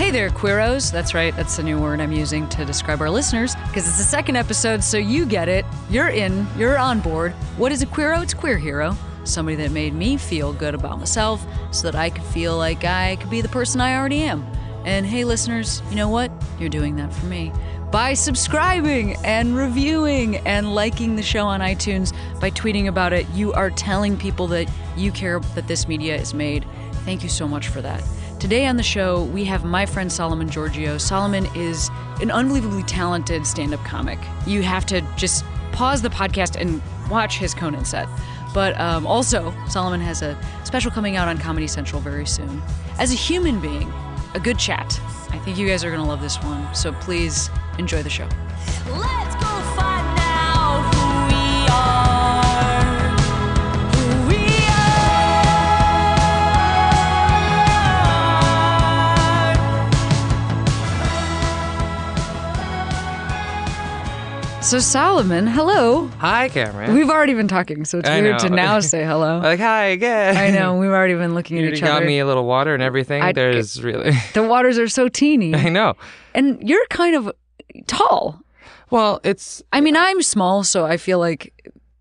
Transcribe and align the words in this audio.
Hey 0.00 0.10
there, 0.10 0.30
Queeros. 0.30 0.90
That's 0.90 1.12
right, 1.12 1.36
that's 1.36 1.58
the 1.58 1.62
new 1.62 1.78
word 1.78 2.00
I'm 2.00 2.10
using 2.10 2.48
to 2.48 2.64
describe 2.64 3.02
our 3.02 3.10
listeners 3.10 3.54
because 3.66 3.86
it's 3.86 3.98
the 3.98 4.02
second 4.02 4.36
episode, 4.36 4.82
so 4.82 4.96
you 4.96 5.26
get 5.26 5.46
it. 5.46 5.66
You're 5.90 6.08
in, 6.08 6.46
you're 6.56 6.78
on 6.78 7.00
board. 7.00 7.32
What 7.58 7.70
is 7.70 7.82
a 7.82 7.86
Queero? 7.86 8.22
It's 8.22 8.32
Queer 8.32 8.56
Hero. 8.56 8.96
Somebody 9.24 9.56
that 9.56 9.72
made 9.72 9.92
me 9.92 10.16
feel 10.16 10.54
good 10.54 10.74
about 10.74 10.98
myself 10.98 11.44
so 11.70 11.82
that 11.90 11.94
I 12.00 12.08
could 12.08 12.24
feel 12.24 12.56
like 12.56 12.82
I 12.82 13.16
could 13.16 13.28
be 13.28 13.42
the 13.42 13.50
person 13.50 13.82
I 13.82 13.94
already 13.94 14.22
am. 14.22 14.42
And 14.86 15.04
hey, 15.04 15.24
listeners, 15.24 15.82
you 15.90 15.96
know 15.96 16.08
what? 16.08 16.32
You're 16.58 16.70
doing 16.70 16.96
that 16.96 17.12
for 17.12 17.26
me. 17.26 17.52
By 17.92 18.14
subscribing 18.14 19.16
and 19.16 19.54
reviewing 19.54 20.36
and 20.46 20.74
liking 20.74 21.14
the 21.14 21.22
show 21.22 21.46
on 21.46 21.60
iTunes, 21.60 22.14
by 22.40 22.50
tweeting 22.52 22.88
about 22.88 23.12
it, 23.12 23.28
you 23.34 23.52
are 23.52 23.68
telling 23.68 24.16
people 24.16 24.46
that 24.46 24.66
you 24.96 25.12
care 25.12 25.40
that 25.54 25.68
this 25.68 25.86
media 25.86 26.16
is 26.16 26.32
made. 26.32 26.64
Thank 27.04 27.22
you 27.22 27.28
so 27.28 27.46
much 27.46 27.68
for 27.68 27.82
that. 27.82 28.02
Today 28.40 28.64
on 28.64 28.78
the 28.78 28.82
show, 28.82 29.24
we 29.24 29.44
have 29.44 29.66
my 29.66 29.84
friend 29.84 30.10
Solomon 30.10 30.48
Georgio. 30.48 30.98
Solomon 30.98 31.46
is 31.54 31.90
an 32.22 32.30
unbelievably 32.30 32.84
talented 32.84 33.46
stand 33.46 33.74
up 33.74 33.84
comic. 33.84 34.18
You 34.46 34.62
have 34.62 34.86
to 34.86 35.02
just 35.14 35.44
pause 35.72 36.00
the 36.00 36.08
podcast 36.08 36.58
and 36.58 36.80
watch 37.10 37.36
his 37.36 37.52
Conan 37.52 37.84
set. 37.84 38.08
But 38.54 38.80
um, 38.80 39.06
also, 39.06 39.54
Solomon 39.68 40.00
has 40.00 40.22
a 40.22 40.38
special 40.64 40.90
coming 40.90 41.16
out 41.16 41.28
on 41.28 41.36
Comedy 41.36 41.66
Central 41.66 42.00
very 42.00 42.24
soon. 42.24 42.62
As 42.98 43.12
a 43.12 43.14
human 43.14 43.60
being, 43.60 43.92
a 44.32 44.40
good 44.40 44.58
chat. 44.58 44.98
I 45.32 45.38
think 45.44 45.58
you 45.58 45.68
guys 45.68 45.84
are 45.84 45.90
going 45.90 46.02
to 46.02 46.08
love 46.08 46.22
this 46.22 46.42
one. 46.42 46.74
So 46.74 46.92
please 46.92 47.50
enjoy 47.78 48.02
the 48.02 48.08
show. 48.08 48.28
Let's 48.88 49.34
go 49.34 49.89
So, 64.70 64.78
Solomon, 64.78 65.48
hello. 65.48 66.06
Hi, 66.18 66.48
Cameron. 66.48 66.94
We've 66.94 67.10
already 67.10 67.34
been 67.34 67.48
talking, 67.48 67.84
so 67.84 67.98
it's 67.98 68.08
I 68.08 68.20
weird 68.20 68.38
to 68.38 68.50
now 68.50 68.78
say 68.78 69.02
hello. 69.04 69.40
like 69.40 69.58
hi 69.58 69.86
again. 69.86 70.36
I 70.36 70.50
know, 70.56 70.76
we've 70.76 70.90
already 70.90 71.14
been 71.14 71.34
looking 71.34 71.56
You 71.56 71.66
at 71.66 71.72
each 71.72 71.82
other. 71.82 71.86
You 71.86 71.92
got 71.92 71.96
other. 71.96 72.06
me 72.06 72.18
a 72.20 72.26
little 72.26 72.44
water 72.46 72.72
and 72.72 72.80
everything. 72.80 73.20
I'd- 73.20 73.34
There's 73.34 73.82
really, 73.82 74.12
The 74.34 74.44
waters 74.44 74.78
are 74.78 74.86
so 74.86 75.08
teeny. 75.08 75.56
I 75.56 75.70
know. 75.70 75.94
And 76.36 76.62
you're 76.68 76.86
kind 76.86 77.16
of 77.16 77.32
tall. 77.88 78.40
Well, 78.90 79.18
it's 79.24 79.60
I 79.72 79.80
mean, 79.80 79.96
I'm 79.96 80.22
small, 80.22 80.62
so 80.62 80.86
I 80.86 80.98
feel 80.98 81.18
like 81.18 81.52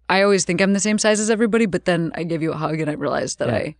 I 0.07 0.21
always 0.21 0.45
think 0.45 0.61
I'm 0.61 0.73
the 0.73 0.79
same 0.79 0.99
size 0.99 1.19
as 1.19 1.31
everybody, 1.31 1.65
but 1.65 1.85
then 1.85 2.11
I 2.13 2.21
give 2.23 2.43
you 2.43 2.51
a 2.53 2.57
hug 2.57 2.79
and 2.79 2.87
I 2.89 2.93
realize 2.93 3.37
that. 3.37 3.49
I 3.49 3.75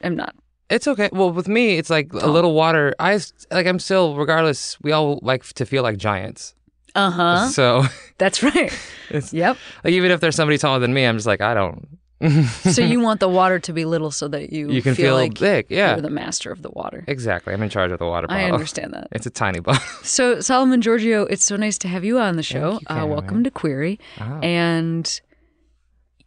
am 0.00 0.16
not. 0.16 0.34
it's 0.70 0.88
okay. 0.88 1.10
Well, 1.12 1.30
with 1.30 1.46
me, 1.48 1.76
it's 1.76 1.90
like 1.90 2.10
a 2.14 2.30
little 2.30 2.54
water. 2.54 2.94
I 2.98 3.14
s- 3.14 3.34
like. 3.50 3.66
I'm 3.66 3.78
still, 3.78 4.16
regardless. 4.16 4.78
We 4.80 4.92
all 4.92 5.18
like 5.20 5.44
to 5.44 5.66
feel 5.66 5.82
like 5.82 5.98
giants. 5.98 6.54
Uh 6.94 7.10
huh. 7.10 7.48
So, 7.48 7.84
That's 8.18 8.42
right. 8.42 8.72
it's, 9.10 9.32
Yep. 9.32 9.56
like 9.84 9.92
even 9.92 10.10
if 10.10 10.20
there's 10.20 10.36
somebody 10.36 10.58
taller 10.58 10.78
than 10.78 10.94
me, 10.94 11.04
I'm 11.04 11.16
just 11.16 11.26
like 11.26 11.40
I 11.40 11.54
don't. 11.54 11.88
So 12.72 12.80
you 12.80 13.00
want 13.00 13.20
the 13.20 13.28
water 13.28 13.58
to 13.58 13.72
be 13.74 13.84
little 13.84 14.10
so 14.10 14.28
that 14.28 14.50
you, 14.50 14.70
You 14.70 14.80
can 14.80 14.94
feel, 14.94 15.14
like 15.14 15.38
big. 15.38 15.66
Yeah, 15.68 15.92
you're 15.92 16.00
the 16.00 16.08
master 16.08 16.50
of 16.52 16.62
the 16.62 16.70
water. 16.70 17.04
exactly. 17.06 17.52
I'm 17.52 17.62
in 17.62 17.68
charge 17.68 17.90
of 17.92 17.98
the 17.98 18.06
water 18.06 18.26
bottle. 18.28 18.42
I 18.46 18.50
understand 18.50 18.94
that. 18.94 19.08
It's 19.12 19.26
a 19.26 19.30
tiny 19.30 19.60
bottle. 19.60 19.82
So, 20.02 20.40
Solomon 20.40 20.80
Georgio, 20.80 21.26
it's 21.28 21.44
so 21.44 21.56
nice 21.56 21.76
to 21.78 21.88
have 21.88 22.02
you 22.04 22.18
on 22.18 22.36
the 22.36 22.42
show. 22.42 22.78
you, 22.88 22.96
uh, 22.96 23.04
welcome 23.04 23.44
to 23.44 23.50
Queery. 23.50 23.98
Oh. 24.20 24.38
And 24.42 25.20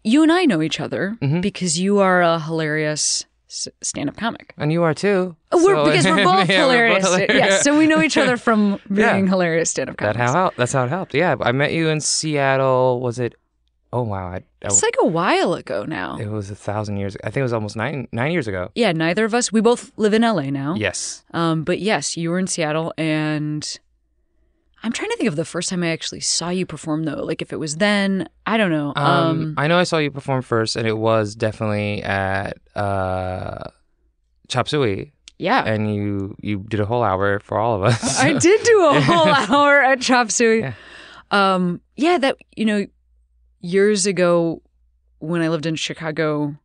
you 0.03 0.21
and 0.21 0.31
I 0.31 0.45
know 0.45 0.61
each 0.61 0.79
other 0.79 1.17
Mm-hmm. 1.21 1.41
because 1.41 1.79
you 1.79 1.97
are 1.99 2.21
a 2.21 2.39
hilarious 2.39 3.25
s- 3.49 3.67
stand 3.81 4.09
up 4.09 4.17
comic. 4.17 4.53
and 4.57 4.71
you 4.71 4.83
are 4.83 4.93
too. 4.93 5.35
We're, 5.51 5.61
So- 5.75 5.85
because 5.85 6.05
we're 6.05 6.23
both 6.23 6.49
Yeah, 6.49 6.65
we're 6.67 6.71
hilarious. 6.87 7.05
both 7.09 7.19
Yes, 7.29 7.63
so 7.63 7.77
we 7.77 7.87
know 7.87 8.01
each 8.01 8.17
other 8.17 8.37
from 8.47 8.79
being 8.93 8.99
Yeah. 9.25 9.25
hilarious 9.25 9.69
stand 9.69 9.89
up 9.89 9.97
comics. 9.97 10.17
That 10.17 10.29
how 10.29 10.51
that's 10.57 10.73
how 10.73 10.83
it 10.85 10.89
helped. 10.89 11.13
Yeah, 11.13 11.35
I 11.41 11.51
met 11.51 11.71
you 11.73 11.89
in 11.89 11.99
Seattle. 12.01 12.99
Was 13.01 13.19
it? 13.19 13.35
Oh 13.93 14.01
wow! 14.03 14.27
I, 14.27 14.35
I, 14.35 14.41
It's 14.63 14.83
like 14.83 14.95
a 14.99 15.05
while 15.07 15.53
ago 15.53 15.85
now. 15.85 16.17
it 16.17 16.27
was 16.27 16.51
a 16.51 16.55
thousand 16.55 16.97
years. 16.97 17.15
I 17.23 17.27
think 17.29 17.37
it 17.37 17.43
was 17.43 17.53
almost 17.53 17.77
nine 17.77 18.07
nine 18.11 18.33
years 18.33 18.45
ago. 18.47 18.69
Yeah, 18.75 18.91
neither 18.91 19.23
of 19.23 19.33
us. 19.33 19.49
We 19.51 19.61
both 19.61 19.91
live 19.95 20.13
in 20.13 20.23
LA 20.23 20.49
now. 20.49 20.75
Yes. 20.75 21.23
Um, 21.33 21.63
but 21.63 21.79
yes, 21.79 22.17
you 22.17 22.29
were 22.29 22.37
in 22.37 22.47
Seattle, 22.47 22.93
and 22.97 23.63
I'm 24.87 24.93
trying 24.93 25.09
to 25.11 25.17
think 25.17 25.27
of 25.27 25.35
the 25.35 25.43
first 25.43 25.67
time 25.69 25.83
I 25.83 25.89
actually 25.89 26.21
saw 26.21 26.47
you 26.47 26.65
perform, 26.65 27.03
though. 27.03 27.21
Like 27.25 27.41
if 27.41 27.51
it 27.51 27.57
was 27.57 27.75
then, 27.75 28.29
I 28.45 28.55
don't 28.55 28.71
know. 28.71 28.93
Um, 28.95 29.05
Um, 29.05 29.53
I 29.57 29.67
know 29.67 29.77
I 29.77 29.83
saw 29.83 29.97
you 29.97 30.09
perform 30.11 30.41
first, 30.43 30.77
and 30.77 30.87
it 30.87 30.97
was 30.97 31.35
definitely 31.35 32.01
at 32.03 32.57
uh, 32.73 33.65
Chop 34.47 34.69
Suey, 34.69 35.11
yeah, 35.37 35.65
and 35.65 35.93
you 35.93 36.35
you 36.41 36.63
did 36.69 36.79
a 36.79 36.85
whole 36.85 37.03
hour 37.03 37.39
for 37.41 37.59
all 37.59 37.75
of 37.75 37.83
us. 37.83 38.17
I 38.23 38.31
did 38.31 38.63
do 38.63 38.85
a 38.85 39.01
whole 39.09 39.27
hour 39.27 39.81
at 39.81 39.99
Chop 39.99 40.31
Suey. 40.31 40.59
Yeah. 40.61 40.73
Um, 41.31 41.81
yeah, 41.97 42.17
that 42.19 42.37
you 42.55 42.63
know, 42.63 42.85
years 43.59 44.05
ago 44.05 44.61
when 45.19 45.41
I 45.41 45.49
lived 45.49 45.65
in 45.65 45.75
Chicago, 45.75 46.55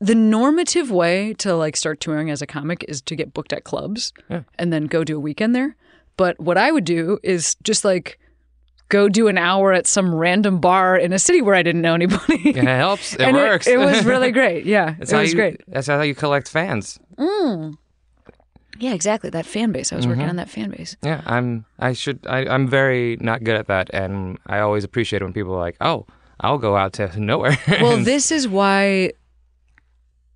the 0.00 0.14
normative 0.16 0.90
way 0.90 1.34
to 1.34 1.54
like 1.54 1.76
start 1.76 2.00
touring 2.00 2.28
as 2.30 2.42
a 2.42 2.46
comic 2.46 2.84
is 2.88 3.00
to 3.02 3.14
get 3.14 3.32
booked 3.32 3.52
at 3.52 3.62
clubs 3.62 4.12
Yeah. 4.28 4.42
and 4.58 4.72
then 4.72 4.86
go 4.86 5.04
do 5.04 5.16
a 5.16 5.20
weekend 5.20 5.54
there. 5.54 5.76
But 6.16 6.38
what 6.40 6.56
I 6.56 6.70
would 6.70 6.84
do 6.84 7.18
is 7.22 7.56
just 7.62 7.84
like 7.84 8.18
go 8.90 9.08
do 9.08 9.28
an 9.28 9.38
hour 9.38 9.72
at 9.72 9.86
some 9.86 10.14
random 10.14 10.60
bar 10.60 10.96
in 10.96 11.12
a 11.12 11.18
city 11.18 11.40
where 11.42 11.54
I 11.54 11.62
didn't 11.62 11.80
know 11.82 11.94
anybody. 11.94 12.38
Yeah, 12.44 12.50
it 12.60 12.64
helps. 12.66 13.14
It 13.14 13.20
and 13.22 13.36
works. 13.36 13.66
It, 13.66 13.78
was 13.78 14.04
really 14.04 14.30
great. 14.40 14.64
Yeah, 14.66 14.94
That's 14.98 15.12
it 15.12 15.16
was 15.16 15.30
you, 15.32 15.36
great. 15.38 15.60
That's 15.66 15.86
how 15.86 16.00
you 16.02 16.14
collect 16.14 16.48
fans. 16.48 16.98
Mm. 17.18 17.74
Yeah, 18.78 18.92
exactly. 18.92 19.30
That 19.30 19.46
fan 19.46 19.72
base. 19.72 19.92
I 19.92 19.96
was 19.96 20.04
Mm-hmm. 20.04 20.10
working 20.10 20.28
on 20.28 20.36
that 20.36 20.50
fan 20.50 20.70
base. 20.70 20.96
Yeah, 21.02 21.22
I'm. 21.26 21.64
I 21.78 21.92
should. 21.92 22.20
I, 22.26 22.46
I'm 22.46 22.66
very 22.68 23.16
not 23.20 23.42
good 23.44 23.56
at 23.56 23.66
that, 23.68 23.88
and 23.94 24.38
I 24.46 24.58
always 24.60 24.82
appreciate 24.84 25.22
when 25.22 25.32
people 25.32 25.54
are 25.54 25.60
like, 25.60 25.76
"Oh, 25.80 26.06
I'll 26.40 26.58
go 26.58 26.76
out 26.76 26.92
to 26.94 27.18
nowhere." 27.20 27.56
Well, 27.80 27.98
this 27.98 28.30
is 28.32 28.48
why. 28.48 29.12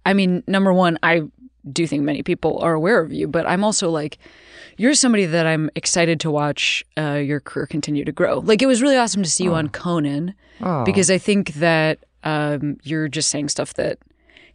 I 0.07 0.15
mean, 0.15 0.43
number 0.47 0.73
one, 0.73 0.99
I 1.03 1.23
do 1.71 1.87
think 1.87 2.03
many 2.05 2.23
people 2.23 2.59
are 2.61 2.73
aware 2.75 3.01
of 3.01 3.13
you, 3.13 3.27
but 3.29 3.45
I'm 3.47 3.63
also 3.65 3.91
like, 3.91 4.19
you're 4.79 4.95
somebody 4.95 5.27
that 5.27 5.47
I'm 5.47 5.69
excited 5.75 6.19
to 6.21 6.31
watch 6.31 6.83
uh, 6.97 7.15
your 7.15 7.41
career 7.41 7.67
continue 7.67 8.05
to 8.05 8.13
grow. 8.13 8.39
Like, 8.39 8.63
it 8.63 8.67
was 8.67 8.81
really 8.81 8.97
awesome 8.97 9.23
to 9.23 9.29
see 9.31 9.45
you 9.45 9.55
on 9.55 9.69
Conan 9.69 10.35
Oh. 10.63 10.85
because 10.85 11.11
I 11.11 11.19
think 11.19 11.55
that 11.55 11.99
um, 12.25 12.79
you're 12.83 13.07
just 13.09 13.29
saying 13.29 13.49
stuff 13.51 13.75
that, 13.75 13.99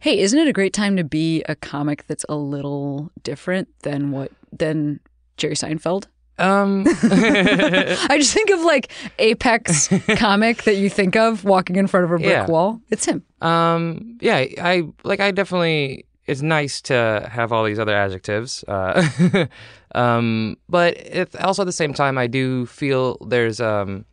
hey, 0.00 0.18
isn't 0.18 0.38
it 0.38 0.48
a 0.48 0.52
great 0.52 0.72
time 0.74 0.96
to 0.96 1.04
be 1.04 1.42
a 1.48 1.54
comic 1.54 2.06
that's 2.08 2.26
a 2.28 2.34
little 2.36 3.10
different 3.22 3.68
than 3.84 4.10
what 4.10 4.30
than 4.52 5.00
Jerry 5.38 5.54
Seinfeld? 5.54 6.06
um, 6.38 6.84
I 7.04 8.16
just 8.18 8.34
think 8.34 8.50
of 8.50 8.60
like 8.62 8.90
Apex 9.18 9.88
comic 10.16 10.64
that 10.64 10.74
you 10.76 10.90
think 10.90 11.14
of 11.16 11.44
walking 11.44 11.76
in 11.76 11.86
front 11.86 12.04
of 12.04 12.10
a 12.10 12.16
brick 12.16 12.28
Yeah. 12.28 12.46
wall. 12.46 12.80
It's 12.90 13.04
him. 13.04 13.22
Um, 13.40 14.18
yeah, 14.20 14.44
I 14.60 14.82
like. 15.04 15.20
I 15.20 15.30
definitely. 15.30 16.06
It's 16.26 16.42
nice 16.42 16.80
to 16.82 17.28
have 17.30 17.52
all 17.52 17.64
these 17.64 17.78
other 17.78 17.94
adjectives, 17.94 18.64
uh, 18.66 19.46
um, 19.94 20.56
but 20.68 20.96
also 21.42 21.62
at 21.62 21.66
the 21.66 21.72
same 21.72 21.92
time, 21.92 22.16
I 22.16 22.26
do 22.26 22.66
feel 22.66 23.18
there's 23.26 23.60
um, 23.60 24.06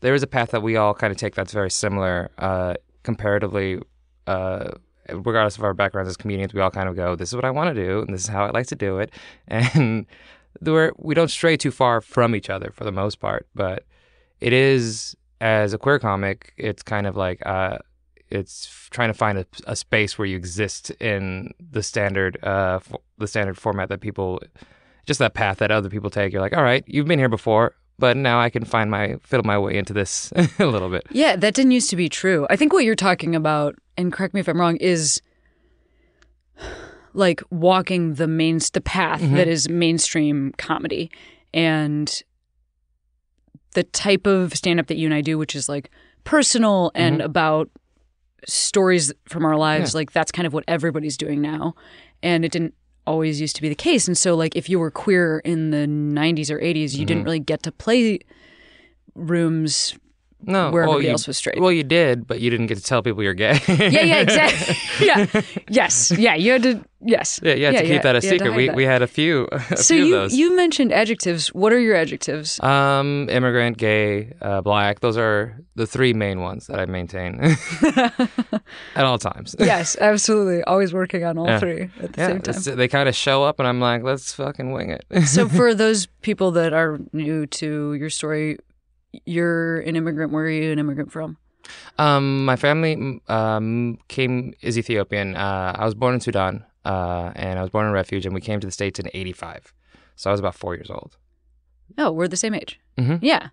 there 0.00 0.14
is 0.14 0.22
a 0.22 0.26
path 0.26 0.50
that 0.50 0.62
we 0.62 0.76
all 0.76 0.92
kind 0.92 1.12
of 1.12 1.16
take 1.16 1.34
that's 1.34 1.52
very 1.52 1.70
similar, 1.70 2.30
uh, 2.38 2.74
comparatively. 3.04 3.80
Uh, 4.26 4.70
regardless 5.08 5.56
of 5.56 5.64
our 5.64 5.74
backgrounds 5.74 6.08
as 6.08 6.16
comedians, 6.16 6.54
we 6.54 6.60
all 6.60 6.70
kind 6.70 6.88
of 6.88 6.96
go, 6.96 7.14
"This 7.14 7.30
is 7.30 7.36
what 7.36 7.44
I 7.44 7.50
want 7.50 7.74
to 7.74 7.80
do, 7.80 8.00
and 8.00 8.12
this 8.12 8.22
is 8.22 8.28
how 8.28 8.44
I 8.44 8.50
like 8.50 8.66
to 8.68 8.76
do 8.76 8.98
it," 8.98 9.12
and 9.48 10.06
we're, 10.60 10.92
we 10.98 11.14
don't 11.14 11.30
stray 11.30 11.56
too 11.56 11.70
far 11.70 12.00
from 12.00 12.34
each 12.34 12.50
other 12.50 12.72
for 12.74 12.84
the 12.84 12.92
most 12.92 13.20
part. 13.20 13.46
But 13.54 13.84
it 14.40 14.52
is 14.52 15.16
as 15.40 15.72
a 15.74 15.78
queer 15.78 15.98
comic, 15.98 16.52
it's 16.56 16.82
kind 16.82 17.06
of 17.06 17.16
like 17.16 17.44
uh, 17.46 17.78
it's 18.32 18.88
trying 18.90 19.08
to 19.08 19.14
find 19.14 19.38
a, 19.38 19.46
a 19.66 19.76
space 19.76 20.18
where 20.18 20.26
you 20.26 20.36
exist 20.36 20.90
in 20.92 21.52
the 21.60 21.82
standard 21.82 22.38
uh, 22.42 22.76
f- 22.76 23.00
the 23.18 23.26
standard 23.26 23.58
format 23.58 23.88
that 23.90 24.00
people 24.00 24.40
just 25.06 25.18
that 25.18 25.34
path 25.34 25.58
that 25.58 25.70
other 25.70 25.90
people 25.90 26.10
take. 26.10 26.32
You're 26.32 26.42
like, 26.42 26.56
all 26.56 26.62
right, 26.62 26.84
you've 26.86 27.06
been 27.06 27.18
here 27.18 27.28
before, 27.28 27.74
but 27.98 28.16
now 28.16 28.40
I 28.40 28.50
can 28.50 28.64
find 28.64 28.90
my 28.90 29.16
fiddle 29.22 29.44
my 29.44 29.58
way 29.58 29.76
into 29.76 29.92
this 29.92 30.32
a 30.58 30.66
little 30.66 30.88
bit. 30.88 31.06
Yeah, 31.10 31.36
that 31.36 31.54
didn't 31.54 31.72
used 31.72 31.90
to 31.90 31.96
be 31.96 32.08
true. 32.08 32.46
I 32.50 32.56
think 32.56 32.72
what 32.72 32.84
you're 32.84 32.94
talking 32.94 33.34
about, 33.34 33.76
and 33.96 34.12
correct 34.12 34.34
me 34.34 34.40
if 34.40 34.48
I'm 34.48 34.60
wrong, 34.60 34.76
is 34.76 35.20
like 37.14 37.42
walking 37.50 38.14
the 38.14 38.26
main 38.26 38.58
the 38.72 38.80
path 38.80 39.20
that 39.20 39.46
is 39.46 39.68
mainstream 39.68 40.54
comedy 40.56 41.10
and 41.52 42.22
the 43.74 43.82
type 43.82 44.26
of 44.26 44.54
stand 44.54 44.80
up 44.80 44.86
that 44.86 44.96
you 44.96 45.06
and 45.06 45.14
I 45.14 45.20
do, 45.20 45.38
which 45.38 45.54
is 45.54 45.68
like 45.68 45.90
personal 46.24 46.90
and 46.94 47.20
about 47.20 47.68
stories 48.46 49.12
from 49.28 49.44
our 49.44 49.56
lives. 49.56 49.94
Like 49.94 50.12
that's 50.12 50.32
kind 50.32 50.46
of 50.46 50.52
what 50.52 50.64
everybody's 50.68 51.16
doing 51.16 51.40
now, 51.40 51.74
and 52.22 52.44
it 52.44 52.52
didn't 52.52 52.74
always 53.06 53.40
used 53.40 53.56
to 53.56 53.62
be 53.62 53.68
the 53.68 53.74
case. 53.74 54.06
And 54.06 54.16
so, 54.16 54.34
like, 54.34 54.56
if 54.56 54.68
you 54.68 54.78
were 54.78 54.90
queer 54.90 55.40
in 55.40 55.70
the 55.70 55.86
'90s 55.86 56.50
or 56.50 56.58
'80s, 56.58 56.94
you 56.94 57.04
didn't 57.04 57.20
mm-hmm. 57.20 57.24
really 57.24 57.38
get 57.40 57.62
to 57.64 57.72
play 57.72 58.20
rooms 59.14 59.94
No, 60.44 60.70
where 60.70 60.82
well, 60.82 60.92
everybody 60.92 61.06
you, 61.06 61.12
else 61.12 61.26
was 61.26 61.36
straight. 61.36 61.60
Well, 61.60 61.72
you 61.72 61.84
did, 61.84 62.26
but 62.26 62.40
you 62.40 62.50
didn't 62.50 62.66
get 62.66 62.78
to 62.78 62.84
tell 62.84 63.02
people 63.02 63.22
you're 63.22 63.34
gay. 63.34 63.58
yeah, 63.68 63.88
yeah, 63.88 64.16
exactly. 64.20 64.76
yeah, 65.06 65.42
yes, 65.68 66.10
yeah. 66.18 66.34
You 66.34 66.52
had 66.52 66.62
to, 66.64 66.84
yes. 67.00 67.38
yeah, 67.42 67.54
you 67.54 67.64
had 67.66 67.76
to 67.76 67.82
keep 67.86 68.02
that 68.02 68.16
a 68.16 68.20
you 68.20 68.28
had 68.28 68.38
to 68.38 68.44
secret. 68.44 68.56
We 68.56 68.66
that. 68.66 68.76
we 68.76 68.84
had 68.84 69.02
a 69.02 69.06
few, 69.06 69.48
a 69.52 69.76
so 69.76 69.94
few 69.94 70.04
you 70.04 70.14
of 70.16 70.22
those. 70.22 70.34
you 70.36 70.56
mentioned 70.56 70.92
adjectives. 70.92 71.48
What 71.54 71.72
are 71.72 71.78
your 71.78 71.94
adjectives? 71.96 72.58
Um, 72.60 73.28
immigrant, 73.30 73.76
gay, 73.78 74.32
uh, 74.40 74.60
black. 74.62 75.00
Those 75.00 75.16
are 75.16 75.56
the 75.76 75.86
three 75.86 76.12
main 76.12 76.40
ones 76.40 76.66
that 76.66 76.78
I 76.80 76.86
maintain 76.86 77.38
at 78.94 79.04
all 79.04 79.18
times. 79.18 79.54
yes, 79.58 79.96
absolutely. 80.00 80.62
Always 80.64 80.92
working 80.92 81.24
on 81.24 81.38
all 81.38 81.46
Yeah. 81.46 81.58
three 81.58 81.90
at 82.00 82.12
the 82.12 82.20
Yeah, 82.20 82.26
same 82.28 82.40
time. 82.40 82.76
they 82.76 82.88
kind 82.88 83.08
of 83.08 83.14
show 83.14 83.42
up, 83.44 83.58
and 83.58 83.68
I'm 83.68 83.80
like, 83.80 84.02
let's 84.02 84.32
fucking 84.34 84.72
wing 84.72 84.90
it. 84.90 85.26
so 85.26 85.48
for 85.48 85.74
those 85.82 86.06
people 86.22 86.50
that 86.52 86.72
are 86.72 86.98
new 87.12 87.46
to 87.46 87.94
your 87.94 88.10
story, 88.10 88.58
you're 89.24 89.80
an 89.80 89.96
immigrant. 89.96 90.32
Where 90.32 90.44
are 90.44 90.50
you 90.50 90.72
an 90.72 90.78
immigrant 90.78 91.12
from? 91.12 91.36
um, 91.98 92.44
my 92.44 92.56
family 92.56 93.20
um, 93.28 93.98
came 94.08 94.52
is 94.62 94.76
Ethiopian. 94.76 95.36
Uh, 95.36 95.74
I 95.78 95.84
was 95.84 95.94
born 95.94 96.14
in 96.14 96.20
Sudan, 96.20 96.64
uh, 96.84 97.30
and 97.36 97.58
I 97.58 97.62
was 97.62 97.70
born 97.70 97.84
in 97.86 97.90
a 97.90 97.94
refuge, 97.94 98.26
and 98.26 98.34
we 98.34 98.40
came 98.40 98.58
to 98.60 98.66
the 98.66 98.72
states 98.72 98.98
in 98.98 99.08
'85. 99.14 99.72
So 100.16 100.30
I 100.30 100.32
was 100.32 100.40
about 100.40 100.54
four 100.56 100.74
years 100.74 100.90
old. 100.90 101.16
Oh, 101.98 102.10
we're 102.10 102.28
the 102.28 102.36
same 102.36 102.54
age. 102.54 102.80
Mhm. 102.98 103.18
Yeah, 103.22 103.48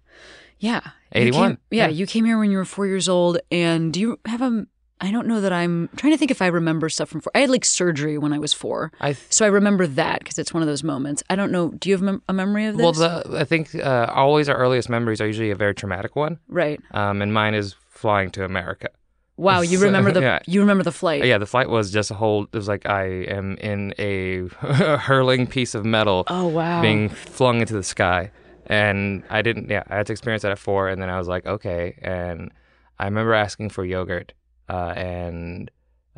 yeah. 0.60 0.82
You 1.14 1.22
81, 1.22 1.50
came- 1.50 1.58
yeah, 1.72 1.84
yeah. 1.86 1.90
you 1.92 2.06
came 2.08 2.26
here 2.26 2.40
when 2.40 2.52
you 2.52 2.58
were 2.58 2.66
four 2.66 2.88
years 2.88 3.08
old, 3.10 3.38
and 3.52 3.94
do 3.94 4.00
you 4.00 4.20
have 4.26 4.42
a? 4.42 4.66
I 5.01 5.12
don't 5.12 5.28
know 5.28 5.40
that 5.42 5.54
I'm 5.54 5.90
trying 5.96 6.13
to 6.13 6.18
think 6.18 6.30
if 6.31 6.42
I 6.42 6.48
remember 6.48 6.90
stuff 6.90 7.10
from 7.10 7.22
four. 7.22 7.31
I 7.34 7.40
had 7.40 7.50
like 7.50 7.63
surgery 7.63 8.18
when 8.18 8.34
I 8.34 8.40
was 8.40 8.54
four. 8.54 8.92
I 9.00 9.13
So 9.30 9.46
I 9.46 9.48
remember 9.50 9.88
that 9.88 10.19
because 10.19 10.38
it's 10.38 10.54
one 10.54 10.62
of 10.62 10.68
those 10.68 10.84
moments. 10.84 11.24
I 11.30 11.36
don't 11.36 11.51
know. 11.51 11.69
Do 11.69 11.90
you 11.90 11.96
have 11.96 12.01
mem- 12.01 12.22
a 12.28 12.34
memory 12.34 12.66
of 12.66 12.78
this? 12.78 12.84
well, 12.84 12.94
the, 13.24 13.40
I 13.40 13.46
think 13.46 13.74
uh, 13.75 14.12
always 14.13 14.50
our 14.50 14.57
earliest 14.57 14.90
memories 14.90 15.22
are 15.22 15.28
usually 15.28 15.51
a 15.51 15.56
very 15.56 15.74
traumatic 15.74 16.16
one, 16.16 16.40
right. 16.50 16.81
um, 16.92 17.22
and 17.22 17.34
mine 17.34 17.54
is 17.54 17.75
flying 17.90 18.30
to 18.31 18.44
America. 18.44 18.90
Wow, 19.38 19.62
you 19.62 19.80
remember 19.88 20.12
the 20.12 20.19
yeah. 20.22 20.40
you 20.48 20.60
remember 20.60 20.84
the 20.84 20.92
flight. 20.92 21.24
Yeah, 21.24 21.38
the 21.38 21.45
flight 21.45 21.69
was 21.69 21.92
just 21.92 22.12
a 22.12 22.13
whole. 22.16 22.44
It 22.44 22.54
was 22.56 22.68
like 22.68 22.86
I 22.86 23.06
am 23.06 23.56
in 23.57 23.94
a 23.98 24.48
hurling 24.98 25.48
piece 25.48 25.75
of 25.75 25.86
metal 25.86 26.25
Oh 26.28 26.48
wow. 26.48 26.81
being 26.81 27.07
flung 27.07 27.62
into 27.62 27.74
the 27.74 27.84
sky, 27.84 28.31
and 28.66 29.24
I 29.30 29.42
didn't. 29.42 29.69
Yeah, 29.69 29.84
I 29.88 29.95
had 29.95 30.07
to 30.07 30.12
experience 30.12 30.42
that 30.42 30.52
at 30.52 30.60
four, 30.60 30.90
and 30.90 31.02
then 31.02 31.10
I 31.10 31.18
was 31.18 31.30
like, 31.30 31.45
okay. 31.45 31.98
And 32.02 32.52
I 33.00 33.06
remember 33.06 33.34
asking 33.34 33.69
for 33.69 33.86
yogurt, 33.86 34.34
uh, 34.69 34.94
and 34.95 35.71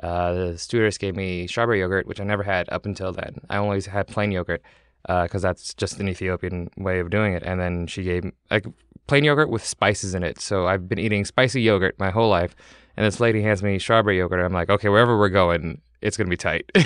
uh, 0.03 0.33
the 0.33 0.57
stewardess 0.57 0.97
gave 0.97 1.15
me 1.15 1.47
strawberry 1.47 1.79
yogurt, 1.79 2.07
which 2.07 2.19
I 2.19 2.23
never 2.23 2.43
had 2.43 2.67
up 2.69 2.85
until 2.85 3.11
then. 3.11 3.39
I 3.49 3.57
always 3.57 3.85
had 3.85 4.07
plain 4.07 4.31
yogurt 4.31 4.61
because 5.07 5.41
that's 5.41 5.73
just 5.73 5.99
an 5.99 6.07
Ethiopian 6.07 6.69
way 6.77 6.99
of 6.99 7.09
doing 7.09 7.33
it. 7.33 7.43
And 7.43 7.59
then 7.59 7.87
she 7.87 8.03
gave 8.03 8.31
like 8.49 8.65
plain 9.07 9.23
yogurt 9.23 9.49
with 9.49 9.65
spices 9.65 10.13
in 10.15 10.23
it. 10.23 10.39
So 10.39 10.67
I've 10.67 10.87
been 10.87 10.99
eating 10.99 11.25
spicy 11.25 11.61
yogurt 11.61 11.95
my 11.99 12.09
whole 12.11 12.29
life. 12.29 12.55
And 12.97 13.05
this 13.05 13.19
lady 13.19 13.41
hands 13.41 13.63
me 13.63 13.79
strawberry 13.79 14.17
yogurt. 14.17 14.39
And 14.39 14.45
I'm 14.45 14.53
like, 14.53 14.69
okay, 14.69 14.89
wherever 14.89 15.17
we're 15.17 15.29
going, 15.29 15.81
it's 16.01 16.17
gonna 16.17 16.29
be 16.29 16.37
tight. 16.37 16.65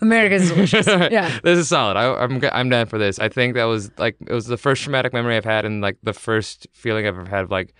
America's 0.00 0.50
delicious. 0.50 0.86
Yeah. 1.10 1.38
this 1.42 1.58
is 1.58 1.68
solid. 1.68 1.96
I, 1.96 2.14
I'm 2.22 2.40
g- 2.40 2.48
I'm 2.52 2.68
down 2.68 2.86
for 2.86 2.98
this. 2.98 3.18
I 3.18 3.28
think 3.28 3.54
that 3.54 3.64
was 3.64 3.90
like 3.98 4.16
it 4.26 4.32
was 4.32 4.46
the 4.46 4.56
first 4.56 4.82
traumatic 4.82 5.12
memory 5.12 5.36
I've 5.36 5.44
had, 5.44 5.64
and 5.64 5.80
like 5.80 5.96
the 6.02 6.12
first 6.12 6.66
feeling 6.72 7.06
I've 7.06 7.16
ever 7.18 7.28
had 7.28 7.44
of 7.44 7.50
like 7.50 7.74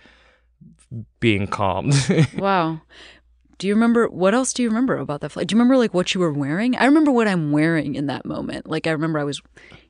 being 1.19 1.47
calmed. 1.47 1.93
Wow. 2.37 2.81
Do 3.57 3.67
you 3.67 3.73
remember 3.73 4.07
what 4.09 4.33
else 4.33 4.51
do 4.51 4.63
you 4.63 4.69
remember 4.69 4.97
about 4.97 5.21
that 5.21 5.29
flight? 5.29 5.47
Do 5.47 5.53
you 5.53 5.57
remember 5.57 5.77
like 5.77 5.93
what 5.93 6.13
you 6.13 6.19
were 6.19 6.33
wearing? 6.33 6.75
I 6.75 6.85
remember 6.85 7.11
what 7.11 7.27
I'm 7.27 7.51
wearing 7.51 7.95
in 7.95 8.07
that 8.07 8.25
moment. 8.25 8.69
Like 8.69 8.85
I 8.85 8.91
remember 8.91 9.17
I 9.17 9.23
was, 9.23 9.41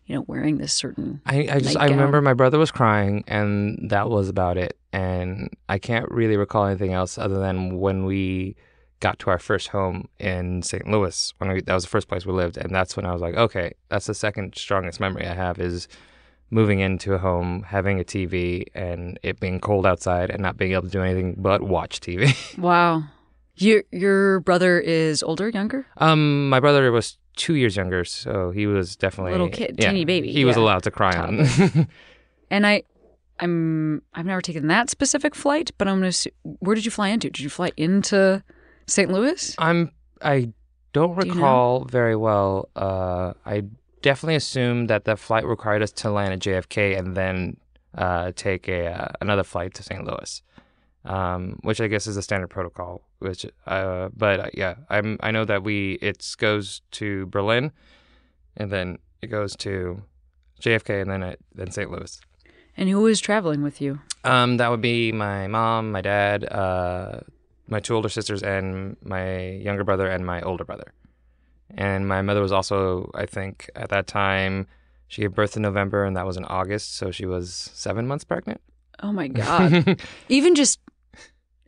you 0.06 0.14
know, 0.16 0.22
wearing 0.28 0.58
this 0.58 0.72
certain 0.72 1.22
I, 1.26 1.48
I 1.52 1.60
just 1.60 1.76
I 1.76 1.88
remember 1.88 2.22
my 2.22 2.36
brother 2.36 2.60
was 2.60 2.70
crying, 2.70 3.24
and 3.28 3.90
that 3.90 4.08
was 4.10 4.30
about 4.30 4.58
it. 4.58 4.78
And 4.94 5.50
I 5.68 5.80
can't 5.80 6.10
really 6.12 6.38
recall 6.38 6.68
anything 6.68 6.94
else 6.94 7.18
other 7.18 7.40
than 7.40 7.80
when 7.80 8.06
we 8.06 8.56
got 9.00 9.18
to 9.20 9.30
our 9.32 9.40
first 9.40 9.70
home 9.70 10.10
in 10.20 10.62
St. 10.62 10.88
Louis. 10.88 11.34
When 11.40 11.52
we, 11.52 11.62
that 11.62 11.74
was 11.74 11.84
the 11.84 11.90
first 11.90 12.08
place 12.08 12.26
we 12.26 12.34
lived, 12.34 12.58
and 12.58 12.74
that's 12.74 12.96
when 12.96 13.06
I 13.06 13.14
was 13.14 13.22
like, 13.22 13.36
okay, 13.36 13.74
that's 13.90 14.06
the 14.06 14.14
second 14.14 14.54
strongest 14.56 15.00
memory 15.00 15.26
I 15.26 15.34
have 15.34 15.60
is 15.60 15.88
moving 16.52 16.80
into 16.80 17.14
a 17.14 17.18
home, 17.18 17.64
having 17.64 18.00
a 18.00 18.04
TV, 18.04 18.66
and 18.74 19.20
it 19.24 19.40
being 19.40 19.60
cold 19.60 19.86
outside, 19.86 20.30
and 20.30 20.42
not 20.42 20.58
being 20.58 20.72
able 20.74 20.84
to 20.84 20.90
do 20.90 21.02
anything 21.02 21.36
but 21.38 21.62
watch 21.62 22.00
TV. 22.00 22.34
Wow. 22.58 23.04
Your 23.58 23.84
your 23.92 24.42
brother 24.42 24.80
is 24.80 25.24
older, 25.24 25.48
younger? 25.50 25.86
um, 25.98 26.50
my 26.50 26.60
brother 26.60 26.92
was 26.92 27.18
two 27.38 27.56
years 27.56 27.76
younger, 27.78 28.04
so 28.04 28.52
he 28.52 28.68
was 28.68 28.96
definitely 28.98 29.32
Little 29.32 29.48
kid, 29.50 29.76
yeah, 29.80 29.90
teeny 29.92 30.04
baby, 30.06 30.32
He 30.32 30.44
was 30.46 30.58
allowed 30.58 30.84
to 30.84 30.92
cry 30.92 31.16
on. 31.16 31.48
And 32.52 32.68
I 32.68 32.84
I'm 33.40 34.02
I've 34.14 34.26
never 34.26 34.42
taken 34.42 34.68
that 34.68 34.90
specific 34.90 35.36
flight, 35.36 35.72
but 35.78 35.88
I'm 35.88 35.98
gonna 36.00 36.10
assu- 36.10 36.32
where 36.60 36.76
did 36.76 36.86
you 36.86 36.92
fly 36.92 37.10
into? 37.10 37.30
Did 37.30 37.40
you 37.42 37.50
fly 37.50 37.72
into 37.78 38.44
St. 38.88 39.10
Louis? 39.12 39.56
I'm 39.58 39.92
I 40.22 40.52
don't 40.94 41.18
Do 41.20 41.26
you 41.28 41.34
know? 41.34 41.40
recall 41.40 41.86
very 41.86 42.16
well. 42.16 42.70
Uh, 42.76 43.34
I 43.46 43.64
definitely 44.06 44.36
assumed 44.36 44.88
that 44.88 45.06
the 45.06 45.18
flight 45.18 45.46
required 45.48 45.82
us 45.82 45.92
to 45.92 46.12
land 46.12 46.32
at 46.32 46.40
JFK 46.40 46.96
and 46.96 47.18
then 47.18 47.58
uh, 47.98 48.32
take 48.36 48.68
a 48.68 48.86
uh, 48.86 49.08
another 49.20 49.44
flight 49.44 49.74
to 49.74 49.82
St. 49.82 50.06
Louis, 50.06 50.44
um, 51.06 51.58
which 51.64 51.82
I 51.82 51.88
guess 51.88 52.06
is 52.06 52.16
a 52.16 52.22
standard 52.22 52.52
protocol. 52.52 53.02
Which, 53.18 53.48
uh, 53.66 54.10
but 54.16 54.40
uh, 54.40 54.50
yeah, 54.54 54.76
I'm 54.92 55.18
I 55.22 55.32
know 55.32 55.44
that 55.46 55.64
we 55.64 55.94
it 56.04 56.36
goes 56.38 56.84
to 56.92 57.26
Berlin, 57.26 57.72
and 58.56 58.72
then 58.72 59.00
it 59.24 59.28
goes 59.28 59.56
to 59.58 60.04
JFK 60.62 61.02
and 61.02 61.10
then 61.10 61.24
it, 61.24 61.40
then 61.56 61.72
St. 61.72 61.90
Louis. 61.90 62.22
And 62.78 62.88
who 62.90 63.02
was 63.02 63.20
traveling 63.20 63.64
with 63.64 63.82
you? 63.82 64.02
Um, 64.24 64.58
that 64.58 64.70
would 64.70 64.82
be 64.82 65.12
my 65.14 65.48
mom, 65.48 65.92
my 65.92 66.02
dad, 66.02 66.44
uh, 66.52 67.22
my 67.68 67.80
two 67.80 67.96
older 67.96 68.10
sisters, 68.10 68.44
and 68.44 68.98
my 69.02 69.48
younger 69.50 69.84
brother 69.84 70.08
and 70.08 70.24
my 70.26 70.42
older 70.42 70.66
brother. 70.66 70.94
And 71.72 72.08
my 72.08 72.22
mother 72.22 72.42
was 72.42 72.52
also, 72.52 73.12
I 73.16 73.26
think, 73.26 73.70
at 73.76 73.90
that 73.90 74.08
time, 74.08 74.68
she 75.08 75.22
gave 75.22 75.34
birth 75.34 75.56
in 75.56 75.62
November, 75.62 76.04
and 76.04 76.16
that 76.16 76.26
was 76.26 76.38
in 76.38 76.46
August, 76.46 76.96
so 76.96 77.12
she 77.12 77.26
was 77.26 77.72
seven 77.74 78.08
months 78.08 78.24
pregnant. 78.24 78.62
Oh 79.02 79.12
my 79.12 79.28
god. 79.28 80.02
Even 80.30 80.56
just 80.56 80.80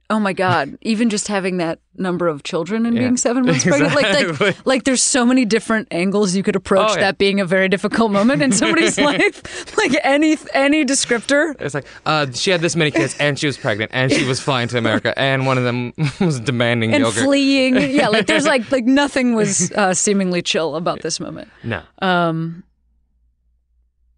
Oh 0.10 0.20
my 0.22 0.32
god. 0.32 0.78
Even 0.84 1.10
just 1.10 1.28
having 1.28 1.58
that 1.58 1.80
number 1.96 2.28
of 2.30 2.44
children 2.44 2.86
and 2.86 2.96
Yeah. 2.96 3.02
being 3.02 3.18
7 3.18 3.46
months 3.46 3.64
pregnant 3.66 3.94
like, 3.96 4.40
like 4.40 4.66
like 4.66 4.84
there's 4.86 5.02
so 5.04 5.26
many 5.26 5.44
different 5.44 5.88
angles 5.92 6.34
you 6.36 6.44
could 6.44 6.56
approach 6.56 6.92
Oh, 6.92 6.94
yeah. 6.94 7.00
that 7.02 7.18
being 7.18 7.40
a 7.42 7.46
very 7.46 7.68
difficult 7.68 8.12
moment 8.12 8.42
in 8.42 8.52
somebody's 8.54 8.98
life. 9.10 9.76
Like 9.78 9.94
any 10.04 10.38
any 10.54 10.86
descriptor. 10.86 11.60
It's 11.60 11.74
like 11.74 11.86
uh, 12.06 12.32
she 12.32 12.52
had 12.52 12.62
this 12.62 12.76
many 12.76 12.92
kids, 12.92 13.18
and 13.20 13.38
she 13.38 13.48
was 13.48 13.58
pregnant, 13.58 13.92
and 13.94 14.12
she 14.12 14.24
was 14.26 14.40
flying 14.40 14.68
to 14.70 14.78
America, 14.78 15.18
and 15.20 15.46
one 15.46 15.58
of 15.58 15.64
them 15.66 15.92
was 16.22 16.40
demanding 16.40 16.94
and 16.94 17.04
yogurt. 17.04 17.24
fleeing. 17.24 17.76
Yeah, 17.76 18.08
like 18.08 18.28
there's 18.28 18.46
like 18.46 18.72
like 18.72 18.86
nothing 18.86 19.34
was 19.36 19.72
uh, 19.74 19.94
seemingly 19.94 20.42
chill 20.42 20.76
about 20.78 21.02
this 21.02 21.20
moment. 21.20 21.50
no, 21.64 21.82
Um, 22.02 22.64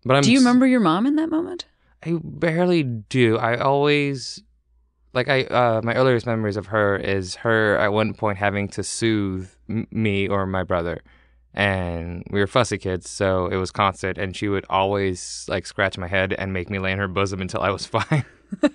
but 0.05 0.17
I'm. 0.17 0.23
do 0.23 0.31
you 0.31 0.39
remember 0.39 0.67
your 0.67 0.81
mom 0.81 1.05
in 1.07 1.15
that 1.15 1.29
moment? 1.29 1.65
I 2.05 2.17
barely 2.23 2.83
do. 2.83 3.37
I 3.37 3.57
always 3.57 4.43
like 5.13 5.27
I 5.29 5.43
uh 5.43 5.81
my 5.83 5.95
earliest 5.95 6.25
memories 6.25 6.57
of 6.57 6.67
her 6.67 6.95
is 6.97 7.35
her 7.35 7.77
at 7.77 7.91
one 7.93 8.13
point 8.13 8.37
having 8.37 8.67
to 8.69 8.83
soothe 8.83 9.49
m- 9.69 9.87
me 9.91 10.27
or 10.27 10.45
my 10.45 10.63
brother. 10.63 11.01
And 11.53 12.23
we 12.29 12.39
were 12.39 12.47
fussy 12.47 12.77
kids, 12.77 13.09
so 13.09 13.47
it 13.47 13.55
was 13.55 13.71
constant 13.71 14.17
and 14.17 14.35
she 14.35 14.47
would 14.47 14.65
always 14.69 15.45
like 15.49 15.65
scratch 15.65 15.97
my 15.97 16.07
head 16.07 16.33
and 16.33 16.53
make 16.53 16.69
me 16.69 16.77
lay 16.79 16.91
in 16.91 16.99
her 16.99 17.07
bosom 17.07 17.41
until 17.41 17.61
I 17.61 17.71
was 17.71 17.85
fine. 17.97 18.23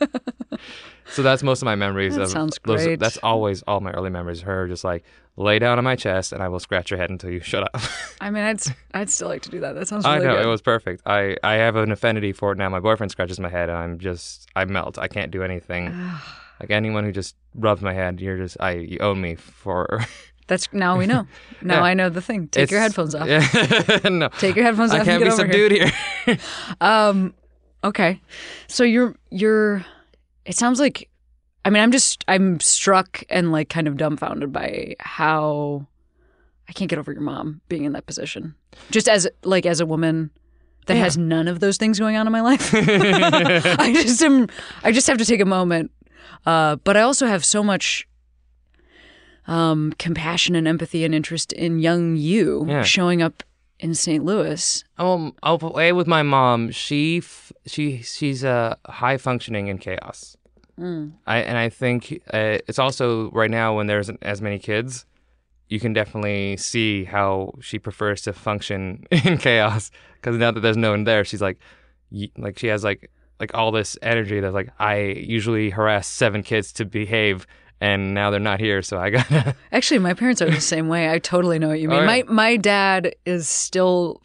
so 1.11 1.23
that's 1.23 1.43
most 1.43 1.63
of 1.63 1.67
my 1.67 1.75
memories 1.75 2.15
That 2.17 2.23
of 2.23 2.29
sounds 2.31 2.59
those- 2.65 2.85
great. 2.85 2.99
that's 3.01 3.19
always 3.19 3.63
all 3.63 3.81
my 3.81 3.91
early 3.93 4.11
memories 4.11 4.41
her 4.43 4.67
just 4.69 4.85
like 4.85 5.05
lay 5.37 5.59
down 5.59 5.79
on 5.79 5.85
my 5.85 5.97
chest 5.97 6.33
and 6.33 6.43
I 6.43 6.49
will 6.49 6.61
scratch 6.61 6.91
your 6.91 6.99
head 6.99 7.11
until 7.11 7.31
you 7.31 7.41
shut 7.41 7.65
up. 7.65 7.81
I 8.21 8.31
mean, 8.31 8.45
I'd 8.45 8.61
I'd 8.95 9.11
still 9.11 9.29
like 9.29 9.43
to 9.43 9.51
do 9.51 9.61
that. 9.61 9.75
That 9.75 9.89
sounds 9.89 10.05
I 10.05 10.19
know 10.19 10.37
good. 10.37 10.45
it 10.45 10.49
was 10.49 10.63
perfect. 10.63 11.03
I 11.07 11.37
I 11.43 11.55
have 11.55 11.77
an 11.77 11.91
affinity 11.93 12.33
for 12.33 12.53
it 12.53 12.59
now. 12.59 12.69
My 12.69 12.81
boyfriend 12.81 13.11
scratches 13.11 13.41
my 13.41 13.49
head, 13.49 13.69
and 13.69 13.77
I'm 13.77 13.99
just 13.99 14.49
I 14.55 14.65
melt. 14.65 14.97
I 14.99 15.09
can't 15.09 15.31
do 15.33 15.43
anything. 15.43 15.87
like 16.61 16.71
anyone 16.71 17.05
who 17.05 17.11
just 17.13 17.35
rubs 17.57 17.83
my 17.83 17.93
head, 17.93 18.21
you're 18.21 18.37
just 18.39 18.57
I 18.61 18.73
you 18.75 18.99
own 19.01 19.21
me 19.21 19.35
for. 19.35 20.01
That's 20.47 20.71
now 20.73 20.97
we 20.99 21.07
know. 21.07 21.27
Now 21.63 21.77
Yeah. 21.77 21.83
I 21.83 21.95
know 21.95 22.11
the 22.11 22.21
thing. 22.21 22.49
Take 22.49 22.71
your 22.71 22.81
headphones 22.81 23.15
off. 23.15 23.27
Yeah. 23.27 23.41
no, 24.09 24.29
Take 24.39 24.55
your 24.57 24.65
headphones 24.67 24.93
I 24.93 25.01
off. 25.01 25.05
can't 25.07 25.23
and 25.23 25.31
be 25.31 25.43
over 25.43 25.47
here. 25.47 25.69
subdued 25.71 25.73
here. 26.27 26.39
Um, 26.81 27.35
okay. 27.83 28.21
So 28.69 28.85
you're 28.85 29.17
you're. 29.31 29.85
It 30.45 30.57
sounds 30.57 30.81
like. 30.81 31.09
I 31.67 31.71
mean, 31.71 31.83
I'm 31.83 31.91
just 31.93 32.25
I'm 32.29 32.61
struck 32.61 33.23
and 33.31 33.51
like 33.51 33.71
kind 33.71 33.89
of 33.89 33.97
dumbfounded 33.97 34.53
by 34.53 34.97
how 35.01 35.87
I 36.69 36.73
can't 36.73 36.91
get 36.91 36.99
over 36.99 37.11
your 37.11 37.23
mom 37.23 37.63
being 37.71 37.85
in 37.85 37.93
that 37.93 38.05
position. 38.07 38.55
Just 38.91 39.09
as 39.09 39.27
like 39.45 39.65
as 39.65 39.81
a 39.81 39.87
woman, 39.87 40.31
that 40.87 40.97
has 40.99 41.17
none 41.17 41.49
of 41.49 41.61
those 41.61 41.79
things 41.79 41.99
going 41.99 42.17
on 42.17 42.27
in 42.27 42.33
my 42.33 42.43
life. 42.43 42.71
I 42.75 43.93
just 43.95 44.23
am. 44.23 44.49
I 44.83 44.93
just 44.93 45.07
have 45.07 45.17
to 45.19 45.25
take 45.25 45.41
a 45.41 45.47
moment. 45.47 45.91
Uh, 46.45 46.77
but 46.77 46.97
I 46.99 47.01
also 47.01 47.27
have 47.27 47.43
so 47.45 47.63
much 47.65 48.07
um, 49.47 49.95
compassion 49.99 50.55
and 50.55 50.67
empathy 50.69 51.05
and 51.05 51.15
interest 51.15 51.53
in 51.53 51.79
young 51.79 52.17
you 52.17 52.67
Yeah. 52.69 52.83
showing 52.83 53.23
up 53.23 53.43
in 53.81 53.95
St. 53.95 54.25
Louis. 54.25 54.85
Um, 54.99 55.35
I'll 55.43 55.59
play 55.59 55.93
with 55.93 56.07
my 56.07 56.23
mom. 56.23 56.71
She 56.71 57.19
f- 57.19 57.53
she 57.67 58.03
she's 58.03 58.45
uh, 58.45 58.77
high 58.87 59.17
functioning 59.17 59.69
in 59.69 59.79
chaos. 59.79 60.37
I 61.27 61.39
and 61.39 61.57
I 61.57 61.69
think 61.69 62.21
uh, 62.33 62.59
it's 62.69 62.79
also 62.79 63.31
right 63.31 63.51
now 63.51 63.77
when 63.77 63.87
there's 63.87 64.11
as 64.23 64.41
many 64.43 64.59
kids, 64.59 65.07
you 65.69 65.79
can 65.81 65.93
definitely 65.93 66.57
see 66.57 67.05
how 67.05 67.53
she 67.61 67.79
prefers 67.79 68.23
to 68.23 68.33
function 68.33 69.05
in 69.11 69.39
chaos. 69.39 69.91
Because 70.17 70.37
now 70.39 70.51
that 70.51 70.61
there's 70.61 70.77
no 70.77 70.91
one 70.91 71.05
there, 71.05 71.25
she's 71.25 71.43
like, 71.43 71.59
y- 72.11 72.31
like 72.39 72.59
she 72.59 72.67
has 72.69 72.83
like 72.83 73.11
like 73.41 73.53
all 73.55 73.71
this 73.73 73.97
energy 74.03 74.41
that's 74.41 74.55
like 74.55 74.71
I 74.79 74.97
usually 75.01 75.71
harass 75.71 76.07
seven 76.07 76.43
kids 76.43 76.73
to 76.75 76.85
behave, 76.85 77.47
and 77.81 78.15
now 78.15 78.31
they're 78.31 78.41
not 78.41 78.61
here, 78.61 78.83
so 78.83 78.99
I 78.99 79.11
gotta. 79.11 79.55
Actually, 79.73 79.99
my 80.01 80.15
parents 80.15 80.41
are 80.43 80.51
the 80.51 80.61
same 80.75 80.89
way. 80.89 81.11
I 81.11 81.19
totally 81.19 81.59
know 81.59 81.69
what 81.69 81.81
you 81.81 81.89
mean. 81.89 81.99
Oh, 81.99 82.01
yeah. 82.03 82.07
My 82.07 82.23
my 82.27 82.57
dad 82.57 83.15
is 83.27 83.49
still 83.49 84.23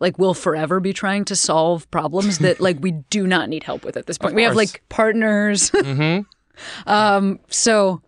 like 0.00 0.18
will 0.18 0.34
forever 0.34 0.78
be 0.80 0.92
trying 0.92 1.24
to 1.26 1.34
solve 1.36 1.90
problems 1.90 2.38
that 2.38 2.60
like 2.66 2.78
we 2.80 2.92
do 3.10 3.26
not 3.26 3.48
need 3.48 3.64
help 3.64 3.84
with 3.84 3.96
at 3.96 4.06
this 4.06 4.16
point. 4.18 4.34
We 4.34 4.44
have 4.44 4.56
like 4.56 4.82
partners. 4.88 5.70
hmm 5.70 6.20
um 6.86 7.38
so 7.48 8.02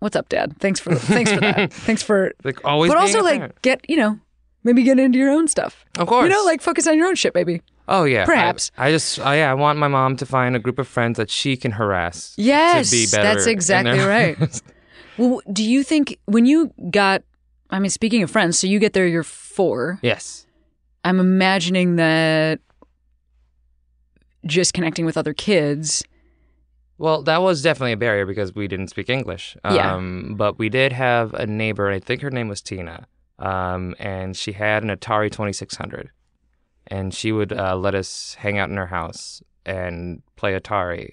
what's 0.00 0.16
up, 0.16 0.28
dad? 0.28 0.56
Thanks 0.58 0.80
for 0.80 0.94
thanks 0.94 1.32
for 1.32 1.40
that. 1.40 1.72
thanks 1.72 2.02
for 2.02 2.32
Like 2.42 2.64
always, 2.64 2.90
But 2.90 2.98
also 2.98 3.22
like 3.22 3.38
parent. 3.38 3.62
get, 3.62 3.88
you 3.88 3.96
know, 3.96 4.18
maybe 4.64 4.82
get 4.82 4.98
into 4.98 5.18
your 5.18 5.30
own 5.30 5.46
stuff. 5.48 5.84
of 5.98 6.06
course, 6.08 6.24
You 6.24 6.30
know, 6.30 6.42
like 6.44 6.60
focus 6.62 6.86
on 6.86 6.96
your 6.96 7.06
own 7.06 7.14
shit, 7.14 7.32
baby. 7.32 7.62
Oh 7.86 8.04
yeah, 8.04 8.24
Perhaps. 8.24 8.70
I, 8.78 8.90
just 8.90 9.18
I, 9.18 9.38
yeah, 9.38 9.50
I 9.50 9.54
want 9.54 9.78
my 9.78 9.88
mom 9.88 10.16
to 10.16 10.26
find 10.26 10.56
a 10.56 10.58
group 10.58 10.78
of 10.78 10.88
friends 10.88 11.18
that 11.18 11.28
she 11.28 11.56
can 11.56 11.72
harass. 11.72 12.34
Yes, 12.36 12.90
to 12.90 12.96
be 12.96 13.06
better. 13.10 13.22
that's 13.22 13.46
exactly 13.46 13.98
right. 13.98 14.38
Well, 15.18 15.42
do 15.52 15.62
you 15.62 15.82
think 15.82 16.18
when 16.24 16.46
you 16.46 16.72
got 16.90 17.22
I 17.70 17.78
mean, 17.78 17.90
speaking 17.90 18.22
of 18.22 18.30
friends, 18.30 18.58
so 18.58 18.66
you 18.66 18.78
get 18.78 18.92
there, 18.92 19.06
you're 19.06 19.22
four. 19.22 19.98
yes. 20.02 20.46
I'm 21.06 21.20
imagining 21.20 21.96
that 21.96 22.60
just 24.46 24.72
connecting 24.72 25.04
with 25.04 25.18
other 25.18 25.34
kids. 25.34 26.02
Well, 26.96 27.22
that 27.24 27.42
was 27.42 27.62
definitely 27.62 27.92
a 27.92 27.96
barrier 27.96 28.24
because 28.24 28.54
we 28.54 28.68
didn't 28.68 28.88
speak 28.88 29.10
English. 29.10 29.56
Yeah. 29.64 29.94
Um, 29.94 30.34
but 30.36 30.58
we 30.58 30.68
did 30.68 30.92
have 30.92 31.34
a 31.34 31.46
neighbor, 31.46 31.88
and 31.88 31.94
I 31.94 31.98
think 31.98 32.22
her 32.22 32.30
name 32.30 32.48
was 32.48 32.62
Tina, 32.62 33.06
um, 33.38 33.94
and 33.98 34.36
she 34.36 34.52
had 34.52 34.82
an 34.82 34.88
Atari 34.90 35.30
2600. 35.30 36.10
And 36.86 37.14
she 37.14 37.32
would 37.32 37.52
uh, 37.52 37.76
let 37.76 37.94
us 37.94 38.34
hang 38.38 38.58
out 38.58 38.70
in 38.70 38.76
her 38.76 38.86
house 38.86 39.42
and 39.64 40.22
play 40.36 40.58
Atari 40.58 41.12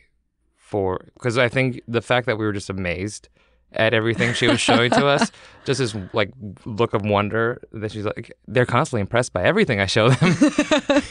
for, 0.57 1.07
because 1.13 1.37
I 1.37 1.49
think 1.49 1.81
the 1.87 2.01
fact 2.01 2.25
that 2.27 2.37
we 2.37 2.45
were 2.45 2.53
just 2.53 2.69
amazed 2.69 3.29
at 3.73 3.93
everything 3.93 4.33
she 4.33 4.47
was 4.47 4.59
showing 4.59 4.91
to 4.91 5.05
us, 5.07 5.31
just 5.65 5.79
this 5.79 5.95
like 6.13 6.31
look 6.65 6.93
of 6.93 7.03
wonder 7.03 7.61
that 7.71 7.91
she's 7.91 8.05
like, 8.05 8.31
they're 8.47 8.65
constantly 8.65 9.01
impressed 9.01 9.31
by 9.33 9.43
everything 9.43 9.79
I 9.79 9.85
show 9.85 10.09
them. 10.09 10.35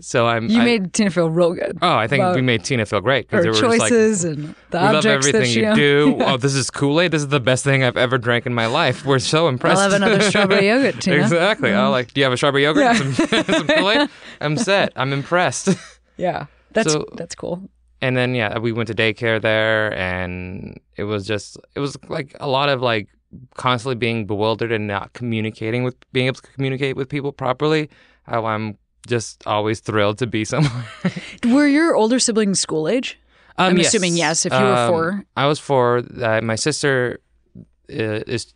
so 0.00 0.26
I'm, 0.26 0.48
You 0.48 0.60
I- 0.60 0.64
made 0.64 0.92
Tina 0.92 1.10
feel 1.10 1.30
real 1.30 1.52
good. 1.54 1.78
oh, 1.82 1.94
I 1.96 2.06
think 2.08 2.34
we 2.34 2.42
made 2.42 2.64
Tina 2.64 2.86
feel 2.86 3.00
great 3.00 3.28
because 3.28 3.44
Her 3.44 3.52
just 3.52 3.62
like, 3.62 3.80
choices 3.80 4.24
and 4.24 4.54
the 4.70 4.78
we 4.78 4.84
love 4.86 5.06
everything 5.06 5.40
that 5.42 5.46
she 5.48 5.60
you 5.60 5.66
owned. 5.66 5.76
do. 5.76 6.16
Oh, 6.20 6.36
this 6.36 6.54
is 6.54 6.70
Kool 6.70 7.00
Aid. 7.00 7.10
This 7.10 7.22
is 7.22 7.28
the 7.28 7.40
best 7.40 7.62
thing 7.64 7.84
I've 7.84 7.96
ever 7.96 8.16
drank 8.18 8.46
in 8.46 8.54
my 8.54 8.66
life. 8.66 9.04
We're 9.04 9.18
so 9.18 9.48
impressed. 9.48 9.80
I'll 9.80 9.90
have 9.90 10.00
another 10.02 10.20
strawberry 10.22 10.68
yogurt, 10.68 11.00
Tina. 11.00 11.18
Mm. 11.18 11.22
exactly. 11.22 11.72
I'll 11.72 11.90
like. 11.90 12.12
Do 12.14 12.20
you 12.20 12.24
have 12.24 12.32
a 12.32 12.36
strawberry 12.36 12.62
yogurt? 12.64 12.82
Yeah. 12.82 12.94
Some, 12.94 13.12
some 13.44 13.66
Kool 13.66 13.90
Aid. 13.90 14.08
I'm 14.40 14.56
set. 14.56 14.92
I'm 14.96 15.12
impressed. 15.12 15.68
Yeah, 16.16 16.46
that's 16.72 16.92
So- 16.92 17.06
that's 17.14 17.34
cool. 17.34 17.68
And 18.02 18.16
then 18.16 18.34
yeah, 18.34 18.58
we 18.58 18.72
went 18.72 18.88
to 18.88 18.94
daycare 18.94 19.40
there, 19.40 19.94
and 19.94 20.78
it 20.96 21.04
was 21.04 21.26
just 21.26 21.56
it 21.74 21.80
was 21.80 21.96
like 22.08 22.36
a 22.40 22.48
lot 22.48 22.68
of 22.68 22.82
like 22.82 23.08
constantly 23.54 23.94
being 23.94 24.26
bewildered 24.26 24.72
and 24.72 24.86
not 24.86 25.12
communicating 25.14 25.84
with 25.84 25.94
being 26.12 26.26
able 26.26 26.40
to 26.40 26.52
communicate 26.52 26.96
with 26.96 27.08
people 27.08 27.32
properly. 27.32 27.88
How 28.24 28.44
I'm 28.44 28.76
just 29.06 29.46
always 29.46 29.80
thrilled 29.80 30.18
to 30.18 30.26
be 30.26 30.44
somewhere. 30.52 30.84
Were 31.46 31.66
your 31.68 31.94
older 31.94 32.18
siblings 32.18 32.60
school 32.60 32.88
age? 32.88 33.18
Um, 33.56 33.70
I'm 33.74 33.80
assuming 33.80 34.16
yes, 34.16 34.46
if 34.46 34.52
you 34.52 34.58
were 34.58 34.74
Um, 34.74 34.88
four. 34.90 35.24
I 35.36 35.46
was 35.46 35.58
four. 35.60 36.02
Uh, 36.20 36.40
my 36.42 36.56
sister 36.56 37.20
uh, 37.56 38.22
is 38.26 38.54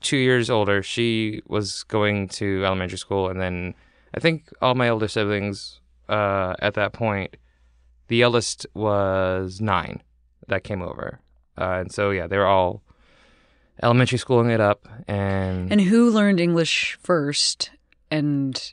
two 0.00 0.16
years 0.16 0.48
older. 0.48 0.82
She 0.82 1.42
was 1.46 1.82
going 1.84 2.28
to 2.40 2.64
elementary 2.64 2.98
school, 2.98 3.28
and 3.28 3.40
then 3.40 3.74
I 4.14 4.20
think 4.20 4.48
all 4.62 4.74
my 4.74 4.88
older 4.88 5.08
siblings 5.08 5.80
uh, 6.08 6.54
at 6.60 6.74
that 6.74 6.92
point, 6.92 7.36
the 8.08 8.22
eldest 8.22 8.66
was 8.74 9.60
nine 9.60 10.02
that 10.48 10.64
came 10.64 10.82
over, 10.82 11.20
uh, 11.56 11.78
and 11.80 11.92
so 11.92 12.10
yeah, 12.10 12.26
they 12.26 12.36
were 12.38 12.46
all 12.46 12.82
elementary 13.82 14.18
schooling 14.18 14.50
it 14.50 14.60
up, 14.60 14.88
and, 15.06 15.70
And 15.72 15.80
who 15.80 16.10
learned 16.10 16.40
English 16.40 16.98
first? 17.02 17.70
And 18.10 18.72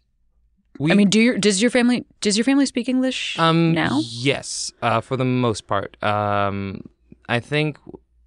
we, 0.79 0.91
I 0.91 0.95
mean, 0.95 1.09
do 1.09 1.19
your 1.19 1.37
does 1.37 1.61
your 1.61 1.71
family 1.71 2.05
does 2.21 2.37
your 2.37 2.43
family 2.43 2.65
speak 2.65 2.89
English 2.89 3.37
Um, 3.39 3.73
now? 3.73 3.99
Yes, 4.03 4.71
uh, 4.81 5.01
for 5.01 5.15
the 5.17 5.25
most 5.25 5.67
part. 5.67 6.01
Um, 6.03 6.81
I 7.29 7.39
think 7.39 7.77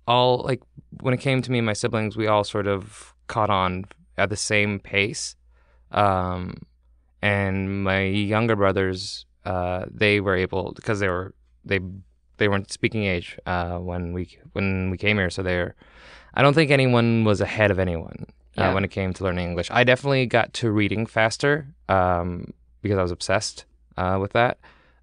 all 0.07 0.39
like 0.45 0.63
when 1.01 1.15
it 1.15 1.21
came 1.21 1.43
to 1.43 1.51
me 1.51 1.59
and 1.59 1.67
my 1.67 1.73
siblings, 1.75 2.17
we 2.17 2.27
all 2.27 2.45
sort 2.45 2.67
of 2.67 3.15
caught 3.27 3.51
on 3.51 3.85
at 4.17 4.31
the 4.31 4.37
same 4.37 4.79
pace. 4.81 5.37
Um, 5.91 6.63
and 7.23 7.83
my 7.85 8.03
younger 8.03 8.57
brothers, 8.57 9.27
uh, 9.45 9.85
they 9.91 10.21
were 10.21 10.37
able 10.37 10.73
because 10.75 11.01
they 11.01 11.09
were 11.09 11.35
they 11.65 11.81
they 12.39 12.49
weren't 12.49 12.71
speaking 12.73 13.05
age 13.05 13.39
uh, 13.47 13.79
when 13.79 14.13
we 14.13 14.39
when 14.53 14.91
we 14.91 14.97
came 14.99 15.17
here, 15.19 15.31
so 15.31 15.43
they're. 15.43 15.75
I 16.35 16.43
don't 16.43 16.55
think 16.55 16.71
anyone 16.71 17.25
was 17.25 17.41
ahead 17.41 17.71
of 17.73 17.79
anyone 17.81 18.27
Yeah. 18.57 18.71
uh, 18.71 18.75
when 18.75 18.85
it 18.85 18.91
came 18.91 19.13
to 19.15 19.25
learning 19.25 19.49
English. 19.49 19.71
I 19.73 19.83
definitely 19.83 20.27
got 20.27 20.53
to 20.55 20.71
reading 20.71 21.07
faster 21.07 21.67
um, 21.89 22.53
because 22.83 22.99
I 22.99 23.03
was 23.03 23.11
obsessed 23.11 23.65
uh, 23.97 24.19
with 24.21 24.33
that. 24.35 24.59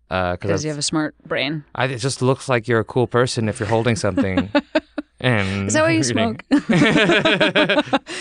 Because 0.07 0.37
Because 0.39 0.63
you 0.63 0.69
have 0.69 0.77
a 0.77 0.83
smart 0.83 1.15
brain. 1.25 1.63
I, 1.73 1.85
it 1.85 1.97
just 1.97 2.21
looks 2.21 2.47
like 2.47 2.67
you're 2.69 2.79
a 2.79 2.85
cool 2.85 3.07
person 3.07 3.49
if 3.49 3.59
you're 3.59 3.67
holding 3.67 3.95
something. 3.97 4.49
and 5.19 5.67
Is 5.67 5.73
that 5.73 5.81
why 5.81 5.91
you 5.91 6.01
reading. 6.03 6.13
smoke? 6.13 6.43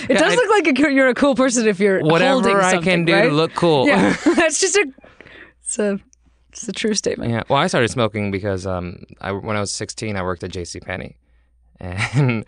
It 0.08 0.18
does 0.18 0.32
I- 0.32 0.34
look 0.34 0.50
like 0.50 0.78
a, 0.78 0.92
you're 0.92 1.08
a 1.08 1.14
cool 1.14 1.34
person 1.34 1.66
if 1.68 1.78
you're 1.78 2.00
holding 2.00 2.10
Whatever 2.12 2.60
I 2.62 2.78
can 2.78 3.04
do 3.04 3.12
right? 3.12 3.28
to 3.28 3.30
look 3.34 3.54
cool. 3.54 3.86
Yeah, 3.86 4.16
that's 4.36 4.60
just 4.60 4.76
a 4.76 4.86
it's 5.64 5.78
a 5.78 5.98
it's 6.50 6.68
a 6.68 6.72
true 6.72 6.94
statement. 6.94 7.32
Yeah. 7.32 7.42
Well, 7.48 7.58
I 7.58 7.66
started 7.66 7.88
smoking 7.88 8.30
because 8.30 8.66
um, 8.66 9.02
I, 9.20 9.32
when 9.32 9.56
I 9.56 9.60
was 9.60 9.72
16, 9.72 10.14
I 10.16 10.22
worked 10.22 10.44
at 10.44 10.52
J.C. 10.52 10.78
Penney, 10.80 11.16
and 11.80 12.44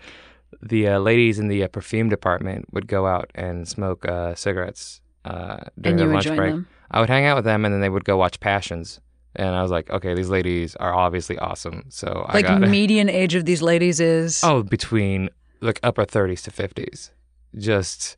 the 0.63 0.89
uh, 0.89 0.99
ladies 1.01 1.39
in 1.39 1.49
the 1.49 1.65
uh, 1.65 1.69
perfume 1.69 2.09
department 2.09 2.67
would 2.73 2.87
go 2.87 3.07
out 3.07 3.31
and 3.35 3.67
smoke 3.67 4.07
uh, 4.07 4.35
cigarettes 4.35 5.01
uh, 5.25 5.57
during 5.81 5.97
their 5.97 6.07
lunch 6.07 6.27
break. 6.27 6.53
them. 6.53 6.69
I 6.91 7.01
would 7.01 7.09
hang 7.09 7.25
out 7.27 7.37
with 7.37 7.45
them, 7.45 7.65
and 7.65 7.75
then 7.75 7.81
they 7.81 7.89
would 7.89 8.05
go 8.05 8.17
watch 8.17 8.39
Passions. 8.39 9.01
And 9.35 9.55
I 9.55 9.61
was 9.61 9.71
like, 9.71 9.91
okay, 9.91 10.15
these 10.15 10.31
ladies 10.31 10.77
are 10.77 10.95
obviously 10.95 11.37
awesome. 11.39 11.85
So 11.89 12.25
I 12.29 12.35
Like 12.35 12.47
got 12.47 12.61
median 12.69 13.11
age 13.11 13.35
of 13.35 13.45
these 13.45 13.61
ladies 13.61 14.01
is 14.01 14.41
oh 14.45 14.63
between 14.63 15.29
like 15.61 15.81
upper 15.83 16.05
30s 16.07 16.43
to 16.45 16.51
50s, 16.51 17.11
just 17.59 18.17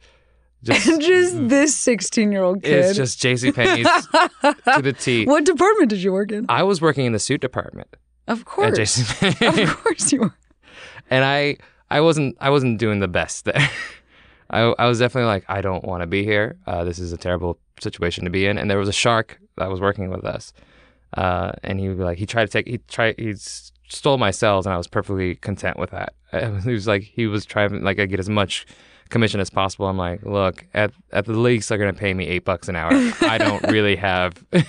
just 0.62 1.00
just 1.00 1.48
this 1.48 1.76
16 1.76 2.32
year 2.32 2.42
old 2.42 2.62
kid. 2.62 2.72
it's 2.84 2.96
just 2.96 3.20
J.C. 3.20 3.52
Penney's 3.52 3.86
to 4.42 4.82
the 4.82 4.92
T. 4.98 5.24
what 5.24 5.44
department 5.44 5.90
did 5.90 6.02
you 6.02 6.12
work 6.12 6.32
in? 6.32 6.46
I 6.48 6.62
was 6.62 6.80
working 6.80 7.06
in 7.06 7.12
the 7.12 7.18
suit 7.18 7.40
department 7.40 7.96
Of 8.26 8.44
course. 8.44 8.78
at 8.78 9.20
course, 9.20 9.20
J.C. 9.20 9.46
of 9.64 9.76
course 9.82 10.12
you 10.12 10.20
were. 10.20 10.34
and 11.10 11.24
I 11.24 11.56
I 11.90 12.00
wasn't 12.00 12.36
I 12.40 12.50
wasn't 12.50 12.78
doing 12.78 13.00
the 13.00 13.08
best 13.08 13.44
there. 13.44 13.70
I 14.50 14.60
I 14.78 14.86
was 14.86 14.98
definitely 14.98 15.28
like 15.28 15.44
I 15.48 15.60
don't 15.60 15.84
want 15.84 16.02
to 16.02 16.06
be 16.06 16.24
here. 16.24 16.56
Uh, 16.66 16.84
this 16.84 16.98
is 16.98 17.12
a 17.12 17.16
terrible 17.18 17.58
situation 17.80 18.24
to 18.24 18.30
be 18.30 18.46
in. 18.46 18.58
And 18.58 18.70
there 18.70 18.78
was 18.78 18.88
a 18.88 18.92
shark 18.92 19.38
that 19.56 19.70
was 19.70 19.80
working 19.80 20.10
with 20.10 20.24
us, 20.24 20.52
uh, 21.16 21.52
and 21.62 21.78
he 21.80 21.88
would 21.88 21.98
be 21.98 22.04
like 22.04 22.18
he 22.18 22.26
tried 22.26 22.46
to 22.46 22.50
take 22.50 22.66
he 22.66 22.78
tried 22.88 23.14
he 23.18 23.34
stole 23.88 24.18
my 24.18 24.30
cells, 24.30 24.66
and 24.66 24.74
I 24.74 24.76
was 24.76 24.86
perfectly 24.86 25.36
content 25.36 25.78
with 25.78 25.90
that. 25.90 26.14
He 26.64 26.72
was 26.72 26.86
like 26.86 27.02
he 27.02 27.26
was 27.26 27.46
trying 27.46 27.82
like 27.82 27.98
I 27.98 28.06
get 28.06 28.20
as 28.20 28.28
much 28.28 28.66
commission 29.10 29.40
as 29.40 29.50
possible. 29.50 29.86
I'm 29.86 29.96
like, 29.98 30.22
look 30.24 30.64
at 30.74 30.92
at 31.12 31.24
the 31.26 31.32
least 31.32 31.68
they're 31.68 31.78
gonna 31.78 31.92
pay 31.92 32.14
me 32.14 32.26
eight 32.26 32.44
bucks 32.44 32.68
an 32.68 32.76
hour. 32.76 32.90
I 33.22 33.38
don't 33.38 33.62
really 33.70 33.96
have. 33.96 34.44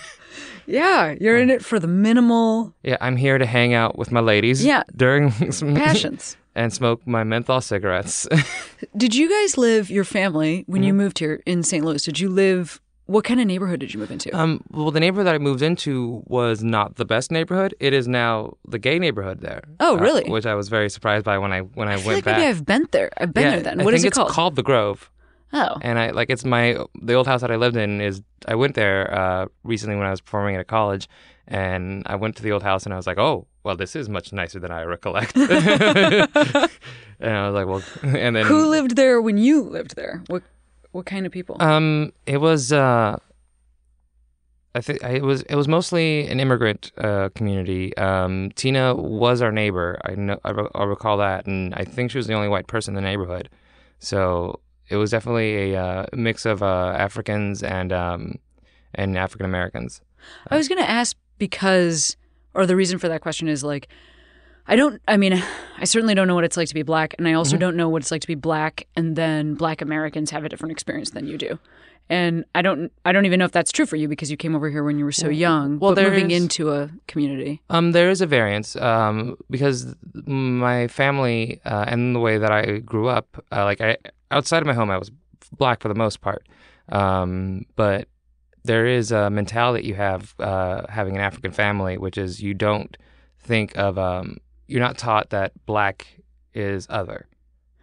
Yeah, 0.66 1.16
you're 1.20 1.40
in 1.40 1.50
it 1.50 1.66
for 1.66 1.80
the 1.80 1.88
minimal 1.88 2.76
yeah, 2.84 2.98
I'm 3.02 3.18
here 3.18 3.40
to 3.40 3.46
hang 3.48 3.74
out 3.74 3.98
with 3.98 4.12
my 4.12 4.20
ladies. 4.20 4.64
Yeah. 4.64 4.84
during 4.96 5.32
some 5.52 5.74
passions. 5.74 6.38
and 6.54 6.72
smoke 6.72 7.02
my 7.08 7.24
menthol 7.24 7.60
cigarettes. 7.62 8.28
Did 8.98 9.16
you 9.16 9.28
guys 9.30 9.58
live 9.58 9.90
your 9.90 10.04
family 10.04 10.66
when 10.68 10.82
Mm-hmm. 10.82 10.88
you 10.88 10.94
moved 10.94 11.18
here 11.20 11.42
in 11.48 11.64
St. 11.64 11.84
Louis? 11.84 12.04
Did 12.04 12.20
you 12.20 12.30
live? 12.30 12.80
What 13.10 13.26
kind 13.26 13.40
of 13.42 13.48
neighborhood 13.48 13.80
did 13.80 13.92
you 13.92 14.00
move 14.00 14.12
into? 14.12 14.30
Um, 14.38 14.62
well, 14.70 14.92
the 14.92 15.00
neighborhood 15.00 15.26
that 15.26 15.34
I 15.34 15.40
moved 15.40 15.64
into 15.64 16.22
was 16.28 16.64
not 16.64 16.98
the 16.98 17.06
best 17.06 17.32
neighborhood. 17.32 17.74
It 17.80 17.92
is 17.92 18.08
now 18.08 18.58
the 18.68 18.78
gay 18.78 19.00
neighborhood 19.00 19.42
there. 19.42 19.64
Oh, 19.80 19.98
uh, 19.98 20.02
really? 20.02 20.30
which 20.30 20.46
I 20.46 20.54
was 20.54 20.70
very 20.70 20.92
surprised 20.92 21.26
by 21.26 21.40
when 21.40 21.52
I 21.52 21.62
when 21.62 21.88
I, 21.88 21.94
I 21.94 21.96
went 21.96 22.06
like 22.08 22.24
back. 22.26 22.38
maybe 22.38 22.48
I've 22.50 22.66
been 22.66 22.88
there. 22.92 23.10
I've 23.18 23.34
been 23.34 23.44
yeah, 23.46 23.50
there 23.52 23.62
then. 23.62 23.82
I 23.82 23.84
What 23.84 23.96
is 23.96 24.02
think 24.04 24.14
it 24.16 24.20
it's 24.20 24.32
called? 24.32 24.56
the 24.56 24.62
Grove. 24.64 25.10
Oh. 25.52 25.78
and 25.82 25.98
I 25.98 26.12
like 26.12 26.30
it's 26.30 26.46
my 26.46 26.78
the 27.02 27.16
old 27.16 27.26
house 27.26 27.42
that 27.42 27.50
I 27.50 27.56
lived 27.56 27.76
in 27.76 28.00
is 28.00 28.22
I 28.48 28.54
went 28.54 28.76
there 28.76 29.12
uh, 29.12 29.46
recently 29.64 29.96
when 29.96 30.06
I 30.06 30.12
was 30.12 30.22
performing 30.22 30.54
at 30.54 30.62
a 30.62 30.64
college, 30.64 31.10
and 31.48 32.04
I 32.06 32.16
went 32.16 32.36
to 32.36 32.44
the 32.44 32.52
old 32.52 32.62
house 32.62 32.86
and 32.86 32.94
I 32.94 32.98
was 32.98 33.08
like, 33.08 33.18
oh, 33.18 33.48
well, 33.64 33.76
this 33.76 33.96
is 33.96 34.08
much 34.08 34.32
nicer 34.32 34.60
than 34.60 34.70
I 34.70 34.84
recollect. 34.84 35.36
and 37.20 37.32
I 37.36 37.50
was 37.50 37.54
like, 37.56 37.68
well, 37.68 37.82
and 38.16 38.36
then 38.36 38.46
Who 38.46 38.68
lived 38.68 38.96
there 38.96 39.20
when 39.22 39.38
you 39.40 39.64
lived 39.64 39.96
there? 39.96 40.24
What 40.28 40.44
what 40.92 41.06
kind 41.06 41.26
of 41.26 41.32
people? 41.32 41.58
Um, 41.60 42.14
it 42.26 42.38
was 42.38 42.72
uh, 42.72 43.18
I 44.76 44.82
think 44.82 45.04
it 45.04 45.24
was 45.24 45.42
it 45.44 45.56
was 45.56 45.68
mostly 45.68 46.28
an 46.28 46.40
immigrant 46.40 46.92
uh, 46.98 47.30
community. 47.36 47.96
Um, 47.98 48.52
Tina 48.56 48.96
was 48.96 49.42
our 49.42 49.52
neighbor. 49.52 50.00
I 50.06 50.16
know 50.16 50.40
I, 50.44 50.52
re- 50.52 50.70
I 50.76 50.84
recall 50.84 51.18
that, 51.18 51.48
and 51.48 51.74
I 51.76 51.84
think 51.84 52.12
she 52.12 52.18
was 52.18 52.28
the 52.28 52.34
only 52.34 52.48
white 52.48 52.68
person 52.68 52.92
in 52.92 53.04
the 53.04 53.08
neighborhood. 53.08 53.50
So 53.98 54.60
it 54.90 54.98
was 54.98 55.12
definitely 55.12 55.74
a 55.74 55.82
uh, 55.82 56.06
mix 56.14 56.46
of 56.46 56.62
uh, 56.62 56.96
Africans 56.98 57.64
and 57.64 57.92
um, 57.92 58.36
and 58.94 59.18
African 59.18 59.46
Americans. 59.46 60.02
I 60.50 60.58
was 60.58 60.68
going 60.68 60.82
to 60.82 60.90
ask 60.90 61.16
because, 61.38 62.16
or 62.54 62.66
the 62.66 62.76
reason 62.76 63.00
for 63.00 63.08
that 63.08 63.22
question 63.22 63.48
is 63.48 63.64
like, 63.64 63.88
I 64.70 64.76
don't, 64.76 65.02
I 65.08 65.18
mean, 65.18 65.34
I 65.78 65.86
certainly 65.86 66.14
don't 66.16 66.28
know 66.28 66.36
what 66.36 66.44
it's 66.44 66.56
like 66.56 66.68
to 66.70 66.74
be 66.76 66.84
black. 66.84 67.16
And 67.18 67.28
I 67.28 67.34
also 67.34 67.56
Mm-hmm. 67.56 67.60
don't 67.62 67.76
know 67.76 67.90
what 67.90 68.02
it's 68.04 68.12
like 68.12 68.22
to 68.22 68.28
be 68.28 68.36
black 68.36 68.88
and 68.96 69.16
then 69.16 69.56
black 69.56 69.82
Americans 69.82 70.30
have 70.32 70.46
a 70.46 70.50
different 70.50 70.72
experience 70.72 71.10
than 71.10 71.26
you 71.28 71.38
do. 71.38 71.58
And 72.12 72.46
I 72.56 72.62
don't, 72.62 72.92
I 73.06 73.12
don't 73.12 73.26
even 73.26 73.40
know 73.40 73.46
if 73.46 73.52
that's 73.52 73.72
true 73.72 73.86
for 73.86 73.96
you 73.96 74.08
because 74.08 74.32
you 74.32 74.38
came 74.38 74.56
over 74.56 74.70
here 74.70 74.84
when 74.84 74.98
you 74.98 75.06
were 75.06 75.12
so 75.12 75.30
young. 75.30 75.78
well, 75.80 75.94
but 75.96 76.04
moving 76.04 76.32
is- 76.32 76.42
into 76.44 76.72
a 76.72 76.90
community. 77.08 77.62
Um, 77.70 77.92
there 77.92 78.10
is 78.10 78.22
a 78.22 78.26
variance 78.26 78.76
um, 78.76 79.36
because 79.50 79.96
my 80.14 80.88
family 80.88 81.60
uh, 81.66 81.86
and 81.88 82.16
the 82.16 82.20
way 82.20 82.38
that 82.38 82.52
I 82.52 82.78
grew 82.80 83.08
up, 83.10 83.44
uh, 83.52 83.64
like 83.64 83.82
I 83.82 83.98
outside 84.32 84.62
of 84.62 84.68
my 84.68 84.74
home, 84.74 84.90
I 84.92 84.98
was 84.98 85.12
black 85.58 85.82
for 85.82 85.88
the 85.88 85.96
most 85.96 86.22
part. 86.22 86.48
Um, 86.90 87.66
but 87.76 88.08
there 88.64 88.86
is 88.88 89.12
a 89.12 89.30
mentality 89.30 89.88
you 89.88 89.96
have 89.96 90.34
uh, 90.40 90.84
having 90.90 91.16
an 91.16 91.22
African 91.22 91.52
family, 91.52 91.98
which 91.98 92.18
is 92.18 92.42
you 92.42 92.54
don't 92.54 92.96
think 93.40 93.78
of 93.78 93.98
um, 93.98 94.38
you're 94.70 94.80
not 94.80 94.98
taught 94.98 95.30
that 95.32 95.52
black 95.66 96.08
is 96.54 96.88
other. 96.90 97.28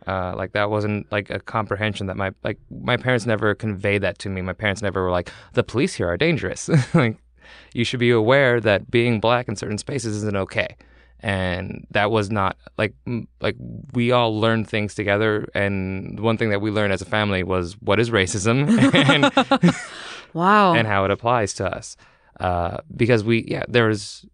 Uh, 0.06 0.34
like 0.36 0.52
that 0.52 0.70
wasn't 0.70 1.10
like 1.10 1.30
a 1.30 1.40
comprehension 1.40 2.06
that 2.06 2.16
my 2.16 2.30
like 2.44 2.58
my 2.70 2.96
parents 2.96 3.26
never 3.26 3.54
conveyed 3.54 4.02
that 4.02 4.18
to 4.20 4.28
me. 4.28 4.40
My 4.40 4.52
parents 4.52 4.80
never 4.80 5.02
were 5.02 5.10
like 5.10 5.30
the 5.54 5.64
police 5.64 5.94
here 5.94 6.08
are 6.08 6.16
dangerous. 6.16 6.68
like 6.94 7.16
you 7.74 7.84
should 7.84 8.00
be 8.00 8.10
aware 8.10 8.60
that 8.60 8.88
being 8.90 9.18
black 9.20 9.48
in 9.48 9.56
certain 9.56 9.78
spaces 9.78 10.16
isn't 10.18 10.36
okay. 10.36 10.76
And 11.20 11.86
that 11.90 12.10
was 12.12 12.30
not 12.30 12.56
like 12.78 12.94
m- 13.06 13.26
like 13.40 13.56
we 13.94 14.12
all 14.12 14.38
learned 14.38 14.68
things 14.68 14.94
together. 14.94 15.48
And 15.54 16.20
one 16.20 16.36
thing 16.36 16.50
that 16.50 16.60
we 16.60 16.70
learned 16.70 16.92
as 16.92 17.02
a 17.02 17.06
family 17.06 17.42
was 17.42 17.72
what 17.80 17.98
is 17.98 18.10
racism 18.10 18.68
and 18.94 19.74
Wow. 20.34 20.74
and 20.74 20.86
how 20.86 21.04
it 21.04 21.10
applies 21.10 21.52
to 21.54 21.66
us. 21.66 21.96
Uh, 22.38 22.76
because 22.94 23.24
we, 23.24 23.44
yeah, 23.48 23.64
there's, 23.66 24.26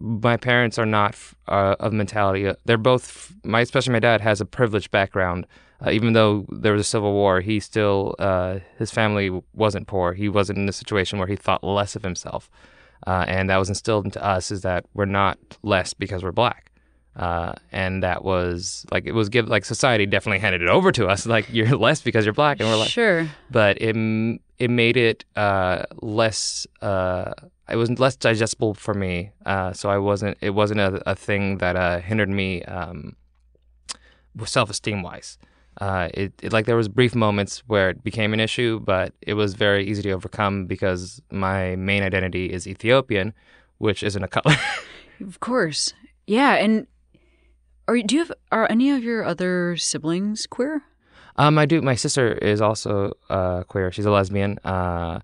my 0.00 0.36
parents 0.36 0.78
are 0.78 0.86
not 0.86 1.16
uh, 1.48 1.76
of 1.80 1.92
mentality. 1.92 2.46
uh, 2.46 2.54
They're 2.64 2.76
both, 2.78 3.32
my 3.44 3.60
especially 3.60 3.92
my 3.92 3.98
dad 4.00 4.20
has 4.20 4.40
a 4.40 4.44
privileged 4.44 4.90
background. 4.90 5.46
Uh, 5.84 5.90
even 5.90 6.12
though 6.12 6.44
there 6.50 6.72
was 6.72 6.80
a 6.80 6.84
civil 6.84 7.12
war, 7.12 7.40
he 7.40 7.60
still, 7.60 8.16
uh, 8.18 8.58
his 8.78 8.90
family 8.90 9.30
wasn't 9.54 9.86
poor. 9.86 10.12
He 10.12 10.28
wasn't 10.28 10.58
in 10.58 10.68
a 10.68 10.72
situation 10.72 11.18
where 11.18 11.28
he 11.28 11.36
thought 11.36 11.62
less 11.62 11.94
of 11.94 12.02
himself. 12.02 12.50
Uh, 13.06 13.24
and 13.28 13.48
that 13.48 13.58
was 13.58 13.68
instilled 13.68 14.04
into 14.04 14.22
us 14.24 14.50
is 14.50 14.62
that 14.62 14.84
we're 14.92 15.04
not 15.04 15.38
less 15.62 15.94
because 15.94 16.24
we're 16.24 16.32
black. 16.32 16.72
Uh, 17.18 17.52
and 17.72 18.02
that 18.04 18.22
was 18.22 18.86
like 18.92 19.04
it 19.04 19.12
was 19.12 19.28
give 19.28 19.48
like 19.48 19.64
society 19.64 20.06
definitely 20.06 20.38
handed 20.38 20.62
it 20.62 20.68
over 20.68 20.92
to 20.92 21.08
us 21.08 21.26
like 21.34 21.52
you're 21.52 21.76
less 21.76 22.00
because 22.00 22.24
you're 22.24 22.32
black 22.32 22.60
and 22.60 22.68
we're 22.68 22.76
like 22.76 22.88
sure. 22.88 23.28
but 23.50 23.80
it 23.82 23.96
it 24.58 24.70
made 24.70 24.96
it 24.96 25.24
uh, 25.36 25.84
less. 26.00 26.66
Uh, 26.82 27.32
it 27.68 27.76
was 27.76 27.90
less 27.98 28.16
digestible 28.16 28.74
for 28.74 28.94
me, 28.94 29.30
uh, 29.46 29.72
so 29.72 29.90
I 29.90 29.98
wasn't. 29.98 30.36
It 30.40 30.50
wasn't 30.50 30.80
a, 30.80 31.10
a 31.10 31.14
thing 31.14 31.58
that 31.58 31.76
uh, 31.76 32.00
hindered 32.00 32.28
me 32.28 32.62
um, 32.64 33.16
self 34.44 34.70
esteem 34.70 35.02
wise. 35.02 35.38
Uh, 35.80 36.08
it, 36.12 36.32
it 36.42 36.52
like 36.52 36.66
there 36.66 36.76
was 36.76 36.88
brief 36.88 37.14
moments 37.14 37.62
where 37.68 37.90
it 37.90 38.02
became 38.02 38.32
an 38.32 38.40
issue, 38.40 38.80
but 38.80 39.12
it 39.22 39.34
was 39.34 39.54
very 39.54 39.86
easy 39.86 40.02
to 40.02 40.10
overcome 40.10 40.66
because 40.66 41.22
my 41.30 41.76
main 41.76 42.02
identity 42.02 42.46
is 42.46 42.66
Ethiopian, 42.66 43.32
which 43.78 44.02
isn't 44.02 44.22
a 44.22 44.28
color. 44.28 44.56
Of 45.20 45.40
course. 45.40 45.92
Yeah. 46.28 46.54
And 46.54 46.86
are 47.88 47.98
do 48.02 48.14
you 48.14 48.20
have, 48.20 48.32
are 48.52 48.70
any 48.70 48.90
of 48.90 49.02
your 49.02 49.24
other 49.24 49.76
siblings 49.76 50.46
queer? 50.46 50.82
Um, 51.36 51.56
I 51.58 51.66
do. 51.66 51.80
My 51.80 51.94
sister 51.94 52.32
is 52.32 52.60
also 52.60 53.12
uh, 53.30 53.62
queer. 53.64 53.90
She's 53.90 54.06
a 54.06 54.10
lesbian. 54.10 54.58
Uh, 54.64 55.20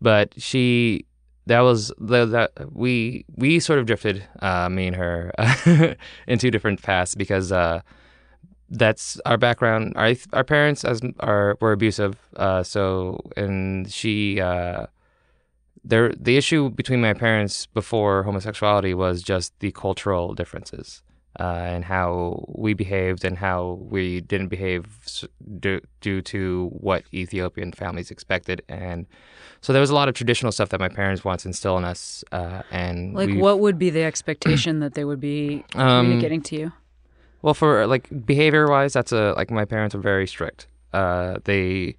but 0.00 0.40
she, 0.40 1.06
that 1.46 1.60
was 1.60 1.92
the, 1.98 2.26
that 2.26 2.52
we 2.72 3.24
we 3.34 3.58
sort 3.58 3.78
of 3.78 3.86
drifted, 3.86 4.24
uh, 4.40 4.68
me 4.68 4.86
and 4.86 4.96
her, 4.96 5.32
in 6.26 6.38
two 6.38 6.50
different 6.50 6.82
paths 6.82 7.14
because 7.14 7.50
uh, 7.50 7.80
that's 8.68 9.20
our 9.26 9.38
background. 9.38 9.94
Our 9.96 10.14
our 10.32 10.44
parents 10.44 10.84
as 10.84 11.00
are 11.20 11.56
were 11.60 11.72
abusive. 11.72 12.16
Uh, 12.36 12.62
so 12.62 13.20
and 13.36 13.90
she. 13.90 14.40
Uh, 14.40 14.86
there, 15.84 16.12
the 16.16 16.36
issue 16.36 16.70
between 16.70 17.00
my 17.00 17.12
parents 17.12 17.66
before 17.66 18.22
homosexuality 18.22 18.94
was 18.94 19.20
just 19.20 19.58
the 19.58 19.72
cultural 19.72 20.32
differences 20.32 21.02
uh, 21.40 21.42
and 21.44 21.84
how 21.84 22.44
we 22.48 22.74
behaved 22.74 23.24
and 23.24 23.38
how 23.38 23.78
we 23.90 24.20
didn't 24.20 24.48
behave 24.48 24.84
s- 25.06 25.24
due, 25.58 25.80
to 26.22 26.68
what 26.72 27.04
Ethiopian 27.14 27.72
families 27.72 28.10
expected. 28.10 28.62
And 28.68 29.06
so 29.60 29.72
there 29.72 29.80
was 29.80 29.90
a 29.90 29.94
lot 29.94 30.08
of 30.08 30.14
traditional 30.14 30.52
stuff 30.52 30.68
that 30.70 30.80
my 30.80 30.88
parents 30.88 31.24
wanted 31.24 31.40
to 31.42 31.48
instill 31.48 31.78
in 31.78 31.84
us. 31.84 32.24
Uh, 32.32 32.62
and 32.70 33.14
Like, 33.14 33.32
what 33.34 33.60
would 33.60 33.78
be 33.78 33.90
the 33.90 34.02
expectation 34.02 34.80
that 34.80 34.94
they 34.94 35.04
would 35.04 35.20
be 35.20 35.64
Um, 35.74 36.04
communicating 36.06 36.42
to 36.42 36.56
you? 36.56 36.72
Well, 37.42 37.54
for 37.54 37.86
like 37.86 38.08
behavior 38.26 38.68
wise, 38.68 38.92
that's 38.92 39.10
a 39.12 39.32
like 39.36 39.50
my 39.50 39.64
parents 39.64 39.94
were 39.94 40.00
very 40.00 40.26
strict. 40.26 40.66
Uh, 40.92 41.38
they 41.44 41.96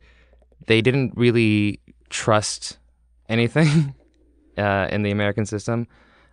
they 0.67 0.81
didn't 0.81 1.13
really 1.17 1.79
trust 2.09 2.77
anything 3.27 3.93
uh, 4.57 4.87
in 4.91 5.01
the 5.03 5.11
American 5.11 5.45
system. 5.45 5.87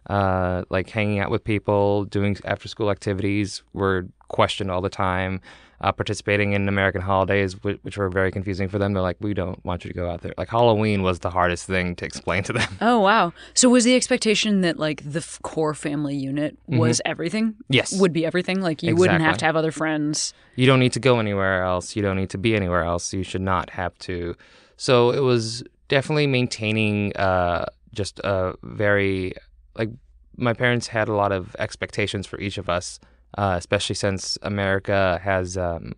Uh, 0.08 0.64
like 0.70 0.88
hanging 0.88 1.20
out 1.20 1.30
with 1.30 1.44
people, 1.44 2.04
doing 2.06 2.36
after 2.44 2.68
school 2.68 2.90
activities 2.90 3.62
were 3.72 4.06
questioned 4.28 4.70
all 4.70 4.80
the 4.80 4.88
time. 4.90 5.40
Uh, 5.82 5.90
participating 5.90 6.52
in 6.52 6.68
American 6.68 7.00
holidays, 7.00 7.54
which, 7.62 7.78
which 7.80 7.96
were 7.96 8.10
very 8.10 8.30
confusing 8.30 8.68
for 8.68 8.78
them. 8.78 8.92
They're 8.92 9.02
like, 9.02 9.16
we 9.20 9.32
don't 9.32 9.64
want 9.64 9.82
you 9.82 9.88
to 9.88 9.94
go 9.94 10.10
out 10.10 10.20
there. 10.20 10.34
Like 10.36 10.50
Halloween 10.50 11.02
was 11.02 11.20
the 11.20 11.30
hardest 11.30 11.66
thing 11.66 11.96
to 11.96 12.04
explain 12.04 12.42
to 12.42 12.52
them. 12.52 12.76
Oh, 12.82 12.98
wow. 12.98 13.32
So 13.54 13.70
was 13.70 13.84
the 13.84 13.96
expectation 13.96 14.60
that, 14.60 14.78
like, 14.78 15.02
the 15.10 15.20
f- 15.20 15.38
core 15.40 15.72
family 15.72 16.14
unit 16.16 16.58
was 16.66 17.00
everything? 17.06 17.52
Mm-hmm. 17.52 17.72
Yes. 17.72 17.98
Would 17.98 18.12
be 18.12 18.26
everything? 18.26 18.60
Like, 18.60 18.82
you 18.82 18.94
wouldn't 18.94 19.22
have 19.22 19.38
to 19.38 19.46
have 19.46 19.56
other 19.56 19.72
friends? 19.72 20.34
you 20.54 20.66
don't 20.66 20.80
need 20.80 20.92
to 20.92 21.00
go 21.00 21.18
anywhere 21.18 21.62
else. 21.62 21.96
You 21.96 22.02
don't 22.02 22.16
need 22.16 22.30
to 22.30 22.38
be 22.38 22.54
anywhere 22.54 22.82
else. 22.84 23.14
You 23.14 23.22
should 23.22 23.40
not 23.40 23.70
have 23.70 23.96
to. 24.00 24.34
So 24.76 25.12
it 25.12 25.20
was 25.20 25.64
definitely 25.88 26.26
maintaining 26.26 27.16
uh, 27.16 27.64
just 27.94 28.18
a 28.18 28.54
very 28.62 29.32
like 29.76 29.90
my 30.37 30.52
parents 30.52 30.88
had 30.88 31.09
a 31.09 31.14
lot 31.14 31.33
of 31.33 31.54
expectations 31.59 32.26
for 32.26 32.40
each 32.40 32.59
of 32.59 32.68
us, 32.68 32.98
uh, 33.37 33.54
especially 33.59 33.94
since 33.94 34.38
America 34.42 35.20
has 35.22 35.56
um, 35.56 35.92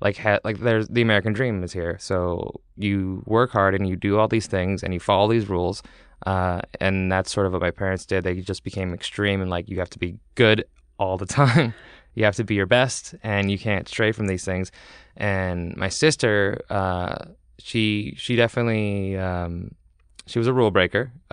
like 0.00 0.16
had 0.16 0.40
like 0.44 0.58
there's 0.58 0.88
the 0.88 1.02
American 1.02 1.32
dream 1.32 1.62
is 1.62 1.72
here. 1.72 1.96
So 2.00 2.60
you 2.76 3.22
work 3.26 3.50
hard 3.50 3.74
and 3.74 3.88
you 3.88 3.96
do 3.96 4.18
all 4.18 4.28
these 4.28 4.46
things 4.46 4.82
and 4.82 4.94
you 4.94 5.00
follow 5.00 5.28
these 5.30 5.48
rules. 5.48 5.82
Uh, 6.26 6.62
and 6.80 7.10
that's 7.12 7.32
sort 7.32 7.46
of 7.46 7.52
what 7.52 7.62
my 7.62 7.70
parents 7.70 8.04
did. 8.04 8.24
They 8.24 8.40
just 8.40 8.64
became 8.64 8.92
extreme 8.92 9.40
and 9.40 9.50
like 9.50 9.68
you 9.68 9.78
have 9.78 9.90
to 9.90 9.98
be 9.98 10.16
good 10.34 10.64
all 10.98 11.16
the 11.16 11.26
time. 11.40 11.74
you 12.14 12.24
have 12.24 12.36
to 12.36 12.44
be 12.44 12.54
your 12.54 12.66
best 12.66 13.14
and 13.22 13.50
you 13.50 13.58
can't 13.58 13.88
stray 13.88 14.12
from 14.12 14.26
these 14.26 14.44
things. 14.44 14.72
And 15.16 15.76
my 15.76 15.88
sister, 15.88 16.60
uh, 16.70 17.16
she 17.58 18.14
she 18.16 18.36
definitely 18.36 19.16
um, 19.16 19.74
she 20.26 20.38
was 20.38 20.48
a 20.48 20.52
rule 20.52 20.70
breaker. 20.70 21.12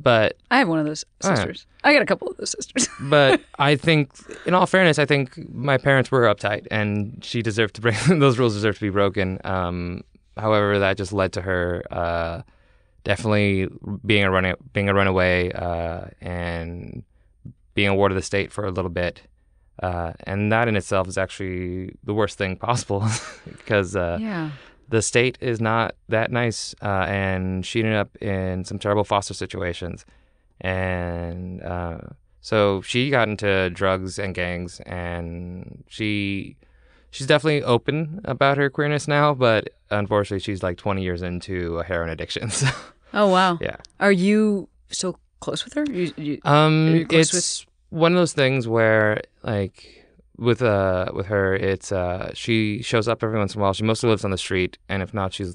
But 0.00 0.36
I 0.50 0.58
have 0.58 0.68
one 0.68 0.78
of 0.78 0.86
those 0.86 1.04
sisters. 1.20 1.66
I 1.82 1.92
got 1.92 2.02
a 2.02 2.06
couple 2.06 2.28
of 2.28 2.36
those 2.36 2.50
sisters. 2.50 2.88
but 3.00 3.40
I 3.58 3.74
think, 3.76 4.12
in 4.46 4.54
all 4.54 4.66
fairness, 4.66 4.98
I 4.98 5.06
think 5.06 5.52
my 5.52 5.76
parents 5.76 6.10
were 6.10 6.22
uptight, 6.22 6.66
and 6.70 7.18
she 7.24 7.42
deserved 7.42 7.74
to 7.74 7.80
break 7.80 7.96
those 8.08 8.38
rules. 8.38 8.54
Deserved 8.54 8.78
to 8.78 8.86
be 8.86 8.90
broken. 8.90 9.40
Um, 9.44 10.02
however, 10.36 10.78
that 10.78 10.96
just 10.96 11.12
led 11.12 11.32
to 11.32 11.42
her 11.42 11.82
uh, 11.90 12.42
definitely 13.04 13.68
being 14.04 14.24
a 14.24 14.30
run 14.30 14.54
being 14.72 14.88
a 14.88 14.94
runaway 14.94 15.50
uh, 15.52 16.06
and 16.20 17.02
being 17.74 17.88
a 17.88 17.94
ward 17.94 18.12
of 18.12 18.16
the 18.16 18.22
state 18.22 18.52
for 18.52 18.64
a 18.64 18.70
little 18.70 18.90
bit. 18.90 19.22
Uh, 19.82 20.12
and 20.24 20.50
that 20.50 20.66
in 20.66 20.76
itself 20.76 21.06
is 21.06 21.16
actually 21.16 21.94
the 22.02 22.12
worst 22.12 22.36
thing 22.36 22.56
possible 22.56 23.06
because 23.46 23.94
uh, 23.94 24.18
yeah. 24.20 24.50
The 24.88 25.02
state 25.02 25.36
is 25.40 25.60
not 25.60 25.94
that 26.08 26.30
nice, 26.32 26.74
uh, 26.82 27.04
and 27.08 27.64
she 27.66 27.80
ended 27.80 27.94
up 27.96 28.16
in 28.22 28.64
some 28.64 28.78
terrible 28.78 29.04
foster 29.04 29.34
situations, 29.34 30.04
and 30.60 31.62
uh, 31.62 31.98
so 32.40 32.80
she 32.82 33.10
got 33.10 33.28
into 33.28 33.70
drugs 33.70 34.18
and 34.18 34.34
gangs, 34.34 34.80
and 34.86 35.84
she 35.88 36.56
she's 37.10 37.26
definitely 37.26 37.62
open 37.62 38.20
about 38.24 38.56
her 38.56 38.70
queerness 38.70 39.08
now, 39.08 39.34
but 39.34 39.70
unfortunately, 39.90 40.40
she's 40.40 40.62
like 40.62 40.76
20 40.78 41.02
years 41.02 41.22
into 41.22 41.78
a 41.78 41.84
heroin 41.84 42.10
addiction. 42.10 42.50
So 42.58 42.68
Oh 43.14 43.28
wow. 43.28 43.56
yeah. 43.60 43.76
Are 44.00 44.12
you 44.12 44.68
still 44.90 45.18
close 45.40 45.64
with 45.64 45.72
her? 45.74 45.84
You, 45.90 46.12
you, 46.18 46.38
Um, 46.44 47.06
it's 47.10 47.64
one 47.88 48.12
of 48.12 48.18
those 48.18 48.34
things 48.34 48.68
where 48.68 49.22
like 49.42 49.97
with 50.38 50.62
uh 50.62 51.10
with 51.12 51.26
her, 51.26 51.54
it's 51.54 51.92
uh 51.92 52.30
she 52.34 52.82
shows 52.82 53.08
up 53.08 53.22
every 53.22 53.38
once 53.38 53.54
in 53.54 53.60
a 53.60 53.62
while. 53.62 53.72
She 53.72 53.84
mostly 53.84 54.08
lives 54.10 54.24
on 54.24 54.30
the 54.30 54.38
street, 54.38 54.78
and 54.88 55.02
if 55.02 55.12
not, 55.12 55.32
she's 55.32 55.52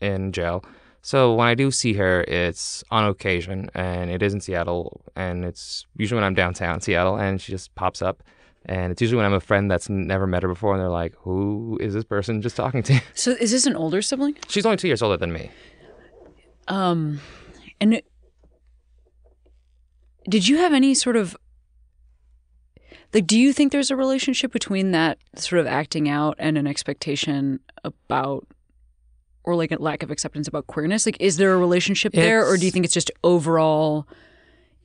in 0.00 0.32
jail. 0.32 0.64
So 1.02 1.34
when 1.34 1.46
I 1.46 1.54
do 1.54 1.70
see 1.70 1.92
her, 1.94 2.22
it's 2.22 2.82
on 2.90 3.04
occasion, 3.08 3.70
and 3.74 4.10
it 4.10 4.22
is 4.22 4.34
in 4.34 4.40
Seattle, 4.40 5.02
and 5.14 5.44
it's 5.44 5.86
usually 5.96 6.16
when 6.16 6.24
I'm 6.24 6.34
downtown 6.34 6.80
Seattle, 6.80 7.16
and 7.16 7.40
she 7.40 7.52
just 7.52 7.74
pops 7.76 8.02
up. 8.02 8.22
And 8.68 8.90
it's 8.90 9.00
usually 9.00 9.18
when 9.18 9.26
I'm 9.26 9.32
a 9.32 9.38
friend 9.40 9.70
that's 9.70 9.88
never 9.88 10.26
met 10.26 10.42
her 10.42 10.48
before, 10.48 10.72
and 10.74 10.80
they're 10.80 10.88
like, 10.88 11.14
"Who 11.18 11.78
is 11.80 11.94
this 11.94 12.02
person 12.04 12.42
just 12.42 12.56
talking 12.62 12.82
to?" 12.84 13.00
so 13.14 13.30
is 13.32 13.52
this 13.52 13.66
an 13.66 13.76
older 13.76 14.02
sibling? 14.02 14.36
She's 14.48 14.66
only 14.66 14.76
two 14.76 14.88
years 14.88 15.02
older 15.02 15.16
than 15.16 15.32
me. 15.32 15.50
Um, 16.66 17.20
and 17.80 17.94
it- 17.94 18.06
did 20.28 20.48
you 20.48 20.56
have 20.58 20.72
any 20.72 20.94
sort 20.94 21.14
of 21.14 21.36
like? 23.14 23.26
Do 23.26 23.38
you 23.38 23.52
think 23.52 23.72
there's 23.72 23.90
a 23.90 23.96
relationship 23.96 24.52
between 24.52 24.90
that 24.92 25.18
sort 25.36 25.60
of 25.60 25.66
acting 25.66 26.08
out 26.08 26.36
and 26.38 26.56
an 26.58 26.66
expectation 26.66 27.60
about, 27.84 28.46
or 29.44 29.54
like 29.56 29.72
a 29.72 29.76
lack 29.80 30.02
of 30.02 30.10
acceptance 30.10 30.48
about 30.48 30.66
queerness? 30.66 31.06
Like, 31.06 31.16
is 31.20 31.36
there 31.36 31.54
a 31.54 31.58
relationship 31.58 32.12
there, 32.12 32.46
or 32.46 32.56
do 32.56 32.64
you 32.64 32.70
think 32.70 32.84
it's 32.84 32.94
just 32.94 33.10
overall 33.24 34.06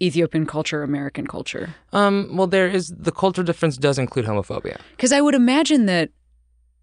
Ethiopian 0.01 0.45
culture, 0.45 0.83
American 0.83 1.27
culture? 1.27 1.75
Um, 1.93 2.29
well, 2.35 2.47
there 2.47 2.67
is 2.67 2.89
the 2.97 3.11
culture 3.11 3.43
difference 3.43 3.77
does 3.77 3.99
include 3.99 4.25
homophobia. 4.25 4.79
Because 4.91 5.11
I 5.11 5.21
would 5.21 5.35
imagine 5.35 5.85
that. 5.87 6.09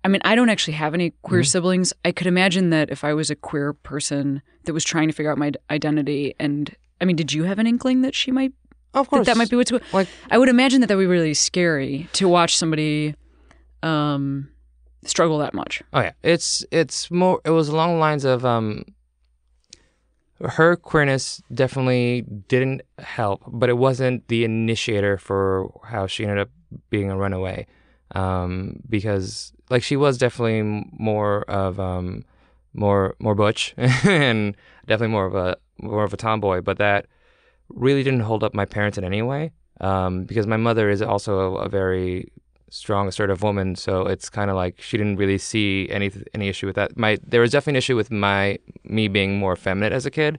I 0.05 0.09
mean, 0.09 0.21
I 0.25 0.37
don't 0.37 0.49
actually 0.49 0.75
have 0.75 0.95
any 0.95 1.11
queer 1.23 1.41
Mm-hmm. 1.41 1.47
siblings. 1.47 1.93
I 2.05 2.13
could 2.13 2.29
imagine 2.29 2.71
that 2.71 2.89
if 2.91 3.03
I 3.03 3.15
was 3.15 3.31
a 3.31 3.35
queer 3.35 3.73
person 3.73 4.43
that 4.65 4.73
was 4.73 4.85
trying 4.85 5.09
to 5.09 5.13
figure 5.13 5.31
out 5.33 5.39
my 5.39 5.51
identity, 5.71 6.35
and 6.39 6.75
I 7.01 7.05
mean, 7.05 7.17
did 7.17 7.33
you 7.33 7.43
have 7.45 7.59
an 7.59 7.67
inkling 7.67 8.03
that 8.03 8.15
she 8.15 8.31
might 8.31 8.53
Of 8.95 9.09
course. 9.09 9.27
that 9.27 9.33
that 9.35 9.39
might 9.39 9.51
be 9.51 9.57
what's 9.57 9.73
like 9.93 10.09
I 10.31 10.39
would 10.39 10.49
imagine 10.49 10.81
that 10.81 10.87
that 10.87 10.97
would 10.97 11.05
be 11.05 11.07
really 11.07 11.35
scary 11.35 12.09
to 12.15 12.29
watch 12.29 12.57
somebody 12.57 13.15
um, 13.83 14.49
struggle 15.05 15.39
that 15.39 15.55
much. 15.55 15.83
Oh 15.93 16.01
yeah, 16.01 16.13
it's 16.23 16.65
it's 16.71 17.11
more. 17.11 17.41
It 17.45 17.51
was 17.51 17.69
along 17.69 17.95
the 17.95 18.01
lines 18.01 18.25
of 18.25 18.45
um. 18.45 18.85
Her 20.41 20.77
queerness 20.77 21.43
definitely 21.53 22.23
didn't 22.47 22.83
help, 22.99 23.43
but 23.49 23.69
it 23.69 23.77
wasn't 23.77 24.29
the 24.29 24.45
initiator 24.45 25.19
for 25.19 25.69
how 25.83 26.07
she 26.07 26.23
ended 26.23 26.39
up 26.39 26.51
being 26.91 27.11
a 27.11 27.17
runaway, 27.17 27.67
um, 28.15 28.81
because 28.89 29.53
like 29.69 29.83
she 29.83 29.97
was 29.97 30.17
definitely 30.17 30.63
more 30.93 31.43
of 31.51 31.81
um, 31.81 32.23
more 32.73 33.17
more 33.19 33.35
butch 33.35 33.75
and 33.79 34.57
definitely 34.87 35.13
more 35.13 35.27
of 35.27 35.35
a 35.35 35.57
more 35.81 36.05
of 36.05 36.13
a 36.15 36.17
tomboy, 36.17 36.61
but 36.61 36.79
that 36.79 37.07
really 37.69 38.03
didn't 38.03 38.21
hold 38.21 38.43
up 38.43 38.55
my 38.55 38.65
parents 38.65 38.99
in 38.99 39.05
any 39.05 39.23
way, 39.23 39.53
um, 39.81 40.25
because 40.25 40.47
my 40.47 40.57
mother 40.57 40.91
is 40.91 41.03
also 41.03 41.57
a, 41.57 41.65
a 41.65 41.69
very 41.69 42.31
strong, 42.71 43.09
assertive 43.09 43.43
woman. 43.43 43.75
So 43.77 44.03
it's 44.07 44.29
kind 44.29 44.51
of 44.51 44.57
like 44.57 44.81
she 44.81 44.97
didn't 44.97 45.17
really 45.17 45.39
see 45.39 45.89
any 45.91 46.11
any 46.35 46.49
issue 46.49 46.67
with 46.67 46.77
that. 46.77 46.97
My 46.97 47.19
there 47.27 47.41
was 47.41 47.53
definitely 47.53 47.73
an 47.73 47.77
issue 47.77 47.97
with 47.97 48.11
my 48.11 48.59
me 48.85 49.09
being 49.09 49.39
more 49.39 49.57
feminine 49.57 49.93
as 49.93 50.07
a 50.07 50.11
kid, 50.11 50.39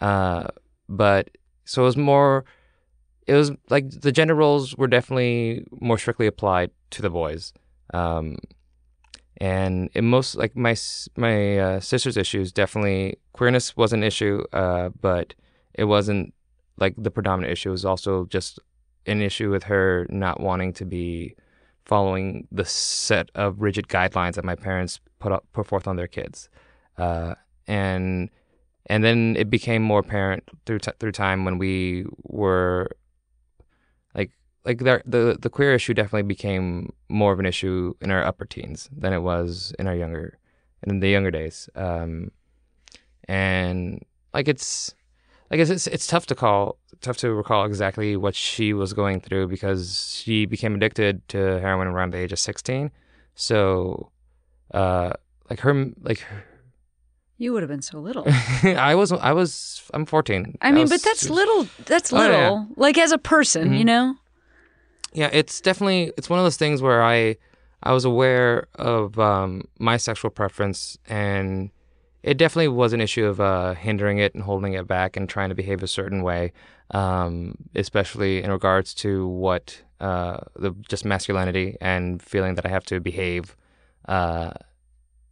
uh, 0.00 0.48
but 0.88 1.30
so 1.64 1.82
it 1.82 1.86
was 1.86 1.96
more. 1.96 2.44
It 3.26 3.34
was 3.34 3.52
like 3.70 3.88
the 3.88 4.10
gender 4.10 4.34
roles 4.34 4.76
were 4.76 4.88
definitely 4.88 5.64
more 5.80 5.96
strictly 5.96 6.26
applied 6.26 6.70
to 6.90 7.02
the 7.02 7.10
boys, 7.10 7.52
um, 7.94 8.36
and 9.36 9.88
in 9.94 10.06
most 10.06 10.34
like 10.34 10.56
my 10.56 10.74
my 11.16 11.58
uh, 11.58 11.80
sister's 11.80 12.16
issues 12.16 12.52
definitely 12.52 13.16
queerness 13.32 13.76
was 13.76 13.92
an 13.92 14.02
issue, 14.02 14.42
uh, 14.52 14.90
but 15.00 15.34
it 15.74 15.84
wasn't 15.84 16.34
like 16.82 16.94
the 16.98 17.10
predominant 17.10 17.52
issue. 17.52 17.70
Was 17.70 17.84
also 17.84 18.26
just 18.26 18.58
an 19.06 19.22
issue 19.22 19.50
with 19.50 19.64
her 19.64 20.06
not 20.10 20.40
wanting 20.40 20.72
to 20.74 20.84
be 20.84 21.34
following 21.84 22.46
the 22.52 22.64
set 22.64 23.30
of 23.34 23.60
rigid 23.60 23.88
guidelines 23.88 24.34
that 24.34 24.44
my 24.44 24.54
parents 24.54 25.00
put 25.18 25.32
up, 25.32 25.44
put 25.52 25.66
forth 25.66 25.86
on 25.86 25.96
their 25.96 26.06
kids, 26.06 26.48
uh, 26.98 27.34
and 27.66 28.28
and 28.86 29.04
then 29.04 29.36
it 29.38 29.48
became 29.48 29.82
more 29.82 30.00
apparent 30.00 30.42
through 30.66 30.80
t- 30.80 30.98
through 30.98 31.12
time 31.12 31.44
when 31.44 31.56
we 31.58 32.04
were 32.24 32.88
like 34.14 34.30
like 34.64 34.78
the, 34.78 35.02
the 35.06 35.38
the 35.40 35.50
queer 35.50 35.74
issue 35.74 35.94
definitely 35.94 36.22
became 36.22 36.92
more 37.08 37.32
of 37.32 37.38
an 37.38 37.46
issue 37.46 37.94
in 38.00 38.10
our 38.10 38.24
upper 38.24 38.44
teens 38.44 38.90
than 38.96 39.12
it 39.12 39.20
was 39.20 39.72
in 39.78 39.86
our 39.86 39.94
younger 39.94 40.38
in 40.84 40.98
the 40.98 41.08
younger 41.08 41.30
days, 41.30 41.68
um, 41.76 42.30
and 43.28 44.04
like 44.34 44.48
it's 44.48 44.94
I 45.52 45.56
guess 45.56 45.68
it's 45.70 45.86
it's 45.86 46.06
tough 46.06 46.26
to 46.26 46.34
call 46.34 46.78
tough 47.02 47.18
to 47.18 47.32
recall 47.34 47.64
exactly 47.66 48.16
what 48.16 48.34
she 48.34 48.72
was 48.72 48.92
going 48.94 49.20
through 49.20 49.48
because 49.48 50.20
she 50.24 50.46
became 50.46 50.74
addicted 50.74 51.26
to 51.28 51.38
heroin 51.60 51.88
around 51.88 52.12
the 52.14 52.18
age 52.18 52.32
of 52.32 52.38
16 52.38 52.90
so 53.34 54.10
uh 54.72 55.12
like 55.50 55.60
her 55.60 55.90
like 56.02 56.24
You 57.38 57.52
would 57.52 57.62
have 57.62 57.68
been 57.70 57.82
so 57.82 57.98
little. 57.98 58.24
I 58.62 58.94
was 58.94 59.12
I 59.12 59.32
was 59.32 59.82
I'm 59.92 60.06
14 60.06 60.56
I 60.62 60.70
mean, 60.72 60.82
was- 60.82 60.90
but 60.90 61.02
that's 61.02 61.28
little. 61.28 61.66
That's 61.86 62.12
Oh, 62.12 62.16
yeah. 62.16 62.28
little. 62.28 62.66
Like 62.76 62.96
as 62.98 63.12
a 63.12 63.18
person, 63.18 63.74
you 63.74 63.82
Mhm. 63.82 63.86
know. 63.92 64.14
yeah 65.12 65.28
it's 65.32 65.60
definitely 65.60 66.12
it's 66.16 66.30
one 66.30 66.38
of 66.38 66.44
those 66.46 66.56
things 66.56 66.80
where 66.80 67.02
I 67.02 67.36
I 67.82 67.92
was 67.92 68.04
aware 68.06 68.68
of 68.76 69.18
um 69.18 69.64
my 69.78 69.96
sexual 69.98 70.30
preference 70.30 70.96
and 71.08 71.70
it 72.22 72.38
definitely 72.38 72.68
was 72.68 72.92
an 72.92 73.00
issue 73.00 73.26
of 73.26 73.40
uh, 73.40 73.74
hindering 73.74 74.18
it 74.18 74.34
and 74.34 74.42
holding 74.42 74.74
it 74.74 74.86
back 74.86 75.16
and 75.16 75.28
trying 75.28 75.48
to 75.48 75.54
behave 75.54 75.82
a 75.82 75.88
certain 75.88 76.22
way, 76.22 76.52
um, 76.92 77.56
especially 77.74 78.42
in 78.42 78.50
regards 78.50 78.94
to 78.94 79.26
what 79.26 79.82
uh, 80.00 80.38
the 80.56 80.72
just 80.88 81.04
masculinity 81.04 81.76
and 81.80 82.22
feeling 82.22 82.54
that 82.54 82.66
I 82.66 82.68
have 82.68 82.84
to 82.86 83.00
behave 83.00 83.56
uh, 84.08 84.52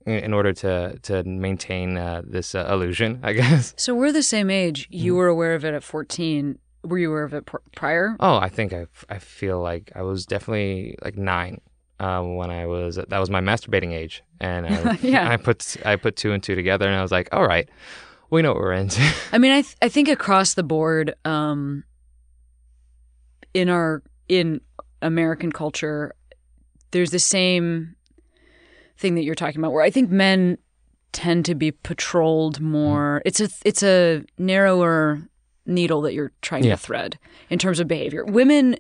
in, 0.07 0.15
in 0.15 0.33
order 0.33 0.53
to 0.53 0.99
to 1.03 1.23
maintain 1.25 1.97
uh, 1.97 2.23
this 2.25 2.55
uh, 2.55 2.69
illusion, 2.71 3.21
I 3.23 3.33
guess. 3.41 3.75
So 3.77 3.95
we're 3.95 4.13
the 4.13 4.23
same 4.23 4.51
age. 4.51 4.89
You 4.91 5.15
were 5.15 5.29
aware 5.29 5.55
of 5.55 5.65
it 5.65 5.75
at 5.75 5.83
fourteen. 5.85 6.59
Were 6.83 6.99
you 6.99 7.11
aware 7.11 7.25
of 7.25 7.35
it 7.35 7.45
pr- 7.45 7.59
prior? 7.77 8.17
Oh, 8.21 8.37
I 8.37 8.49
think 8.49 8.73
I 8.73 8.87
I 9.09 9.19
feel 9.19 9.61
like 9.61 9.93
I 9.95 10.03
was 10.03 10.27
definitely 10.27 10.97
like 11.03 11.17
nine. 11.17 11.61
Um, 12.01 12.37
when 12.37 12.51
I 12.51 12.65
was 12.67 12.97
that 12.97 13.19
was 13.19 13.29
my 13.31 13.41
masturbating 13.41 13.93
age, 13.93 14.23
and 14.41 14.67
I, 14.67 14.99
Yeah. 15.03 15.31
I 15.31 15.37
put 15.37 15.77
I 15.85 15.97
put 15.97 16.17
two 16.17 16.33
and 16.33 16.43
two 16.43 16.55
together, 16.55 16.87
and 16.89 16.97
I 16.97 17.03
was 17.03 17.13
like, 17.13 17.29
all 17.33 17.47
right, 17.47 17.69
we 18.31 18.41
know 18.43 18.53
what 18.53 18.61
we're 18.63 18.73
into. 18.73 19.03
I 19.33 19.39
mean, 19.39 19.53
I 19.53 19.63
th- 19.63 19.77
I 19.83 19.89
think 19.91 20.09
across 20.09 20.55
the 20.55 20.63
board, 20.63 21.15
um, 21.25 21.85
in 23.55 23.69
our 23.69 24.03
in 24.29 24.61
American 25.03 25.53
culture, 25.53 26.15
there's 26.93 27.11
the 27.11 27.19
same 27.19 27.97
thing 28.99 29.15
that 29.17 29.25
you're 29.25 29.35
talking 29.35 29.61
about, 29.61 29.73
where 29.73 29.83
I 29.85 29.91
think 29.91 30.11
men 30.11 30.59
tend 31.13 31.45
to 31.47 31.55
be 31.55 31.73
patrolled 31.73 32.61
more. 32.61 33.21
It's 33.25 33.41
a 33.41 33.49
it's 33.65 33.83
a 33.83 34.23
narrower 34.39 35.21
needle 35.67 36.01
that 36.03 36.15
you're 36.15 36.33
trying 36.43 36.65
Yeah. 36.65 36.73
to 36.73 36.77
thread 36.79 37.19
in 37.51 37.59
terms 37.59 37.81
of 37.81 37.89
behavior. 37.89 38.25
Women 38.25 38.77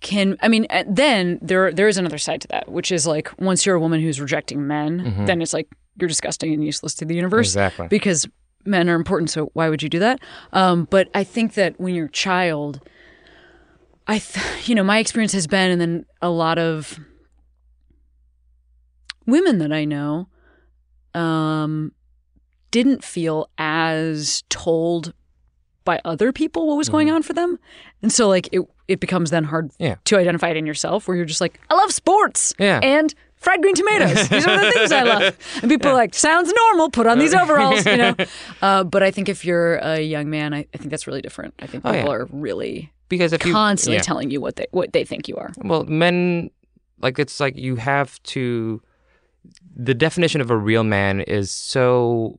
can 0.00 0.36
I 0.40 0.48
mean 0.48 0.66
uh, 0.70 0.84
then 0.88 1.38
there 1.42 1.72
there 1.72 1.88
is 1.88 1.98
another 1.98 2.18
side 2.18 2.40
to 2.42 2.48
that, 2.48 2.70
which 2.70 2.90
is 2.90 3.06
like 3.06 3.30
once 3.40 3.64
you're 3.66 3.76
a 3.76 3.80
woman 3.80 4.00
who's 4.00 4.20
rejecting 4.20 4.66
men, 4.66 5.24
then 5.26 5.42
it's 5.42 5.52
like 5.52 5.68
you're 5.98 6.08
disgusting 6.08 6.54
and 6.54 6.64
useless 6.64 6.94
to 6.94 7.04
the 7.04 7.14
universe 7.14 7.48
Exactly. 7.48 7.88
because 7.88 8.26
men 8.64 8.88
are 8.88 8.94
important. 8.94 9.30
So 9.30 9.50
why 9.52 9.68
would 9.68 9.82
you 9.82 9.88
do 9.88 9.98
that? 9.98 10.20
Um, 10.52 10.86
but 10.90 11.08
I 11.14 11.24
think 11.24 11.54
that 11.54 11.78
when 11.80 11.94
you're 11.94 12.06
a 12.06 12.10
child, 12.10 12.80
I, 14.06 14.18
th- 14.18 14.46
you 14.68 14.74
know, 14.74 14.84
my 14.84 14.98
experience 14.98 15.32
has 15.32 15.46
been, 15.46 15.70
and 15.70 15.80
then 15.80 16.06
a 16.22 16.30
lot 16.30 16.58
of 16.58 16.98
women 19.26 19.58
that 19.58 19.72
I 19.72 19.84
know, 19.84 20.28
um, 21.14 21.92
didn't 22.70 23.04
feel 23.04 23.50
as 23.58 24.44
told 24.48 25.12
by 25.84 26.00
other 26.04 26.32
people 26.32 26.68
what 26.68 26.76
was 26.76 26.88
going 26.88 27.10
on 27.10 27.22
for 27.22 27.32
them, 27.32 27.58
and 28.02 28.12
so 28.12 28.28
like 28.28 28.48
it 28.52 28.60
it 28.90 29.00
becomes 29.00 29.30
then 29.30 29.44
hard 29.44 29.70
Yeah. 29.78 29.96
to 30.04 30.18
identify 30.18 30.48
it 30.48 30.56
in 30.56 30.66
yourself, 30.66 31.06
where 31.08 31.16
you're 31.16 31.26
just 31.26 31.40
like, 31.40 31.60
I 31.70 31.74
love 31.74 31.92
sports, 31.92 32.52
Yeah. 32.58 32.80
and 32.82 33.14
fried 33.36 33.62
green 33.62 33.74
tomatoes. 33.74 34.28
These 34.28 34.46
are 34.46 34.58
the 34.64 34.70
things 34.72 34.92
I 34.92 35.02
love. 35.02 35.36
And 35.62 35.70
people 35.70 35.90
are 35.90 35.94
like, 35.94 36.12
sounds 36.14 36.52
normal. 36.54 36.90
Put 36.90 37.06
on 37.06 37.18
these 37.18 37.32
overalls, 37.42 37.86
you 37.86 37.96
know. 37.96 38.14
Uh, 38.60 38.84
but 38.84 39.02
I 39.02 39.10
think 39.10 39.28
if 39.28 39.44
you're 39.44 39.76
a 39.76 40.00
young 40.00 40.28
man, 40.28 40.52
I, 40.52 40.66
I 40.74 40.76
think 40.78 40.90
that's 40.90 41.06
really 41.06 41.22
different. 41.22 41.54
I 41.60 41.66
think 41.66 41.84
Oh, 41.86 41.92
people 41.92 42.06
yeah. 42.10 42.14
are 42.16 42.28
really 42.32 42.92
because 43.08 43.32
if 43.32 43.44
you 43.46 43.52
constantly 43.52 43.96
yeah. 43.96 44.02
telling 44.02 44.30
you 44.30 44.40
what 44.40 44.56
they 44.56 44.66
what 44.72 44.92
they 44.92 45.04
think 45.04 45.26
you 45.26 45.36
are. 45.36 45.50
Well, 45.58 45.84
men, 45.84 46.50
like 47.00 47.18
it's 47.18 47.40
like 47.40 47.56
you 47.56 47.76
have 47.76 48.22
to. 48.34 48.82
The 49.74 49.94
definition 49.94 50.40
of 50.42 50.50
a 50.50 50.56
real 50.56 50.84
man 50.84 51.20
is 51.22 51.50
so, 51.50 52.36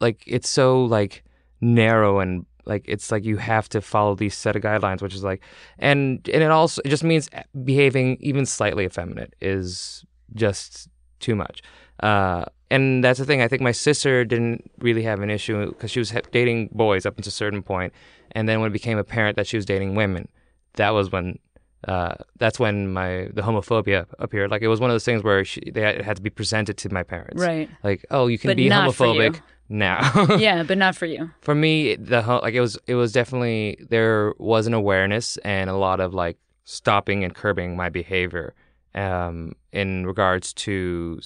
like 0.00 0.24
it's 0.26 0.48
so 0.48 0.84
like 0.86 1.22
narrow 1.60 2.18
and 2.20 2.46
like 2.68 2.84
it's 2.86 3.10
like 3.10 3.24
you 3.24 3.38
have 3.38 3.68
to 3.70 3.80
follow 3.80 4.14
these 4.14 4.36
set 4.36 4.54
of 4.54 4.62
guidelines, 4.62 5.02
which 5.02 5.14
is 5.14 5.24
like, 5.24 5.42
and 5.78 6.28
and 6.32 6.42
it 6.42 6.50
also 6.50 6.82
it 6.84 6.88
just 6.88 7.04
means 7.04 7.28
behaving 7.64 8.18
even 8.20 8.46
slightly 8.46 8.84
effeminate 8.84 9.34
is 9.40 10.04
just 10.34 10.88
too 11.20 11.34
much. 11.34 11.62
Uh, 12.00 12.44
and 12.70 13.02
that's 13.02 13.18
the 13.18 13.24
thing. 13.24 13.42
I 13.42 13.48
think 13.48 13.62
my 13.62 13.72
sister 13.72 14.24
didn't 14.24 14.70
really 14.78 15.02
have 15.02 15.20
an 15.20 15.30
issue 15.30 15.68
because 15.68 15.90
she 15.90 15.98
was 15.98 16.12
dating 16.30 16.68
boys 16.72 17.06
up 17.06 17.16
until 17.16 17.30
a 17.30 17.32
certain 17.32 17.62
point, 17.62 17.92
and 18.32 18.48
then 18.48 18.60
when 18.60 18.68
it 18.70 18.72
became 18.72 18.98
apparent 18.98 19.36
that 19.36 19.46
she 19.46 19.56
was 19.56 19.64
dating 19.64 19.94
women, 19.94 20.28
that 20.74 20.90
was 20.90 21.10
when 21.10 21.38
uh, 21.86 22.14
that's 22.38 22.58
when 22.58 22.92
my 22.92 23.28
the 23.32 23.42
homophobia 23.42 24.06
appeared. 24.18 24.50
Like 24.50 24.62
it 24.62 24.68
was 24.68 24.80
one 24.80 24.90
of 24.90 24.94
those 24.94 25.04
things 25.04 25.22
where 25.22 25.44
she, 25.44 25.60
they 25.72 25.80
had, 25.80 25.96
it 25.96 26.04
had 26.04 26.16
to 26.16 26.22
be 26.22 26.30
presented 26.30 26.76
to 26.78 26.92
my 26.92 27.02
parents. 27.02 27.42
Right. 27.42 27.70
Like, 27.82 28.04
oh, 28.10 28.26
you 28.26 28.38
can 28.38 28.50
But 28.50 28.56
be 28.56 28.68
not 28.68 28.94
for 28.94 29.06
you. 29.06 29.12
homophobic 29.20 29.40
now. 29.68 30.00
yeah, 30.38 30.62
but 30.62 30.78
not 30.78 30.96
for 30.96 31.06
you. 31.06 31.30
for 31.40 31.54
me, 31.54 31.94
the 31.96 32.20
like 32.42 32.54
it 32.54 32.60
was 32.60 32.78
it 32.86 32.94
was 32.94 33.12
definitely 33.12 33.78
there 33.88 34.34
was 34.38 34.66
an 34.66 34.74
awareness 34.74 35.36
and 35.38 35.68
a 35.70 35.76
lot 35.76 36.00
of 36.00 36.14
like 36.14 36.36
stopping 36.64 37.24
and 37.24 37.34
curbing 37.34 37.76
my 37.76 37.88
behavior 37.88 38.54
um, 38.94 39.52
in 39.72 40.06
regards 40.06 40.52
to 40.54 41.20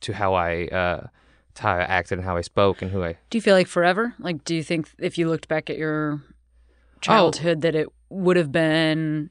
to 0.00 0.12
how 0.12 0.34
I 0.34 0.66
uh, 0.68 1.06
to 1.54 1.62
how 1.62 1.74
I 1.74 1.80
acted 1.80 2.18
and 2.18 2.24
how 2.26 2.36
I 2.36 2.40
spoke 2.42 2.82
and 2.82 2.90
who 2.90 3.02
I 3.02 3.16
Do 3.30 3.38
you 3.38 3.42
feel 3.42 3.54
like 3.54 3.66
forever? 3.66 4.14
Like, 4.18 4.44
do 4.44 4.54
you 4.54 4.62
think 4.62 4.90
if 4.98 5.18
you 5.18 5.28
looked 5.28 5.48
back 5.48 5.68
at 5.70 5.76
your 5.78 6.20
Oh. 6.22 7.00
childhood 7.00 7.60
that 7.60 7.76
it 7.76 7.88
would 8.08 8.36
have 8.36 8.50
been 8.50 9.30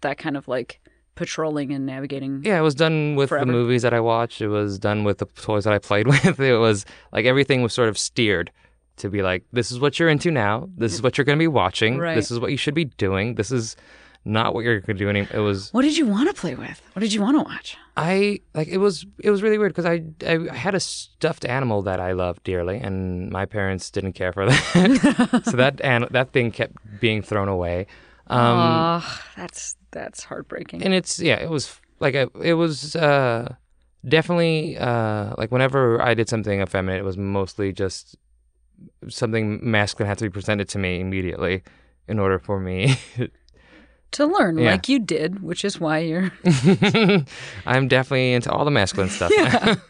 that 0.00 0.16
kind 0.16 0.34
of 0.36 0.48
like 0.48 0.80
patrolling 1.14 1.72
and 1.72 1.84
navigating? 1.86 2.42
Yeah, 2.44 2.58
it 2.58 2.62
was 2.62 2.74
done 2.74 3.14
with 3.16 3.28
Forever. 3.30 3.46
the 3.46 3.52
movies 3.52 3.82
that 3.82 3.92
I 3.94 4.00
watched. 4.00 4.40
It 4.40 4.48
was 4.48 4.78
done 4.78 5.04
with 5.04 5.18
the 5.18 5.26
toys 5.26 5.64
that 5.64 5.72
I 5.72 5.78
played 5.78 6.06
with. 6.12 6.40
It 6.40 6.56
was 6.56 6.84
like 7.12 7.24
everything 7.26 7.62
was 7.62 7.72
sort 7.72 7.88
of 7.88 7.98
steered 7.98 8.50
to 8.96 9.08
be 9.08 9.22
like, 9.22 9.44
this 9.52 9.72
is 9.72 9.80
what 9.80 9.98
you're 9.98 10.08
into 10.08 10.30
now. 10.30 10.68
This 10.76 10.92
is 10.92 11.02
what 11.02 11.16
you're 11.16 11.24
going 11.24 11.38
to 11.38 11.42
be 11.42 11.48
watching. 11.48 11.98
Right. 12.02 12.14
This 12.14 12.30
is 12.30 12.38
what 12.40 12.50
you 12.50 12.56
should 12.56 12.74
be 12.74 12.84
doing. 12.84 13.34
This 13.36 13.50
is 13.50 13.76
not 14.24 14.54
what 14.54 14.64
you're 14.64 14.80
going 14.80 14.96
to 14.96 15.04
do. 15.04 15.08
Any- 15.08 15.26
it 15.32 15.38
was 15.40 15.72
What 15.72 15.82
did 15.82 15.96
you 15.96 16.06
want 16.06 16.28
to 16.28 16.34
play 16.40 16.54
with? 16.54 16.80
What 16.92 17.00
did 17.00 17.12
you 17.12 17.20
want 17.22 17.36
to 17.38 17.42
watch? 17.42 17.76
I 17.96 18.40
like 18.54 18.68
it 18.68 18.78
was 18.78 19.04
it 19.18 19.30
was 19.30 19.42
really 19.42 19.58
weird 19.58 19.72
because 19.74 19.84
I, 19.86 20.02
I 20.26 20.54
had 20.54 20.74
a 20.74 20.80
stuffed 20.80 21.44
animal 21.44 21.82
that 21.82 22.00
I 22.00 22.12
loved 22.12 22.42
dearly, 22.44 22.78
and 22.78 23.30
my 23.30 23.44
parents 23.46 23.90
didn't 23.90 24.12
care 24.14 24.32
for 24.32 24.46
that. 24.48 25.42
so 25.44 25.56
that 25.56 25.80
an- 25.82 26.06
that 26.12 26.32
thing 26.32 26.52
kept 26.52 26.76
being 27.00 27.20
thrown 27.22 27.48
away. 27.48 27.86
Um, 28.28 28.38
Aw, 28.40 29.22
that's 29.36 29.76
that's 29.92 30.24
heartbreaking. 30.24 30.82
and 30.82 30.92
it's 30.94 31.18
yeah 31.20 31.36
it 31.36 31.48
was 31.50 31.78
like 32.00 32.14
a, 32.14 32.28
it 32.42 32.54
was 32.54 32.96
uh 32.96 33.54
definitely 34.08 34.76
uh 34.78 35.32
like 35.38 35.52
whenever 35.52 36.00
i 36.02 36.14
did 36.14 36.28
something 36.28 36.60
effeminate 36.60 36.98
it 36.98 37.04
was 37.04 37.16
mostly 37.16 37.72
just 37.72 38.16
something 39.08 39.60
masculine 39.62 40.08
had 40.08 40.18
to 40.18 40.24
be 40.24 40.30
presented 40.30 40.68
to 40.68 40.78
me 40.78 40.98
immediately 41.00 41.62
in 42.08 42.18
order 42.18 42.38
for 42.38 42.58
me 42.58 42.96
to 44.10 44.26
learn, 44.26 44.58
Yeah. 44.58 44.72
like 44.72 44.88
you 44.90 44.98
did, 44.98 45.42
which 45.42 45.64
is 45.64 45.80
why 45.80 46.00
you're. 46.00 46.30
i'm 47.66 47.88
definitely 47.88 48.32
into 48.34 48.50
all 48.50 48.64
the 48.64 48.70
masculine 48.70 49.08
stuff 49.10 49.30
now. 49.36 49.76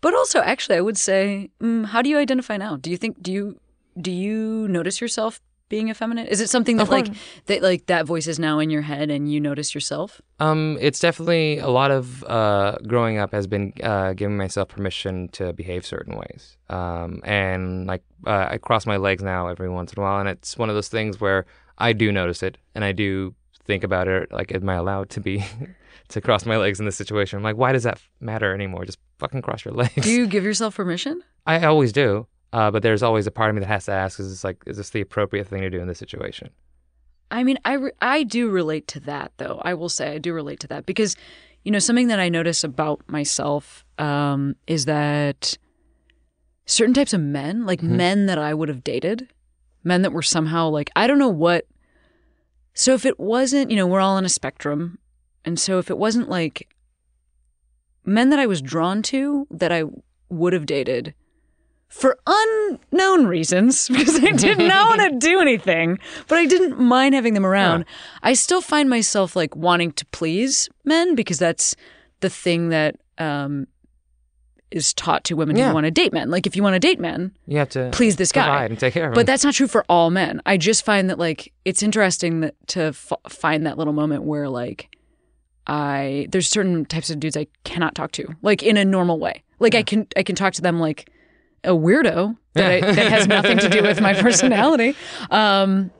But 0.00 0.14
also, 0.14 0.40
actually, 0.40 0.76
I 0.78 0.80
would 0.80 0.96
say, 0.96 1.50
mm, 1.60 1.84
how 1.86 2.00
do 2.00 2.08
you 2.08 2.16
identify 2.16 2.56
now? 2.56 2.76
Do 2.76 2.90
you 2.90 2.96
think 2.96 3.20
do 3.20 3.30
you 3.32 3.60
do 4.00 4.10
you 4.10 4.68
notice 4.68 5.00
yourself 5.02 5.40
being 5.68 5.88
effeminate? 5.88 6.28
Is 6.28 6.40
it 6.40 6.48
something 6.48 6.76
that 6.76 6.88
like 6.88 7.08
that 7.46 7.62
like 7.62 7.86
that 7.86 8.06
voice 8.06 8.26
is 8.26 8.38
now 8.38 8.58
in 8.58 8.70
your 8.70 8.82
head 8.82 9.10
and 9.10 9.30
you 9.32 9.40
notice 9.40 9.74
yourself? 9.74 10.20
um 10.38 10.76
it's 10.80 11.00
definitely 11.00 11.58
a 11.58 11.68
lot 11.68 11.90
of 11.90 12.22
uh 12.24 12.76
growing 12.86 13.16
up 13.16 13.32
has 13.32 13.46
been 13.46 13.72
uh 13.82 14.12
giving 14.12 14.36
myself 14.36 14.68
permission 14.68 15.28
to 15.28 15.52
behave 15.54 15.86
certain 15.86 16.14
ways 16.14 16.58
um 16.68 17.22
and 17.24 17.86
like 17.86 18.02
uh, 18.26 18.48
i 18.50 18.58
cross 18.58 18.84
my 18.84 18.98
legs 18.98 19.22
now 19.22 19.48
every 19.48 19.70
once 19.70 19.94
in 19.94 19.98
a 19.98 20.02
while 20.02 20.20
and 20.20 20.28
it's 20.28 20.58
one 20.58 20.68
of 20.68 20.74
those 20.74 20.88
things 20.88 21.18
where 21.22 21.46
i 21.78 21.94
do 21.94 22.12
notice 22.12 22.42
it 22.42 22.58
and 22.74 22.84
i 22.84 22.92
do 22.92 23.34
think 23.64 23.82
about 23.82 24.08
it 24.08 24.30
like 24.30 24.52
am 24.54 24.68
i 24.68 24.74
allowed 24.74 25.08
to 25.08 25.20
be 25.22 25.42
to 26.08 26.20
cross 26.20 26.44
my 26.44 26.58
legs 26.58 26.78
in 26.80 26.84
this 26.84 26.96
situation 26.96 27.38
i'm 27.38 27.42
like 27.42 27.56
why 27.56 27.72
does 27.72 27.84
that 27.84 27.98
matter 28.20 28.52
anymore 28.52 28.84
just 28.84 28.98
fucking 29.18 29.40
cross 29.40 29.64
your 29.64 29.72
legs 29.82 29.94
Do 30.04 30.10
you 30.10 30.26
give 30.26 30.44
yourself 30.44 30.76
permission? 30.76 31.22
i 31.46 31.64
always 31.64 31.92
do 31.92 32.26
uh, 32.52 32.70
but 32.70 32.82
there's 32.82 33.02
always 33.02 33.26
a 33.26 33.30
part 33.30 33.50
of 33.50 33.56
me 33.56 33.60
that 33.60 33.66
has 33.66 33.84
to 33.86 33.92
ask 33.92 34.18
is 34.20 34.30
this 34.30 34.44
like 34.44 34.62
is 34.66 34.76
this 34.76 34.90
the 34.90 35.00
appropriate 35.00 35.46
thing 35.46 35.60
to 35.60 35.70
do 35.70 35.80
in 35.80 35.88
this 35.88 35.98
situation 35.98 36.50
I 37.30 37.44
mean, 37.44 37.58
I 37.64 37.72
re- 37.74 37.92
I 38.00 38.22
do 38.22 38.50
relate 38.50 38.86
to 38.88 39.00
that 39.00 39.32
though. 39.38 39.60
I 39.64 39.74
will 39.74 39.88
say 39.88 40.12
I 40.12 40.18
do 40.18 40.32
relate 40.32 40.60
to 40.60 40.68
that 40.68 40.86
because, 40.86 41.16
you 41.64 41.72
know, 41.72 41.78
something 41.78 42.08
that 42.08 42.20
I 42.20 42.28
notice 42.28 42.62
about 42.62 43.02
myself 43.08 43.84
um, 43.98 44.54
is 44.66 44.84
that 44.84 45.58
certain 46.66 46.94
types 46.94 47.12
of 47.12 47.20
men, 47.20 47.66
like 47.66 47.82
men 47.82 48.26
that 48.26 48.38
I 48.38 48.54
would 48.54 48.68
have 48.68 48.84
dated, 48.84 49.28
men 49.82 50.02
that 50.02 50.12
were 50.12 50.22
somehow 50.22 50.68
like 50.68 50.90
I 50.94 51.06
don't 51.06 51.18
know 51.18 51.28
what. 51.28 51.66
So 52.74 52.92
if 52.94 53.06
it 53.06 53.18
wasn't, 53.18 53.70
you 53.70 53.76
know, 53.76 53.86
we're 53.86 54.00
all 54.00 54.16
on 54.16 54.24
a 54.24 54.30
spectrum, 54.30 54.98
and 55.44 55.58
so 55.58 55.78
if 55.78 55.90
it 55.90 55.98
wasn't 55.98 56.28
like 56.28 56.68
men 58.04 58.30
that 58.30 58.38
I 58.38 58.46
was 58.46 58.62
drawn 58.62 59.02
to 59.02 59.46
that 59.50 59.72
I 59.72 59.84
would 60.28 60.52
have 60.52 60.66
dated 60.66 61.14
for 61.88 62.18
unknown 62.26 63.26
reasons 63.26 63.88
because 63.92 64.22
I 64.22 64.32
did 64.32 64.58
not 64.58 64.88
want 64.98 65.12
to 65.12 65.18
do 65.28 65.40
anything, 65.40 65.98
but 66.28 66.38
I 66.38 66.46
didn't 66.46 66.78
mind 66.80 67.14
having 67.14 67.34
them 67.34 67.46
around. 67.46 67.84
I 68.22 68.34
still 68.34 68.60
find 68.60 68.90
myself 68.90 69.34
like 69.36 69.54
wanting 69.56 69.92
to 69.92 70.06
please 70.06 70.68
men 70.84 71.14
because 71.14 71.38
that's 71.38 71.74
the 72.20 72.28
thing 72.30 72.68
that 72.70 72.96
um, 73.18 73.66
is 74.70 74.92
taught 74.92 75.24
to 75.24 75.34
women 75.36 75.56
Yeah. 75.56 75.68
who 75.68 75.74
want 75.74 75.84
to 75.84 75.90
date 75.90 76.12
men. 76.12 76.28
Like 76.30 76.46
if 76.46 76.56
you 76.56 76.62
want 76.62 76.74
to 76.74 76.80
date 76.80 76.98
men, 77.00 77.32
you 77.46 77.58
have 77.58 77.68
to 77.70 77.88
please 77.92 78.16
this 78.16 78.32
guy. 78.32 78.64
and 78.64 78.78
take 78.78 78.94
care 78.94 79.04
of 79.04 79.10
him. 79.10 79.14
But 79.14 79.26
that's 79.26 79.44
not 79.44 79.54
true 79.54 79.68
for 79.68 79.84
all 79.88 80.10
men. 80.10 80.42
I 80.44 80.56
just 80.56 80.84
find 80.84 81.08
that 81.08 81.18
like 81.18 81.52
it's 81.64 81.82
interesting 81.82 82.40
that 82.40 82.54
to 82.68 82.80
f- 82.86 83.12
find 83.28 83.64
that 83.66 83.78
little 83.78 83.92
moment 83.92 84.24
where 84.24 84.48
like 84.48 84.88
I 85.66 86.26
there's 86.30 86.48
certain 86.48 86.84
types 86.84 87.10
of 87.10 87.20
dudes 87.20 87.36
I 87.36 87.46
cannot 87.64 87.94
talk 87.94 88.12
to 88.12 88.26
like 88.42 88.62
in 88.62 88.76
a 88.76 88.84
normal 88.84 89.18
way. 89.18 89.42
Like 89.58 89.74
I 89.74 89.82
can 89.82 90.06
I 90.16 90.22
can 90.22 90.36
talk 90.36 90.52
to 90.54 90.62
them 90.62 90.78
like 90.80 91.08
a 91.64 91.70
weirdo 91.70 92.36
that, 92.54 92.70
I, 92.70 92.80
that 92.80 93.10
has 93.10 93.26
nothing 93.26 93.58
to 93.58 93.68
do 93.68 93.82
with 93.82 94.00
my 94.00 94.14
personality. 94.20 94.96
Um, 95.30 95.90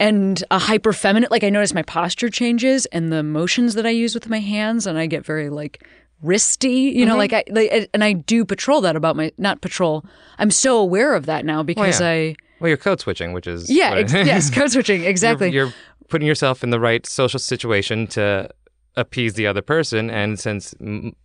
and 0.00 0.42
a 0.50 0.58
hyper 0.58 0.92
feminine 0.92 1.28
like 1.30 1.44
I 1.44 1.50
notice 1.50 1.74
my 1.74 1.82
posture 1.82 2.30
changes 2.30 2.86
and 2.86 3.12
the 3.12 3.22
motions 3.22 3.74
that 3.74 3.84
I 3.86 3.90
use 3.90 4.14
with 4.14 4.28
my 4.28 4.38
hands 4.38 4.86
and 4.86 4.98
I 4.98 5.06
get 5.06 5.24
very 5.24 5.50
like 5.50 5.84
wristy, 6.22 6.92
you 6.94 7.04
know, 7.04 7.16
like 7.16 7.32
I 7.32 7.44
like, 7.50 7.90
and 7.92 8.04
I 8.04 8.12
do 8.12 8.44
patrol 8.44 8.80
that 8.82 8.96
about 8.96 9.16
my 9.16 9.32
not 9.38 9.60
patrol. 9.60 10.04
I'm 10.38 10.50
so 10.50 10.78
aware 10.78 11.14
of 11.14 11.26
that 11.26 11.44
now 11.44 11.62
because 11.62 12.00
yeah. 12.00 12.08
I 12.08 12.36
well 12.60 12.68
you're 12.68 12.76
code 12.76 13.00
switching 13.00 13.32
which 13.32 13.46
is 13.46 13.70
yeah, 13.70 13.94
ex- 13.94 14.12
yes, 14.12 14.50
code 14.54 14.70
switching 14.70 15.04
exactly. 15.04 15.50
You're, 15.50 15.66
you're 15.66 15.74
putting 16.08 16.26
yourself 16.26 16.62
in 16.62 16.70
the 16.70 16.80
right 16.80 17.04
social 17.06 17.40
situation 17.40 18.06
to 18.08 18.50
appease 18.98 19.34
the 19.34 19.46
other 19.46 19.62
person, 19.62 20.10
and 20.10 20.38
since 20.38 20.74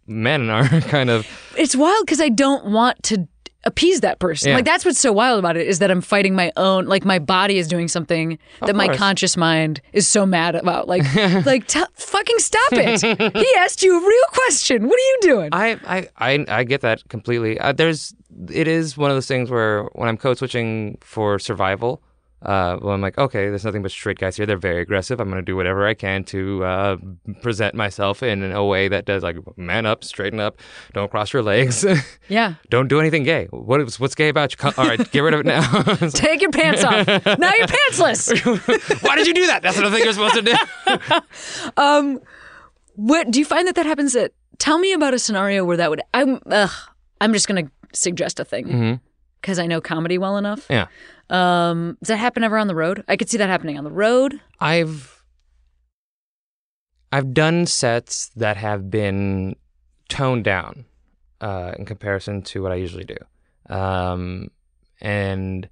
men 0.07 0.49
are 0.49 0.67
kind 0.81 1.09
of 1.09 1.27
it's 1.57 1.75
wild 1.75 2.05
because 2.05 2.21
I 2.21 2.29
don't 2.29 2.65
want 2.65 3.01
to 3.03 3.27
appease 3.65 4.01
that 4.01 4.19
person. 4.19 4.49
Yeah. 4.49 4.55
Like 4.55 4.65
that's 4.65 4.85
what's 4.85 4.99
so 4.99 5.13
wild 5.13 5.39
about 5.39 5.57
it 5.57 5.67
is 5.67 5.79
that 5.79 5.89
I'm 5.89 6.01
fighting 6.01 6.35
my 6.35 6.51
own. 6.57 6.85
Like 6.85 7.05
my 7.05 7.19
body 7.19 7.57
is 7.57 7.67
doing 7.67 7.87
something 7.87 8.37
that 8.61 8.75
my 8.75 8.87
course. 8.87 8.97
conscious 8.97 9.37
mind 9.37 9.81
is 9.93 10.07
so 10.07 10.25
mad 10.25 10.55
about. 10.55 10.87
Like, 10.87 11.03
like 11.45 11.67
t- 11.67 11.83
fucking 11.93 12.39
stop 12.39 12.73
it. 12.73 13.01
he 13.01 13.55
asked 13.57 13.83
you 13.83 13.97
a 13.97 14.05
real 14.05 14.25
question. 14.31 14.87
What 14.87 14.95
are 14.95 15.09
you 15.11 15.17
doing? 15.21 15.49
I 15.53 15.79
I 15.85 16.09
I, 16.17 16.45
I 16.47 16.63
get 16.63 16.81
that 16.81 17.07
completely. 17.09 17.59
Uh, 17.59 17.71
there's 17.71 18.13
it 18.49 18.67
is 18.67 18.97
one 18.97 19.11
of 19.11 19.15
those 19.15 19.27
things 19.27 19.49
where 19.49 19.83
when 19.93 20.09
I'm 20.09 20.17
code 20.17 20.37
switching 20.37 20.97
for 21.01 21.39
survival. 21.39 22.01
Uh, 22.43 22.77
well, 22.81 22.93
I'm 22.93 22.99
like, 23.01 23.17
okay, 23.17 23.47
there's 23.47 23.63
nothing 23.63 23.81
but 23.81 23.91
straight 23.91 24.19
guys 24.19 24.35
here. 24.35 24.45
They're 24.45 24.57
very 24.57 24.81
aggressive. 24.81 25.19
I'm 25.21 25.29
going 25.29 25.41
to 25.41 25.45
do 25.45 25.55
whatever 25.55 25.87
I 25.87 25.93
can 25.93 26.25
to 26.25 26.63
uh, 26.65 26.97
present 27.41 27.73
myself 27.73 28.21
in 28.21 28.43
a 28.51 28.65
way 28.65 28.89
that 28.89 29.05
does 29.05 29.23
like 29.23 29.37
man 29.57 29.85
up, 29.85 30.03
straighten 30.03 30.39
up, 30.41 30.57
don't 30.93 31.09
cross 31.09 31.31
your 31.31 31.41
legs, 31.41 31.85
yeah. 32.27 32.55
don't 32.69 32.89
do 32.89 32.99
anything 32.99 33.23
gay. 33.23 33.45
What 33.51 33.79
is 33.79 33.99
what's 33.99 34.13
gay 34.15 34.27
about 34.29 34.53
you? 34.53 34.71
All 34.77 34.85
right, 34.87 35.11
get 35.11 35.21
rid 35.21 35.33
of 35.33 35.39
it 35.39 35.45
now. 35.45 35.61
Take 36.09 36.41
your 36.41 36.51
pants 36.51 36.83
off. 36.83 37.07
now 37.07 37.53
you're 37.57 37.67
pantsless. 37.67 39.01
Why 39.03 39.15
did 39.15 39.27
you 39.27 39.33
do 39.33 39.47
that? 39.47 39.61
That's 39.61 39.77
what 39.77 39.85
I 39.85 39.91
think 39.91 40.03
you're 40.03 40.13
supposed 40.13 40.35
to 40.35 40.41
do. 40.41 42.11
What 42.95 43.31
do 43.31 43.39
you 43.39 43.45
find 43.45 43.67
that 43.67 43.75
that 43.75 43.85
happens 43.85 44.15
at? 44.15 44.33
Tell 44.59 44.77
me 44.77 44.93
about 44.93 45.13
a 45.13 45.19
scenario 45.19 45.65
where 45.65 45.77
that 45.77 45.89
would. 45.89 46.01
I'm. 46.13 46.39
Ugh, 46.45 46.69
I'm 47.19 47.33
just 47.33 47.47
gonna 47.47 47.71
suggest 47.93 48.39
a 48.39 48.45
thing 48.45 48.99
because 49.43 49.59
I 49.59 49.67
know 49.67 49.81
comedy 49.81 50.17
well 50.17 50.37
enough. 50.37 50.65
yeah. 50.69 50.87
Um, 51.29 51.97
does 52.01 52.07
that 52.07 52.17
happen 52.17 52.43
ever 52.43 52.57
on 52.57 52.67
the 52.67 52.75
road? 52.75 53.03
I 53.07 53.17
could 53.17 53.29
see 53.29 53.37
that 53.37 53.49
happening 53.49 53.77
on 53.77 53.83
the 53.83 53.91
road. 53.91 54.39
I've 54.59 55.23
I've 57.11 57.33
done 57.33 57.65
sets 57.65 58.29
that 58.35 58.57
have 58.57 58.89
been 58.89 59.55
toned 60.09 60.43
down 60.45 60.85
uh, 61.41 61.73
in 61.77 61.85
comparison 61.85 62.41
to 62.43 62.63
what 62.63 62.71
I 62.71 62.75
usually 62.75 63.03
do, 63.03 63.17
um, 63.69 64.49
and 65.01 65.67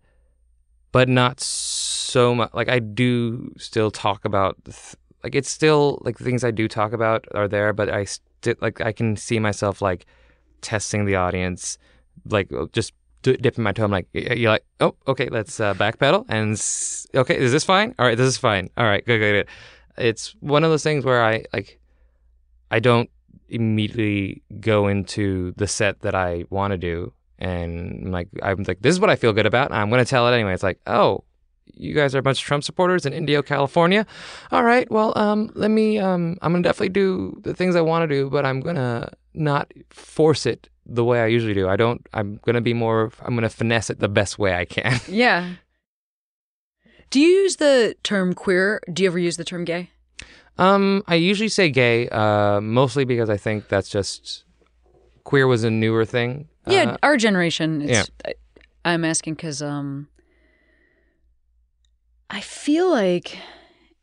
but 0.92 1.08
not 1.08 1.40
so 1.40 2.36
much. 2.36 2.52
Like 2.54 2.70
I 2.70 2.80
do 2.80 3.54
still 3.58 3.92
talk 3.92 4.26
about 4.26 4.64
th- 4.66 4.96
like 5.24 5.36
it's 5.36 5.50
still 5.50 6.00
like 6.04 6.18
the 6.18 6.24
things 6.24 6.44
I 6.44 6.52
do 6.52 6.68
talk 6.68 6.92
about 6.94 7.26
are 7.34 7.48
there, 7.48 7.72
but 7.72 7.90
I 7.90 8.06
still 8.06 8.56
like 8.62 8.82
I 8.82 8.92
can 8.92 9.16
see 9.16 9.40
myself 9.40 9.82
like 9.82 10.06
testing 10.62 11.06
the 11.06 11.16
audience, 11.16 11.78
like 12.26 12.50
just 12.74 12.94
dipping 13.22 13.64
my 13.64 13.72
toe. 13.72 13.84
I'm 13.84 13.92
like, 13.92 14.08
you're 14.14 14.52
like, 14.52 14.66
oh, 14.80 14.96
okay, 15.08 15.30
let's 15.30 15.60
uh, 15.60 15.74
backpedal 15.74 16.26
and 16.30 16.54
okay, 17.16 17.38
is 17.38 17.52
this 17.52 17.64
fine? 17.64 17.96
All 18.00 18.06
right, 18.06 18.18
this 18.18 18.28
is 18.28 18.38
fine. 18.38 18.70
All 18.78 18.86
right, 18.86 19.06
good, 19.06 19.20
good, 19.20 19.32
good. 19.32 19.48
It's 20.04 20.36
one 20.40 20.64
of 20.64 20.70
those 20.70 20.84
things 20.84 21.06
where 21.06 21.24
I 21.24 21.46
like, 21.54 21.80
I 22.70 22.80
don't 22.80 23.10
immediately 23.50 24.42
go 24.60 24.88
into 24.88 25.54
the 25.58 25.68
set 25.68 26.02
that 26.02 26.16
I 26.16 26.46
want 26.50 26.72
to 26.72 26.78
do, 26.78 27.14
and 27.38 28.06
I'm 28.06 28.12
like, 28.12 28.30
I'm 28.42 28.64
like, 28.64 28.82
this 28.82 28.94
is 28.94 29.00
what 29.00 29.10
I 29.10 29.16
feel 29.16 29.34
good 29.34 29.46
about. 29.46 29.72
I'm 29.72 29.90
gonna 29.90 30.06
tell 30.06 30.28
it 30.28 30.34
anyway. 30.34 30.54
It's 30.54 30.64
like, 30.64 30.80
oh. 30.88 31.24
You 31.74 31.96
guys 31.96 32.14
are 32.14 32.20
a 32.20 32.22
bunch 32.22 32.40
of 32.40 32.46
Trump 32.46 32.64
supporters 32.64 33.06
in 33.06 33.14
Indio, 33.14 33.42
California. 33.42 34.06
All 34.52 34.64
right. 34.64 34.92
Well, 34.92 35.18
um, 35.18 35.50
let 35.56 35.72
me. 35.72 35.98
Um, 35.98 36.38
I'm 36.42 36.52
gonna 36.52 36.64
definitely 36.64 36.90
do 36.90 37.40
the 37.44 37.54
things 37.54 37.76
I 37.76 37.82
want 37.82 38.04
to 38.04 38.14
do, 38.14 38.30
but 38.30 38.46
I'm 38.46 38.60
gonna 38.60 39.12
not 39.34 39.72
force 39.90 40.46
it 40.46 40.70
the 40.96 41.04
way 41.04 41.22
I 41.22 41.28
usually 41.28 41.54
do. 41.54 41.68
I 41.68 41.76
don't. 41.76 42.06
I'm 42.14 42.40
gonna 42.46 42.62
be 42.62 42.74
more. 42.74 43.12
I'm 43.22 43.36
gonna 43.36 43.50
finesse 43.50 43.90
it 43.90 44.00
the 44.00 44.10
best 44.10 44.38
way 44.38 44.54
I 44.56 44.66
can. 44.66 45.00
Yeah. 45.08 45.54
Do 47.10 47.20
you 47.20 47.28
use 47.28 47.58
the 47.58 47.96
term 48.04 48.34
queer? 48.34 48.82
Do 48.92 49.04
you 49.04 49.10
ever 49.10 49.20
use 49.20 49.36
the 49.36 49.44
term 49.44 49.66
gay? 49.66 49.90
Um, 50.58 51.04
I 51.08 51.16
usually 51.16 51.50
say 51.50 51.70
gay, 51.70 52.08
uh, 52.08 52.62
mostly 52.62 53.04
because 53.04 53.30
I 53.30 53.36
think 53.36 53.68
that's 53.68 53.90
just 53.90 54.46
queer 55.26 55.46
was 55.46 55.66
a 55.66 55.70
newer 55.70 56.06
thing. 56.06 56.48
Yeah, 56.68 56.92
Uh, 56.92 56.98
our 57.04 57.18
generation. 57.18 57.82
It's, 57.82 58.10
I, 58.26 58.34
I'm 58.86 59.04
asking 59.04 59.34
because 59.34 59.62
um, 59.62 60.08
I 62.30 62.40
feel 62.40 62.90
like, 62.90 63.38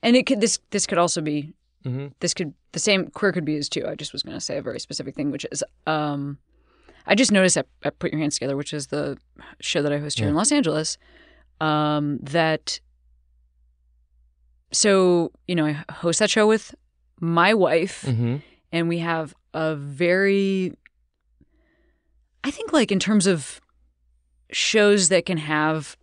and 0.02 0.14
it 0.14 0.26
could 0.26 0.40
this 0.40 0.58
this 0.70 0.86
could 0.86 0.98
also 0.98 1.20
be 1.22 1.54
mhm. 1.84 2.12
this 2.20 2.34
could 2.34 2.52
the 2.72 2.78
same 2.78 3.08
queer 3.08 3.32
could 3.32 3.44
be 3.44 3.54
used 3.54 3.72
too. 3.72 3.86
I 3.86 3.94
just 3.94 4.12
was 4.12 4.22
going 4.22 4.36
to 4.36 4.40
say 4.40 4.58
a 4.58 4.62
very 4.62 4.80
specific 4.80 5.14
thing, 5.14 5.30
which 5.30 5.46
is 5.50 5.64
um, 5.86 6.38
I 7.08 7.14
just 7.14 7.32
noticed 7.32 7.56
at, 7.56 7.66
at 7.82 7.98
Put 7.98 8.12
Your 8.12 8.20
Hands 8.20 8.32
Together, 8.34 8.56
which 8.56 8.72
is 8.72 8.88
the 8.88 9.16
show 9.60 9.82
that 9.82 9.92
I 9.92 9.98
host 9.98 10.18
here 10.18 10.28
in 10.28 10.34
Los 10.34 10.52
Angeles, 10.52 10.98
um, 11.60 12.18
that 12.22 12.78
so 14.72 15.32
you 15.46 15.54
know 15.54 15.66
I 15.66 15.84
host 15.90 16.18
that 16.18 16.30
show 16.30 16.46
with 16.46 16.74
my 17.20 17.54
wife 17.54 18.02
Mhm. 18.06 18.42
and 18.70 18.88
we 18.88 18.98
have 18.98 19.34
a 19.54 19.74
very 19.74 20.72
i 22.44 22.50
think 22.50 22.72
like 22.72 22.92
in 22.92 22.98
terms 23.00 23.26
of 23.26 23.60
shows 24.52 25.08
that 25.08 25.24
can 25.26 25.38
have 25.38 25.96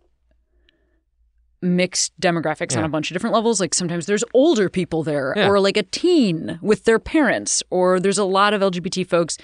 mixed 1.62 2.12
demographics 2.20 2.76
on 2.76 2.84
a 2.84 2.88
bunch 2.88 3.10
of 3.10 3.14
different 3.14 3.34
levels 3.34 3.60
like 3.60 3.72
sometimes 3.72 4.06
there's 4.06 4.24
older 4.34 4.68
people 4.68 5.02
there 5.02 5.32
Yeah. 5.36 5.48
or 5.48 5.58
like 5.58 5.76
a 5.76 5.82
teen 5.84 6.58
with 6.60 6.84
their 6.84 6.98
parents 6.98 7.62
or 7.70 7.98
there's 7.98 8.18
a 8.18 8.24
lot 8.24 8.52
of 8.52 8.60
lgbt 8.60 9.06
folks 9.08 9.38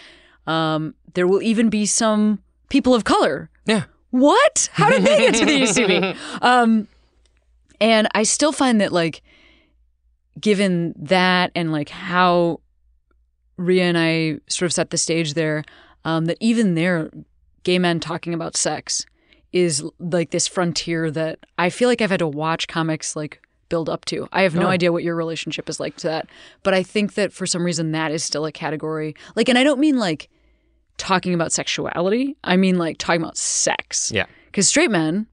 um, 0.47 0.95
there 1.15 1.27
will 1.27 1.43
even 1.43 1.69
be 1.69 1.87
some 1.87 2.39
people 2.69 2.95
of 2.95 3.05
color 3.05 3.51
Yeah. 3.67 3.85
what 4.11 4.69
how 4.73 4.89
did 4.91 5.03
they 5.05 5.19
get 5.19 5.35
to 5.37 5.45
the 5.45 5.61
ucb 5.63 6.17
um, 6.43 6.89
and 7.81 8.09
i 8.15 8.23
still 8.23 8.53
find 8.53 8.81
that 8.81 8.93
like 8.93 9.23
given 10.41 10.95
that 10.97 11.53
and 11.55 11.73
like 11.73 11.89
how 11.91 12.61
Rhea 13.59 13.85
and 13.85 13.99
I 13.99 14.39
sort 14.49 14.67
of 14.67 14.73
set 14.73 14.91
the 14.91 14.97
stage 14.97 15.35
there, 15.35 15.63
um, 16.05 16.25
that 16.25 16.39
even 16.41 16.75
there, 16.75 17.11
gay 17.65 17.79
men 17.79 18.01
talking 18.01 18.33
about 18.35 18.57
sex 18.57 19.05
is 19.53 19.85
like 20.01 20.31
this 20.31 20.49
frontier 20.49 21.11
that 21.11 21.39
I 21.59 21.69
feel 21.69 21.89
like 21.89 22.01
I've 22.01 22.11
had 22.11 22.21
to 22.21 22.27
watch 22.27 22.67
comics 22.67 23.15
like 23.15 23.41
build 23.69 23.89
up 23.91 24.05
to. 24.07 24.27
I 24.33 24.43
have 24.43 24.55
no 24.55 24.67
Oh. 24.67 24.71
idea 24.71 24.91
what 24.91 25.05
your 25.05 25.15
relationship 25.15 25.69
is 25.69 25.79
like 25.79 25.97
to 25.99 26.07
that, 26.09 26.29
but 26.63 26.73
I 26.73 26.83
think 26.83 27.13
that 27.15 27.33
for 27.33 27.47
some 27.47 27.63
reason 27.63 27.93
that 27.93 28.11
is 28.11 28.25
still 28.25 28.47
a 28.47 28.53
category. 28.53 29.15
Like, 29.37 29.49
and 29.51 29.59
I 29.59 29.65
don't 29.65 29.79
mean 29.79 29.99
like 29.99 30.29
talking 30.99 31.35
about 31.35 31.53
sexuality. 31.53 32.37
I 32.45 32.57
mean 32.57 32.79
like 32.79 32.99
talking 32.99 33.23
about 33.23 33.37
sex. 33.37 34.11
Yeah. 34.13 34.27
Because 34.47 34.69
straight 34.69 34.91
men, 34.91 35.27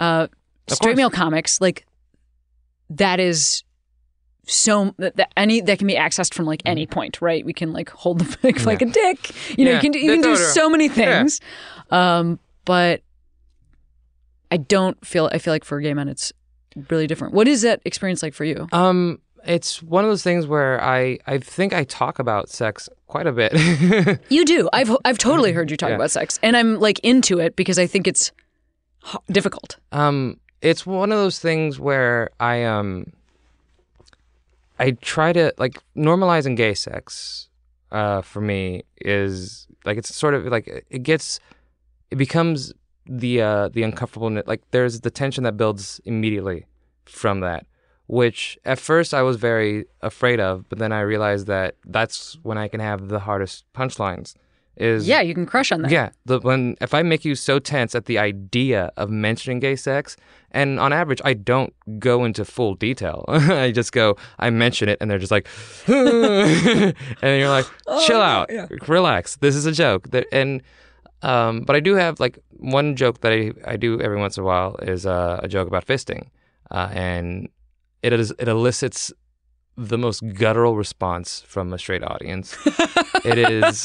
uh, 0.00 0.28
Of 0.68 0.74
straight 0.76 0.90
course. 0.90 0.96
male 0.96 1.10
comics, 1.10 1.60
like 1.60 1.86
that 2.90 3.20
is 3.20 3.62
so 4.46 4.94
that, 4.98 5.16
that 5.16 5.32
any 5.36 5.60
that 5.60 5.78
can 5.78 5.86
be 5.86 5.94
accessed 5.94 6.34
from 6.34 6.46
like 6.46 6.62
any 6.66 6.86
point, 6.86 7.20
right? 7.22 7.44
We 7.44 7.52
can 7.52 7.72
like 7.72 7.90
hold 7.90 8.20
the 8.20 8.38
like, 8.42 8.64
like 8.66 8.82
a 8.82 8.86
dick. 8.86 9.30
You 9.58 9.64
know, 9.64 9.70
Yeah. 9.72 9.76
you 9.76 9.80
can 9.82 9.92
do, 9.92 9.98
you 9.98 10.12
can 10.12 10.22
do 10.22 10.36
so 10.36 10.68
many 10.68 10.88
things. 10.88 11.40
Um, 11.90 12.38
but 12.64 13.02
I 14.50 14.56
don't 14.56 15.04
feel 15.06 15.30
I 15.32 15.38
feel 15.38 15.52
like 15.54 15.64
for 15.64 15.80
gay 15.80 15.94
men 15.94 16.08
it's 16.08 16.32
really 16.90 17.06
different. 17.06 17.34
What 17.34 17.48
is 17.48 17.62
that 17.62 17.80
experience 17.84 18.22
like 18.22 18.34
for 18.34 18.44
you? 18.44 18.68
Um, 18.72 19.20
it's 19.44 19.82
one 19.82 20.04
of 20.04 20.10
those 20.10 20.22
things 20.22 20.46
where 20.46 20.82
I 20.82 21.18
I 21.26 21.38
think 21.38 21.72
I 21.72 21.84
talk 21.84 22.18
about 22.18 22.48
sex 22.48 22.88
quite 23.06 23.26
a 23.26 23.32
bit. 23.32 23.52
You 24.28 24.44
do. 24.44 24.68
I've 24.72 24.96
I've 25.04 25.18
totally 25.18 25.52
heard 25.52 25.70
you 25.70 25.76
talk 25.76 25.90
Yeah. 25.90 25.96
about 25.96 26.10
sex, 26.10 26.38
and 26.42 26.56
I'm 26.56 26.78
like 26.80 26.98
into 27.00 27.38
it 27.38 27.56
because 27.56 27.78
I 27.78 27.86
think 27.86 28.06
it's 28.06 28.32
difficult. 29.30 29.76
Um, 29.92 30.38
it's 30.60 30.86
one 30.86 31.10
of 31.12 31.18
those 31.18 31.38
things 31.40 31.78
where 31.80 32.30
I 32.40 32.64
um 32.64 33.12
I 34.78 34.92
try 34.92 35.32
to 35.32 35.52
like 35.58 35.78
normalizing 35.96 36.56
gay 36.56 36.74
sex 36.74 37.48
uh 37.90 38.22
for 38.22 38.40
me 38.40 38.82
is 39.00 39.66
like 39.84 39.98
it's 39.98 40.14
sort 40.14 40.34
of 40.34 40.46
like 40.46 40.66
it 40.90 41.02
gets 41.02 41.40
it 42.10 42.16
becomes 42.16 42.72
the 43.06 43.42
uh 43.42 43.68
the 43.68 43.82
uncomfortableness 43.82 44.44
like 44.46 44.62
there's 44.70 45.00
the 45.00 45.10
tension 45.10 45.44
that 45.44 45.56
builds 45.56 46.00
immediately 46.04 46.64
from 47.04 47.40
that 47.40 47.66
which 48.06 48.58
at 48.64 48.78
first 48.78 49.14
I 49.14 49.22
was 49.22 49.36
very 49.36 49.86
afraid 50.00 50.40
of 50.40 50.68
but 50.68 50.78
then 50.78 50.92
I 50.92 51.00
realized 51.00 51.46
that 51.46 51.76
that's 51.86 52.38
when 52.42 52.58
I 52.58 52.68
can 52.68 52.80
have 52.80 53.08
the 53.08 53.20
hardest 53.20 53.64
punchlines 53.74 54.34
is 54.76 55.06
Yeah, 55.06 55.20
you 55.20 55.34
can 55.34 55.44
crush 55.46 55.70
on 55.70 55.82
that. 55.82 55.90
yeah, 55.90 56.10
the 56.24 56.40
when 56.40 56.76
if 56.80 56.94
I 56.94 57.02
make 57.02 57.24
you 57.24 57.34
so 57.34 57.58
tense 57.58 57.94
at 57.94 58.06
the 58.06 58.18
idea 58.18 58.90
of 58.96 59.10
mentioning 59.10 59.60
gay 59.60 59.76
sex, 59.76 60.16
and 60.50 60.80
on 60.80 60.92
average 60.92 61.20
I 61.24 61.34
don't 61.34 61.74
go 61.98 62.24
into 62.24 62.44
full 62.44 62.74
detail. 62.74 63.24
I 63.28 63.70
just 63.70 63.92
go, 63.92 64.16
I 64.38 64.48
mention 64.50 64.88
it, 64.88 64.96
and 65.00 65.10
they're 65.10 65.18
just 65.18 65.30
like, 65.30 65.46
and 65.86 66.94
you're 67.22 67.48
like, 67.50 67.66
chill 68.06 68.20
out, 68.20 68.50
relax. 68.88 69.36
This 69.36 69.54
is 69.56 69.66
a 69.66 69.72
joke. 69.72 70.08
And 70.32 70.62
um, 71.22 71.60
but 71.62 71.76
I 71.76 71.80
do 71.80 71.94
have 71.94 72.18
like 72.18 72.38
one 72.58 72.96
joke 72.96 73.20
that 73.20 73.32
I, 73.32 73.52
I 73.66 73.76
do 73.76 74.00
every 74.00 74.16
once 74.16 74.36
in 74.38 74.42
a 74.42 74.46
while 74.46 74.76
is 74.82 75.04
uh, 75.06 75.38
a 75.42 75.48
joke 75.48 75.68
about 75.68 75.86
fisting, 75.86 76.28
uh, 76.70 76.88
and 76.92 77.48
it 78.02 78.12
is 78.12 78.32
it 78.38 78.48
elicits 78.48 79.12
the 79.78 79.96
most 79.96 80.22
guttural 80.34 80.76
response 80.76 81.42
from 81.46 81.72
a 81.72 81.78
straight 81.78 82.04
audience. 82.04 82.54
it 83.24 83.38
is 83.38 83.80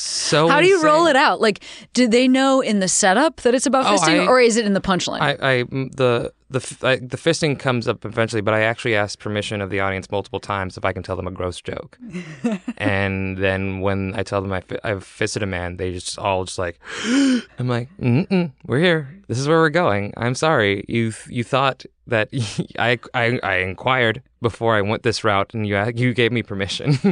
so. 0.00 0.48
How 0.48 0.60
do 0.60 0.66
you 0.66 0.82
roll 0.82 1.06
it 1.08 1.16
out? 1.16 1.42
Like, 1.42 1.62
do 1.92 2.08
they 2.08 2.26
know 2.26 2.62
in 2.62 2.80
the 2.80 2.88
setup 2.88 3.36
that 3.42 3.54
it's 3.54 3.66
about 3.66 3.84
Oh, 3.84 3.96
fisting, 3.96 4.22
I- 4.22 4.26
or 4.26 4.40
is 4.40 4.56
it 4.56 4.64
in 4.64 4.72
the 4.72 4.80
punchline? 4.80 5.20
I 5.20 5.62
the 5.64 6.32
the 6.48 6.58
f- 6.58 6.82
I, 6.82 6.96
the 6.96 7.16
fisting 7.18 7.58
comes 7.58 7.86
up 7.86 8.04
eventually, 8.06 8.40
but 8.40 8.54
I 8.54 8.62
actually 8.62 8.96
asked 8.96 9.18
permission 9.18 9.60
of 9.60 9.68
the 9.70 9.78
audience 9.80 10.10
multiple 10.10 10.40
times 10.40 10.76
if 10.78 10.84
I 10.86 10.92
can 10.94 11.02
tell 11.02 11.16
them 11.16 11.26
a 11.26 11.30
gross 11.30 11.60
joke, 11.60 11.98
and 12.78 13.36
then 13.38 13.80
when 13.80 14.14
I 14.16 14.22
tell 14.22 14.40
them 14.42 14.52
I 14.52 14.62
I've 14.82 15.04
fisted 15.04 15.42
a 15.42 15.46
man, 15.46 15.76
they 15.76 15.92
just 15.92 16.18
all 16.18 16.44
just 16.44 16.58
like, 16.58 16.78
I'm 17.04 17.68
like, 17.68 17.88
Mm-mm, 18.00 18.52
we're 18.66 18.80
here. 18.80 19.14
This 19.28 19.38
is 19.38 19.46
where 19.48 19.58
we're 19.58 19.68
going. 19.70 20.14
I'm 20.16 20.34
sorry, 20.34 20.84
you 20.88 21.12
you 21.28 21.44
thought 21.44 21.84
that 22.10 22.28
I, 22.78 22.98
I 23.14 23.40
I 23.42 23.56
inquired 23.56 24.22
before 24.40 24.76
I 24.76 24.82
went 24.82 25.02
this 25.02 25.24
route, 25.24 25.54
and 25.54 25.66
you 25.66 25.82
you 25.94 26.14
gave 26.14 26.32
me 26.32 26.42
permission. 26.42 26.98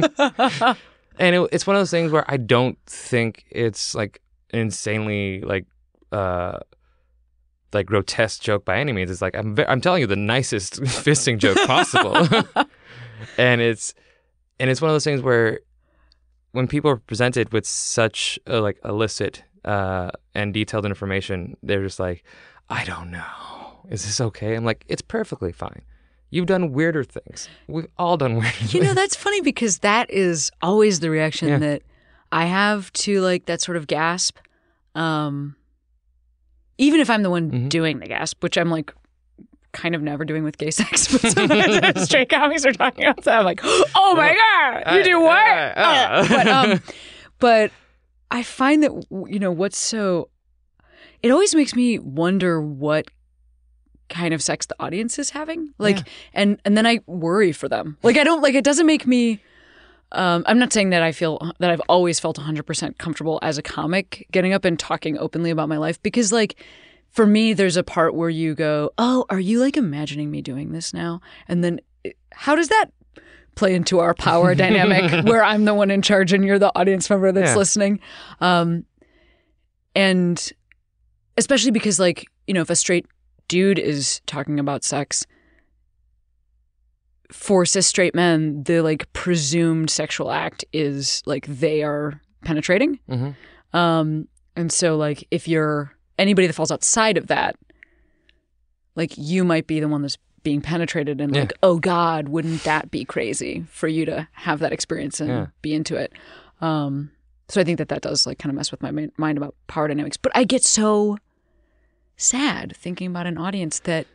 and 1.19 1.35
it, 1.35 1.49
it's 1.51 1.67
one 1.67 1.75
of 1.75 1.79
those 1.81 1.91
things 1.91 2.11
where 2.11 2.25
I 2.27 2.37
don't 2.37 2.77
think 2.85 3.45
it's 3.49 3.95
like 3.95 4.21
insanely 4.51 5.41
like 5.41 5.65
uh 6.11 6.59
like 7.73 7.85
grotesque 7.85 8.41
joke 8.41 8.65
by 8.65 8.79
any 8.79 8.91
means. 8.91 9.11
It's 9.11 9.21
like 9.21 9.35
I'm 9.35 9.57
I'm 9.67 9.81
telling 9.81 10.01
you 10.01 10.07
the 10.07 10.15
nicest 10.15 10.81
fisting 10.81 11.37
joke 11.37 11.57
possible, 11.65 12.15
and 13.37 13.61
it's 13.61 13.93
and 14.59 14.69
it's 14.69 14.81
one 14.81 14.89
of 14.89 14.95
those 14.95 15.03
things 15.03 15.21
where 15.21 15.59
when 16.51 16.67
people 16.67 16.89
are 16.89 16.97
presented 16.97 17.53
with 17.53 17.65
such 17.65 18.39
uh, 18.47 18.61
like 18.61 18.79
illicit 18.83 19.43
uh, 19.65 20.09
and 20.33 20.53
detailed 20.53 20.85
information, 20.85 21.55
they're 21.61 21.83
just 21.83 21.99
like, 21.99 22.23
I 22.69 22.83
don't 22.85 23.11
know, 23.11 23.58
is 23.89 24.05
this 24.05 24.21
okay? 24.21 24.55
I'm 24.55 24.63
like, 24.65 24.85
it's 24.87 25.01
perfectly 25.01 25.51
fine. 25.51 25.81
You've 26.31 26.45
done 26.45 26.71
weirder 26.73 27.03
things. 27.03 27.49
We've 27.67 27.87
all 27.97 28.15
done 28.17 28.35
weirder 28.37 28.49
things. 28.51 28.73
You 28.73 28.81
know, 28.83 28.93
that's 28.93 29.15
funny 29.15 29.41
because 29.41 29.79
that 29.79 30.09
is 30.11 30.51
always 30.61 30.99
the 30.99 31.09
reaction 31.09 31.47
Yeah. 31.49 31.57
that 31.59 31.81
I 32.31 32.45
have 32.45 32.93
to 32.93 33.19
like 33.21 33.45
that 33.47 33.61
sort 33.61 33.77
of 33.77 33.87
gasp. 33.87 34.37
Um, 34.95 35.55
even 36.77 36.99
if 36.99 37.09
I'm 37.09 37.23
the 37.23 37.29
one 37.29 37.51
Mhm. 37.51 37.69
doing 37.69 37.99
the 37.99 38.07
gasp, 38.07 38.41
which 38.43 38.57
I'm 38.57 38.69
like 38.69 38.93
kind 39.71 39.93
of 39.95 40.01
never 40.01 40.25
doing 40.25 40.43
with 40.43 40.57
gay 40.57 40.71
sex, 40.71 41.07
but 41.11 41.31
sometimes 41.31 42.03
straight 42.03 42.29
comics 42.29 42.65
are 42.65 42.71
talking 42.73 43.05
about 43.05 43.23
that, 43.23 43.39
I'm 43.39 43.45
like, 43.45 43.59
oh 43.63 44.13
my 44.15 44.35
God, 44.83 44.95
you 44.95 45.03
do 45.03 45.19
what? 45.19 45.37
Uh. 45.37 45.79
Uh, 45.79 46.27
but, 46.29 46.47
um, 46.47 46.81
but 47.39 47.71
I 48.31 48.43
find 48.43 48.83
that, 48.83 48.91
you 49.27 49.39
know, 49.39 49.51
what's 49.51 49.77
so, 49.77 50.29
it 51.23 51.31
always 51.31 51.53
makes 51.55 51.75
me 51.75 51.99
wonder 51.99 52.61
what 52.61 53.07
kind 54.09 54.33
of 54.33 54.41
sex 54.41 54.65
the 54.65 54.75
audience 54.79 55.17
is 55.19 55.29
having 55.31 55.73
like 55.77 55.97
Yeah. 55.97 56.03
and 56.33 56.59
and 56.65 56.75
then 56.77 56.85
i 56.85 56.99
worry 57.07 57.51
for 57.51 57.69
them 57.69 57.97
like 58.03 58.17
i 58.17 58.23
don't 58.23 58.41
like 58.41 58.55
it 58.55 58.63
doesn't 58.63 58.85
make 58.85 59.05
me 59.07 59.41
um, 60.11 60.43
I'm 60.47 60.57
not 60.57 60.73
saying 60.73 60.89
that 60.89 61.03
I 61.03 61.11
feel 61.11 61.51
that 61.59 61.69
I've 61.69 61.83
always 61.87 62.19
felt 62.19 62.35
100% 62.39 62.97
comfortable 62.97 63.37
as 63.43 63.59
a 63.59 63.61
comic 63.61 64.25
getting 64.31 64.53
up 64.53 64.65
and 64.65 64.79
talking 64.79 65.19
openly 65.19 65.51
about 65.51 65.69
my 65.69 65.77
life 65.77 66.01
because, 66.01 66.33
like, 66.33 66.55
for 67.11 67.27
me, 67.27 67.53
there's 67.53 67.77
a 67.77 67.83
part 67.83 68.15
where 68.15 68.27
you 68.31 68.55
go, 68.55 68.89
Oh, 68.97 69.27
are 69.29 69.39
you 69.39 69.59
like 69.59 69.77
imagining 69.77 70.31
me 70.31 70.41
doing 70.41 70.71
this 70.71 70.95
now? 70.95 71.21
And 71.47 71.63
then 71.63 71.79
it- 72.03 72.17
how 72.31 72.55
does 72.55 72.69
that 72.69 72.85
play 73.53 73.75
into 73.75 73.99
our 73.99 74.15
power 74.15 74.55
dynamic 74.55 75.25
where 75.27 75.43
I'm 75.43 75.65
the 75.65 75.75
one 75.75 75.91
in 75.91 76.01
charge 76.01 76.33
and 76.33 76.43
you're 76.43 76.57
the 76.57 76.71
audience 76.75 77.07
member 77.07 77.31
that's 77.31 77.51
Yeah. 77.51 77.55
listening? 77.57 77.99
Um, 78.41 78.85
and 79.95 80.51
especially 81.37 81.69
because, 81.71 81.99
like, 81.99 82.25
you 82.47 82.55
know, 82.55 82.61
if 82.61 82.71
a 82.71 82.75
straight 82.75 83.05
dude 83.49 83.77
is 83.79 84.21
talking 84.25 84.57
about 84.59 84.85
sex, 84.85 85.25
for 87.31 87.65
cis 87.65 87.85
straight 87.85 88.15
men, 88.15 88.63
the 88.63 88.81
like 88.81 89.11
presumed 89.13 89.89
sexual 89.89 90.31
act 90.31 90.65
is 90.73 91.21
like 91.25 91.45
they 91.47 91.83
are 91.83 92.19
penetrating. 92.43 92.99
Mhm. 93.09 93.35
Um, 93.73 94.27
and 94.55 94.71
so 94.71 94.95
like 94.97 95.27
if 95.29 95.47
you're 95.47 95.91
anybody 96.17 96.47
that 96.47 96.53
falls 96.53 96.71
outside 96.71 97.17
of 97.17 97.27
that, 97.27 97.55
like 98.95 99.11
you 99.17 99.43
might 99.43 99.67
be 99.67 99.79
the 99.79 99.87
one 99.87 100.01
that's 100.01 100.17
being 100.41 100.61
penetrated 100.61 101.21
and 101.21 101.35
Yeah. 101.35 101.41
like, 101.41 101.53
oh 101.61 101.77
God, 101.79 102.29
wouldn't 102.29 102.63
that 102.63 102.89
be 102.89 103.05
crazy 103.05 103.65
for 103.69 103.87
you 103.87 104.05
to 104.05 104.27
have 104.31 104.59
that 104.59 104.71
experience 104.73 105.19
and 105.19 105.29
Yeah. 105.29 105.45
be 105.61 105.73
into 105.73 105.95
it? 105.97 106.13
Um, 106.61 107.11
so 107.47 107.61
I 107.61 107.63
think 107.63 107.77
that 107.77 107.89
that 107.89 108.01
does 108.01 108.25
like 108.25 108.39
kind 108.39 108.49
of 108.49 108.55
mess 108.55 108.71
with 108.71 108.81
my 108.81 108.91
mind 109.17 109.37
about 109.37 109.55
power 109.67 109.87
dynamics. 109.87 110.17
But 110.17 110.31
I 110.35 110.43
get 110.45 110.63
so 110.63 111.17
sad 112.19 112.75
thinking 112.75 113.07
about 113.07 113.25
an 113.25 113.37
audience 113.37 113.79
that 113.79 114.05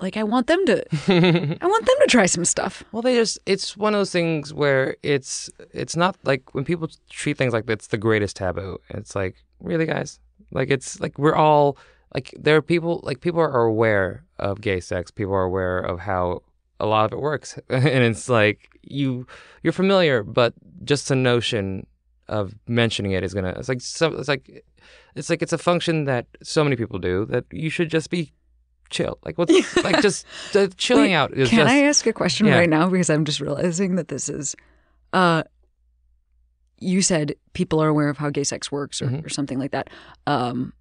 like 0.00 0.16
I 0.16 0.24
want 0.24 0.46
them 0.48 0.64
to 0.66 0.84
I 1.62 1.66
want 1.66 1.86
them 1.86 1.96
to 2.00 2.06
try 2.08 2.26
some 2.26 2.44
stuff. 2.44 2.82
Well, 2.90 3.02
they 3.02 3.14
just 3.14 3.38
it's 3.46 3.76
one 3.76 3.94
of 3.94 4.00
those 4.00 4.10
things 4.10 4.52
where 4.52 4.96
it's 5.02 5.50
it's 5.72 5.96
not 5.96 6.16
like 6.24 6.54
when 6.54 6.64
people 6.64 6.88
treat 7.10 7.38
things 7.38 7.52
like 7.52 7.66
that's 7.66 7.88
the 7.88 7.98
greatest 7.98 8.36
taboo. 8.36 8.78
It's 8.90 9.14
like, 9.14 9.36
really 9.60 9.86
guys? 9.86 10.18
Like 10.50 10.70
it's 10.70 11.00
like 11.00 11.18
we're 11.18 11.36
all 11.36 11.76
like 12.14 12.34
there 12.38 12.56
are 12.56 12.62
people 12.62 13.00
like 13.04 13.20
people 13.20 13.40
are 13.40 13.62
aware 13.62 14.24
of 14.38 14.60
gay 14.60 14.80
sex. 14.80 15.10
People 15.10 15.34
are 15.34 15.44
aware 15.44 15.78
of 15.78 16.00
how 16.00 16.42
a 16.80 16.86
lot 16.86 17.04
of 17.04 17.12
it 17.12 17.20
works. 17.20 17.58
and 17.68 17.86
it's 17.86 18.28
like 18.28 18.78
you 18.82 19.26
you're 19.62 19.72
familiar, 19.72 20.22
but 20.22 20.54
just 20.82 21.08
the 21.08 21.16
notion 21.16 21.86
of 22.28 22.54
mentioning 22.66 23.12
it 23.12 23.22
is 23.22 23.34
going 23.34 23.44
to 23.44 23.58
it's 23.58 23.68
like 23.68 23.82
so 23.82 24.08
it's 24.14 24.28
like 24.28 24.64
it's 25.14 25.30
like 25.30 25.42
it's 25.42 25.52
a 25.52 25.58
function 25.58 26.04
that 26.04 26.26
so 26.42 26.64
many 26.64 26.76
people 26.76 26.98
do 26.98 27.24
that 27.26 27.44
you 27.52 27.70
should 27.70 27.88
just 27.90 28.10
be 28.10 28.32
chill. 28.90 29.18
Like 29.24 29.38
what's 29.38 29.76
like 29.84 30.00
just 30.02 30.26
uh, 30.54 30.68
chilling 30.76 31.10
Wait, 31.10 31.14
out 31.14 31.32
is 31.32 31.48
Can 31.50 31.58
just 31.60 31.70
I 31.72 31.84
ask 31.84 32.06
a 32.06 32.12
question 32.12 32.46
Yeah. 32.46 32.58
right 32.58 32.68
now 32.68 32.88
because 32.88 33.10
I'm 33.10 33.24
just 33.24 33.40
realizing 33.40 33.96
that 33.96 34.08
this 34.08 34.28
is 34.28 34.54
uh 35.12 35.42
you 36.78 37.00
said 37.02 37.34
people 37.54 37.80
are 37.82 37.88
aware 37.88 38.08
of 38.08 38.18
how 38.18 38.30
gay 38.30 38.44
sex 38.44 38.70
works 38.70 39.00
or, 39.00 39.06
Mhm. 39.06 39.24
or 39.24 39.28
something 39.28 39.58
like 39.58 39.70
that. 39.72 39.88
Um 40.26 40.72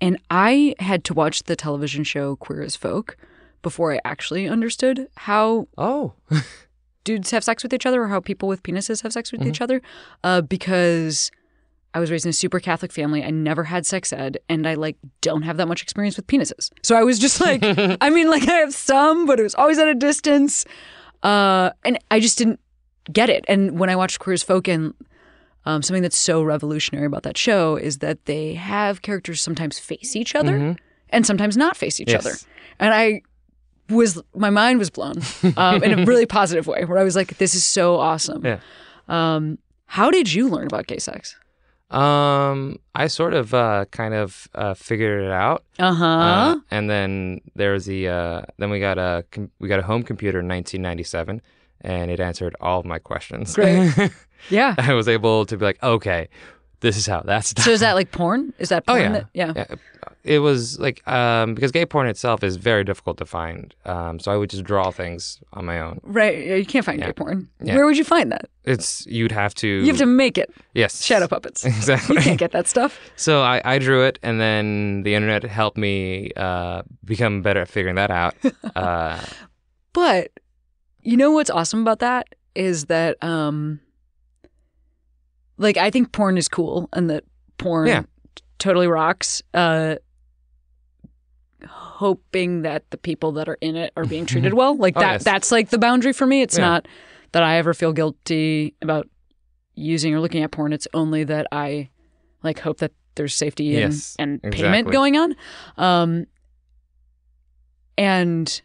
and 0.00 0.18
I 0.30 0.74
had 0.78 1.02
to 1.04 1.14
watch 1.14 1.42
the 1.44 1.56
television 1.56 2.04
show 2.04 2.36
Queer 2.36 2.62
as 2.62 2.76
Folk 2.76 3.16
before 3.62 3.92
I 3.92 4.00
actually 4.04 4.48
understood 4.48 5.08
how 5.16 5.66
Oh. 5.76 6.12
dudes 7.04 7.30
have 7.32 7.42
sex 7.42 7.62
with 7.62 7.72
each 7.74 7.86
other 7.86 8.02
or 8.02 8.08
how 8.08 8.20
people 8.20 8.48
with 8.48 8.62
penises 8.62 9.02
have 9.02 9.12
sex 9.12 9.32
with 9.32 9.40
Mm-hmm. 9.40 9.50
each 9.50 9.60
other 9.60 9.82
uh, 10.22 10.42
because 10.42 11.30
I 11.94 12.00
was 12.00 12.10
raised 12.10 12.26
in 12.26 12.30
a 12.30 12.34
super 12.34 12.60
Catholic 12.60 12.92
family. 12.92 13.24
I 13.24 13.30
never 13.30 13.64
had 13.64 13.86
sex 13.86 14.12
ed 14.12 14.38
and 14.48 14.66
I 14.68 14.74
like 14.74 14.96
don't 15.20 15.42
have 15.42 15.56
that 15.56 15.66
much 15.68 15.82
experience 15.82 16.16
with 16.16 16.26
penises. 16.26 16.70
So 16.82 16.94
I 16.96 17.02
was 17.02 17.18
just 17.18 17.40
like, 17.48 17.60
I 17.62 18.10
mean, 18.10 18.28
like 18.30 18.46
I 18.48 18.52
have 18.56 18.74
some, 18.74 19.26
but 19.26 19.40
it 19.40 19.42
was 19.42 19.54
always 19.54 19.78
at 19.78 19.88
a 19.88 19.94
distance. 19.94 20.64
Uh, 21.22 21.70
and 21.84 21.98
I 22.10 22.20
just 22.20 22.38
didn't 22.38 22.60
get 23.12 23.30
it. 23.30 23.44
And 23.48 23.78
when 23.78 23.90
I 23.90 23.96
watched 23.96 24.18
Queer 24.20 24.34
as 24.34 24.42
Folk 24.42 24.68
and 24.68 24.94
um, 25.64 25.82
something 25.82 26.02
that's 26.02 26.16
so 26.18 26.42
revolutionary 26.42 27.06
about 27.06 27.22
that 27.24 27.36
show 27.36 27.76
is 27.76 27.98
that 27.98 28.26
they 28.26 28.54
have 28.54 29.02
characters 29.02 29.40
sometimes 29.40 29.78
face 29.78 30.14
each 30.14 30.34
other 30.34 30.76
and 31.10 31.26
sometimes 31.26 31.56
not 31.56 31.76
face 31.76 32.00
each 32.00 32.10
Yes. 32.10 32.24
other. 32.26 32.36
And 32.78 32.94
I 32.94 33.22
was 33.90 34.20
my 34.34 34.50
mind 34.50 34.78
was 34.78 34.90
blown 34.90 35.14
um, 35.56 35.82
in 35.82 35.98
a 35.98 36.04
really 36.06 36.26
positive 36.26 36.66
way 36.66 36.84
where 36.84 36.98
I 36.98 37.02
was 37.04 37.16
like, 37.16 37.38
this 37.38 37.54
is 37.54 37.64
so 37.64 37.96
awesome. 37.96 38.44
Yeah. 38.44 38.60
Um, 39.08 39.58
how 39.86 40.10
did 40.10 40.30
you 40.32 40.48
learn 40.48 40.66
about 40.66 40.86
gay 40.86 40.98
sex? 40.98 41.36
Um, 41.90 42.78
I 42.94 43.06
sort 43.06 43.32
of 43.34 43.54
uh, 43.54 43.86
kind 43.90 44.12
of 44.14 44.46
uh, 44.54 44.74
figured 44.74 45.24
it 45.24 45.30
out, 45.30 45.64
Uh-huh. 45.78 46.04
uh, 46.04 46.56
and 46.70 46.90
then 46.90 47.40
there 47.54 47.72
was 47.72 47.86
the 47.86 48.08
uh, 48.08 48.42
then 48.58 48.68
we 48.70 48.78
got 48.78 48.98
a 48.98 49.24
com- 49.30 49.50
we 49.58 49.68
got 49.68 49.78
a 49.80 49.82
home 49.82 50.02
computer 50.02 50.40
in 50.40 50.48
1997, 50.48 51.40
and 51.80 52.10
it 52.10 52.20
answered 52.20 52.54
all 52.60 52.80
of 52.80 52.84
my 52.86 52.98
questions. 52.98 53.54
Great. 53.54 53.90
yeah. 54.50 54.74
I 54.76 54.92
was 54.92 55.08
able 55.08 55.46
to 55.46 55.56
be 55.56 55.64
like, 55.64 55.82
okay, 55.82 56.28
this 56.80 56.96
is 56.96 57.06
how 57.06 57.20
that's 57.22 57.52
done. 57.54 57.64
So 57.64 57.70
is 57.70 57.80
that 57.80 57.94
like 58.00 58.10
porn? 58.12 58.52
Is 58.58 58.68
that 58.70 58.84
oh 58.88 58.92
porn? 58.94 59.02
yeah. 59.02 59.12
That, 59.12 59.26
yeah. 59.34 59.52
yeah. 59.56 59.74
It 60.24 60.40
was 60.40 60.78
like 60.78 61.06
um, 61.08 61.54
because 61.54 61.72
gay 61.72 61.86
porn 61.86 62.06
itself 62.08 62.42
is 62.44 62.56
very 62.56 62.84
difficult 62.84 63.16
to 63.18 63.24
find, 63.24 63.74
um, 63.86 64.18
so 64.18 64.30
I 64.32 64.36
would 64.36 64.50
just 64.50 64.64
draw 64.64 64.90
things 64.90 65.40
on 65.54 65.64
my 65.64 65.80
own. 65.80 66.00
Right. 66.02 66.46
You 66.46 66.66
can't 66.66 66.84
find 66.84 66.98
Yeah. 66.98 67.06
gay 67.06 67.12
porn. 67.12 67.48
Yeah. 67.62 67.76
Where 67.76 67.86
would 67.86 67.96
you 67.96 68.04
find 68.04 68.30
that? 68.32 68.48
It's 68.64 69.06
you'd 69.06 69.32
have 69.32 69.54
to 69.56 69.66
You 69.68 69.86
have 69.86 69.96
to 69.98 70.06
make 70.06 70.36
it. 70.36 70.52
yes 70.74 71.02
Shadow 71.02 71.28
puppets. 71.28 71.64
exactly 71.64 72.16
You 72.16 72.22
can't 72.22 72.38
get 72.38 72.52
that 72.52 72.66
stuff. 72.68 72.98
So 73.16 73.42
I, 73.42 73.62
I 73.64 73.78
drew 73.78 74.04
it, 74.04 74.18
and 74.22 74.38
then 74.40 75.02
the 75.04 75.14
internet 75.14 75.44
helped 75.44 75.78
me 75.78 76.30
uh, 76.36 76.82
become 77.04 77.40
better 77.42 77.60
at 77.62 77.68
figuring 77.68 77.96
that 77.96 78.10
out. 78.10 78.34
Uh, 78.76 79.20
But 79.92 80.30
you 81.02 81.16
know 81.16 81.30
what's 81.32 81.50
awesome 81.50 81.80
about 81.80 82.00
that 82.00 82.26
is 82.54 82.86
that 82.86 83.16
um 83.22 83.80
like 85.58 85.76
I 85.76 85.90
think 85.90 86.12
porn 86.12 86.38
is 86.38 86.48
cool 86.48 86.88
and 86.92 87.10
that 87.10 87.24
porn 87.58 87.86
Yeah. 87.88 88.02
totally 88.58 88.86
rocks. 88.86 89.42
Uh 89.52 89.96
hoping 91.66 92.62
that 92.62 92.88
the 92.90 92.96
people 92.96 93.32
that 93.32 93.48
are 93.48 93.58
in 93.60 93.74
it 93.74 93.92
are 93.96 94.04
being 94.04 94.24
treated 94.26 94.54
well. 94.54 94.76
Like 94.76 94.96
Oh, 94.96 95.00
that 95.00 95.12
yes. 95.14 95.24
that's 95.24 95.50
like 95.50 95.70
the 95.70 95.78
boundary 95.78 96.12
for 96.12 96.26
me. 96.26 96.42
It's 96.42 96.56
Yeah. 96.56 96.64
not 96.66 96.88
that 97.32 97.42
I 97.42 97.56
ever 97.56 97.74
feel 97.74 97.92
guilty 97.92 98.74
about 98.80 99.08
using 99.74 100.14
or 100.14 100.20
looking 100.20 100.42
at 100.44 100.50
porn. 100.52 100.72
It's 100.72 100.86
only 100.94 101.24
that 101.24 101.46
I 101.50 101.90
like 102.44 102.60
hope 102.60 102.78
that 102.78 102.92
there's 103.16 103.34
safety 103.34 103.74
and, 103.80 103.92
Yes, 103.92 104.14
and 104.18 104.40
payment 104.42 104.54
exactly. 104.54 104.92
going 104.92 105.16
on. 105.16 105.34
Um 105.76 106.26
and 107.96 108.62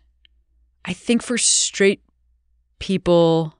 I 0.86 0.94
think 0.94 1.24
for 1.24 1.38
straight 1.38 2.02
people, 2.78 3.56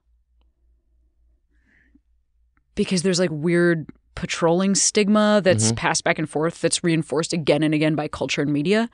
because 2.76 3.04
there's 3.04 3.20
like 3.20 3.30
weird 3.32 3.88
patrolling 4.16 4.76
stigma 4.76 5.42
that's 5.44 5.72
Mhm. 5.72 5.76
passed 5.76 6.04
back 6.04 6.20
and 6.20 6.30
forth, 6.30 6.62
that's 6.62 6.84
reinforced 6.84 7.34
again 7.34 7.64
and 7.64 7.74
again 7.74 7.96
by 7.96 8.08
culture 8.08 8.42
and 8.42 8.52
media. 8.54 8.90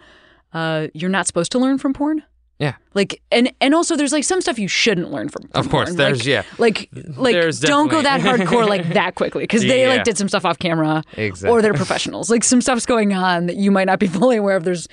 Uh, 0.53 0.87
you're 0.93 1.09
not 1.09 1.27
supposed 1.27 1.51
to 1.51 1.59
learn 1.59 1.77
from 1.77 1.93
porn. 1.93 2.23
Yeah. 2.57 2.73
Like 2.93 3.21
and 3.31 3.51
and 3.61 3.73
also 3.73 3.95
there's 3.95 4.11
like 4.11 4.25
some 4.25 4.41
stuff 4.41 4.59
you 4.59 4.67
shouldn't 4.67 5.11
learn 5.11 5.29
from. 5.29 5.43
Porn. 5.47 5.65
Of 5.65 5.71
course, 5.71 5.89
porn. 5.89 5.97
there's 5.97 6.19
like, 6.19 6.25
yeah, 6.27 6.43
like 6.57 6.89
like 7.15 7.33
There's 7.33 7.59
don't 7.61 7.87
go 7.89 8.01
that 8.01 8.19
hardcore 8.19 8.67
like 8.67 8.89
that 8.93 9.15
quickly 9.15 9.43
because 9.43 9.61
they 9.61 9.83
Yeah. 9.83 9.89
like 9.89 10.03
did 10.03 10.17
some 10.17 10.27
stuff 10.27 10.43
off 10.43 10.59
camera 10.59 11.03
exactly. 11.15 11.49
or 11.49 11.61
they're 11.61 11.73
professionals. 11.73 12.29
Like 12.29 12.43
some 12.43 12.59
stuff's 12.61 12.85
going 12.85 13.13
on 13.13 13.45
that 13.45 13.55
you 13.55 13.71
might 13.71 13.85
not 13.85 13.99
be 13.99 14.07
fully 14.19 14.35
aware 14.35 14.57
of. 14.57 14.65
There's, 14.65 14.89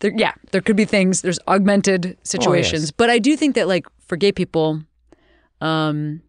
there, 0.00 0.12
yeah, 0.16 0.32
there 0.52 0.62
could 0.62 0.76
be 0.76 0.86
things. 0.86 1.20
There's 1.20 1.38
augmented 1.46 2.16
situations, 2.22 2.90
but 2.90 3.10
I 3.10 3.18
do 3.18 3.36
think 3.36 3.54
that 3.56 3.68
like 3.68 3.86
for 4.06 4.16
gay 4.16 4.32
people, 4.32 4.80
um, 5.60 6.22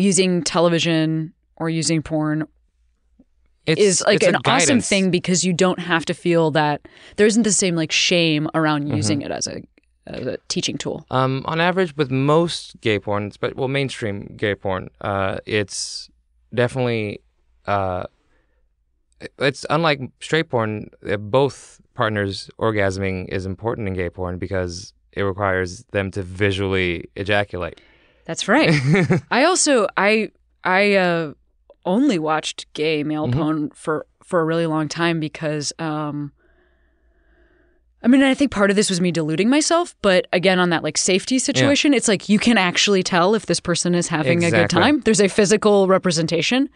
using 0.00 0.42
television 0.42 1.32
or 1.56 1.68
using 1.70 2.02
porn 2.02 2.46
it's, 3.66 3.80
is 3.80 4.02
like 4.06 4.22
an 4.22 4.36
awesome 4.46 4.80
thing 4.80 5.10
because 5.10 5.44
you 5.44 5.52
don't 5.52 5.78
have 5.78 6.04
to 6.06 6.14
feel 6.14 6.50
that 6.52 6.80
there 7.16 7.26
isn't 7.26 7.42
the 7.42 7.52
same 7.52 7.76
like 7.76 7.92
shame 7.92 8.48
around 8.54 8.84
Mm-hmm. 8.84 8.96
using 8.96 9.22
it 9.22 9.30
as 9.30 9.46
a 9.46 9.62
as 10.06 10.26
a 10.26 10.38
teaching 10.48 10.76
tool. 10.78 11.04
Um, 11.10 11.44
on 11.46 11.60
average, 11.60 11.94
with 11.96 12.10
most 12.10 12.80
gay 12.80 12.98
porn, 12.98 13.30
but 13.40 13.54
well, 13.54 13.68
mainstream 13.68 14.34
gay 14.36 14.54
porn, 14.54 14.88
uh, 15.02 15.38
it's 15.46 16.08
definitely 16.52 17.20
uh, 17.66 18.04
it's 19.38 19.66
unlike 19.70 20.00
straight 20.20 20.48
porn. 20.48 20.88
uh, 21.08 21.16
Both 21.18 21.80
partners 21.94 22.50
orgasming 22.58 23.28
is 23.28 23.44
important 23.46 23.86
in 23.88 23.94
gay 23.94 24.10
porn 24.10 24.38
because 24.38 24.94
it 25.12 25.22
requires 25.22 25.84
them 25.92 26.10
to 26.12 26.22
visually 26.22 27.10
ejaculate. 27.14 27.80
That's 28.30 28.46
right. 28.46 28.70
I 29.32 29.42
also 29.42 29.88
I 29.96 30.30
I 30.62 30.94
uh, 30.94 31.32
only 31.84 32.16
watched 32.20 32.72
gay 32.74 33.02
male 33.02 33.26
Mm-hmm. 33.26 33.40
porn 33.40 33.70
for 33.74 34.06
for 34.22 34.38
a 34.40 34.44
really 34.44 34.66
long 34.66 34.86
time 34.88 35.18
because 35.18 35.72
um 35.80 36.30
I 38.04 38.06
mean 38.06 38.22
I 38.22 38.34
think 38.34 38.52
part 38.52 38.70
of 38.70 38.76
this 38.76 38.88
was 38.88 39.00
me 39.00 39.10
deluding 39.10 39.50
myself, 39.50 39.96
but 40.00 40.28
again 40.32 40.60
on 40.60 40.70
that 40.70 40.84
like 40.84 40.96
safety 40.96 41.40
situation, 41.40 41.92
it's 41.92 42.06
like 42.06 42.28
you 42.28 42.38
can 42.38 42.56
actually 42.56 43.02
tell 43.02 43.34
if 43.34 43.46
this 43.46 43.58
person 43.58 43.96
is 43.96 44.06
having 44.06 44.44
a 44.44 44.50
good 44.52 44.70
time. 44.70 45.00
There's 45.00 45.20
a 45.20 45.26
physical 45.26 45.88
representation. 45.88 46.68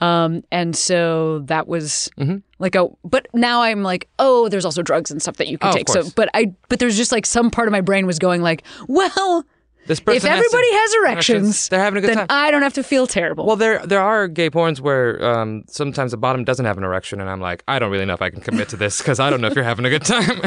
Um 0.00 0.42
and 0.50 0.74
so 0.74 1.38
that 1.46 1.68
was 1.68 2.10
Mhm. 2.18 2.42
like 2.58 2.74
a 2.74 2.88
but 3.04 3.28
now 3.32 3.62
I'm 3.62 3.84
like, 3.84 4.08
oh, 4.18 4.48
there's 4.48 4.64
also 4.64 4.82
drugs 4.82 5.12
and 5.12 5.22
stuff 5.22 5.36
that 5.36 5.46
you 5.46 5.56
can 5.56 5.70
Oh, 5.70 5.72
take. 5.72 5.88
So 5.88 6.10
but 6.16 6.28
I 6.34 6.52
but 6.68 6.80
there's 6.80 6.96
just 6.96 7.12
like 7.12 7.26
some 7.26 7.48
part 7.52 7.68
of 7.68 7.72
my 7.72 7.80
brain 7.80 8.06
was 8.08 8.18
going 8.18 8.42
like, 8.42 8.64
well, 8.88 9.44
This 9.86 10.00
person 10.00 10.16
if 10.16 10.22
has 10.22 10.30
to- 10.30 10.36
everybody 10.36 10.72
has 10.72 10.94
erections, 10.94 11.68
they're 11.68 11.80
having 11.80 11.98
a 11.98 12.00
good 12.00 12.10
then 12.10 12.16
time. 12.16 12.26
I 12.28 12.50
don't 12.50 12.62
have 12.62 12.74
to 12.74 12.82
feel 12.82 13.06
terrible. 13.06 13.46
Well, 13.46 13.56
there 13.56 13.84
there 13.86 14.00
are 14.00 14.26
gay 14.28 14.50
porns 14.50 14.80
where 14.80 15.22
um, 15.24 15.64
sometimes 15.68 16.10
the 16.10 16.16
bottom 16.16 16.44
doesn't 16.44 16.64
have 16.64 16.76
an 16.78 16.84
erection, 16.84 17.20
and 17.20 17.30
I'm 17.30 17.40
like, 17.40 17.62
I 17.68 17.78
don't 17.78 17.90
really 17.90 18.04
know 18.04 18.14
if 18.14 18.22
I 18.22 18.30
can 18.30 18.40
commit 18.40 18.68
to 18.70 18.76
this 18.76 18.98
because 18.98 19.20
I 19.20 19.30
don't 19.30 19.40
know 19.40 19.46
if 19.48 19.54
you're 19.54 19.64
having 19.64 19.84
a 19.84 19.90
good 19.90 20.04
time. 20.04 20.40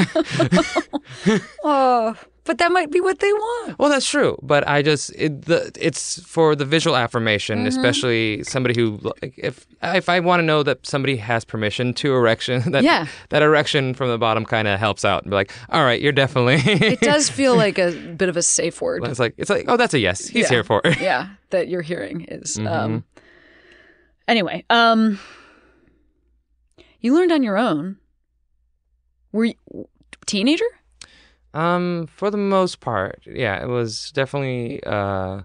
oh, 1.64 2.16
but 2.50 2.58
that 2.58 2.72
might 2.72 2.90
be 2.90 3.00
what 3.00 3.20
they 3.20 3.32
want. 3.32 3.78
well, 3.78 3.90
that's 3.94 4.10
true, 4.10 4.36
but 4.42 4.68
I 4.68 4.82
just 4.82 5.12
it, 5.16 5.46
the 5.46 5.72
it's 5.80 6.20
for 6.26 6.56
the 6.56 6.66
visual 6.66 6.96
affirmation, 6.98 7.60
Mm-hmm. 7.60 7.68
especially 7.68 8.44
somebody 8.44 8.74
who 8.74 8.98
like, 9.04 9.36
if 9.38 9.68
if 9.84 10.10
I 10.10 10.20
want 10.20 10.40
to 10.42 10.46
know 10.52 10.64
that 10.64 10.84
somebody 10.84 11.18
has 11.18 11.46
permission 11.46 11.94
to 12.02 12.12
erection, 12.16 12.72
that 12.72 12.84
Yeah. 12.84 13.06
that 13.30 13.44
erection 13.44 13.94
from 13.94 14.10
the 14.10 14.18
bottom 14.18 14.46
kind 14.46 14.68
of 14.68 14.80
helps 14.80 15.06
out 15.06 15.22
and 15.24 15.30
be 15.30 15.36
like, 15.36 15.52
all 15.70 15.84
right, 15.84 16.02
you're 16.02 16.12
definitely. 16.24 16.58
It 16.96 17.02
does 17.02 17.30
feel 17.30 17.56
like 17.56 17.78
a 17.78 17.92
bit 18.18 18.30
of 18.30 18.38
a 18.38 18.42
safe 18.42 18.82
word. 18.82 19.06
it's 19.06 19.20
like 19.20 19.36
it's 19.38 19.50
like 19.52 19.66
oh, 19.68 19.78
that's 19.78 19.94
a 19.94 20.00
yes. 20.00 20.26
He's 20.28 20.46
Yeah. 20.46 20.50
here 20.56 20.64
for 20.64 20.82
it. 20.84 21.00
yeah, 21.00 21.30
that 21.52 21.68
you're 21.70 21.84
hearing 21.84 22.26
is. 22.26 22.58
Mm-hmm. 22.58 22.68
Um, 22.68 23.04
anyway, 24.28 24.66
um, 24.72 25.20
you 27.00 27.14
learned 27.14 27.32
on 27.32 27.44
your 27.44 27.58
own. 27.58 27.98
Were 29.32 29.46
you 29.46 29.54
teenager? 30.26 30.66
Um, 31.54 32.08
for 32.08 32.30
the 32.30 32.38
most 32.38 32.80
part, 32.80 33.22
yeah, 33.26 33.62
it 33.62 33.68
was 33.68 34.12
definitely 34.12 34.84
uh, 34.84 35.42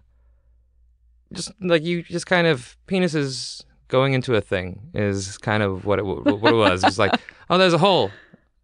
just 1.32 1.52
like 1.60 1.82
you 1.82 2.02
just 2.02 2.26
kind 2.26 2.46
of 2.46 2.76
penises 2.86 3.64
going 3.88 4.12
into 4.12 4.34
a 4.34 4.40
thing 4.40 4.80
is 4.94 5.38
kind 5.38 5.62
of 5.62 5.84
what 5.84 5.98
it 5.98 6.02
what 6.04 6.52
it 6.52 6.56
was. 6.56 6.84
It's 6.84 6.98
like, 6.98 7.12
oh, 7.50 7.58
there's 7.58 7.72
a 7.72 7.78
hole 7.78 8.10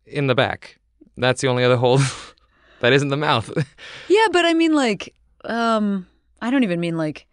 in 0.07 0.26
the 0.26 0.34
back. 0.34 0.78
That's 1.16 1.41
the 1.41 1.49
only 1.49 1.64
other 1.64 1.76
hole 1.76 2.01
that 2.80 2.93
isn't 2.93 3.09
the 3.09 3.16
mouth. 3.16 3.51
Yeah, 4.09 4.26
but 4.32 4.45
I 4.45 4.55
mean, 4.55 4.74
like, 4.74 5.14
um, 5.45 6.07
I 6.43 6.51
don't 6.51 6.64
even 6.64 6.80
mean 6.80 6.97
like, 6.97 7.26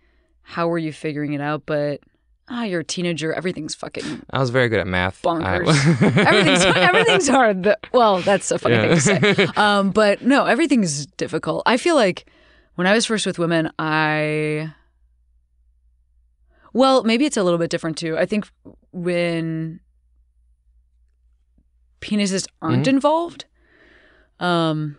how 0.44 0.68
were 0.68 0.78
you 0.78 0.94
figuring 0.94 1.34
it 1.34 1.42
out? 1.42 1.64
But 1.66 2.02
ah, 2.50 2.64
you're 2.64 2.80
a 2.82 2.84
teenager. 2.84 3.34
Everything's 3.34 3.76
fucking 3.76 4.22
I 4.32 4.40
was 4.40 4.50
very 4.50 4.70
good 4.70 4.80
at 4.80 4.88
math. 4.88 5.26
I- 5.26 5.30
bonkers. 5.30 6.18
everything's 6.26 6.64
everything's 6.66 7.28
hard. 7.28 7.74
Well, 7.94 8.20
that's 8.22 8.50
a 8.52 8.58
funny 8.60 8.76
thing 8.78 8.90
to 8.96 9.02
say. 9.02 9.48
Um, 9.58 9.92
but 9.92 10.22
no, 10.22 10.46
everything's 10.46 11.06
difficult. 11.06 11.64
I 11.66 11.78
feel 11.78 11.96
like 11.96 12.26
when 12.76 12.88
I 12.88 12.94
was 12.94 13.06
first 13.06 13.26
with 13.26 13.38
women, 13.40 13.72
I 13.80 14.74
well, 16.74 17.04
maybe 17.04 17.26
it's 17.26 17.38
a 17.38 17.44
little 17.44 17.58
bit 17.60 17.70
different 17.72 17.98
too. 17.98 18.18
I 18.18 18.26
think 18.26 18.48
when 18.92 19.80
penises 22.02 22.48
aren't 22.62 22.84
Mm-hmm. 22.86 22.96
involved, 22.96 23.46
um, 24.40 24.96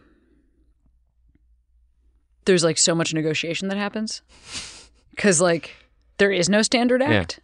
there's 2.46 2.64
like 2.64 2.78
so 2.78 2.94
much 2.94 3.14
negotiation 3.14 3.68
that 3.68 3.76
happens 3.76 4.22
because 5.10 5.40
like 5.40 5.70
there 6.18 6.30
is 6.32 6.48
no 6.48 6.62
standard 6.62 7.00
Yeah. 7.00 7.08
act, 7.12 7.40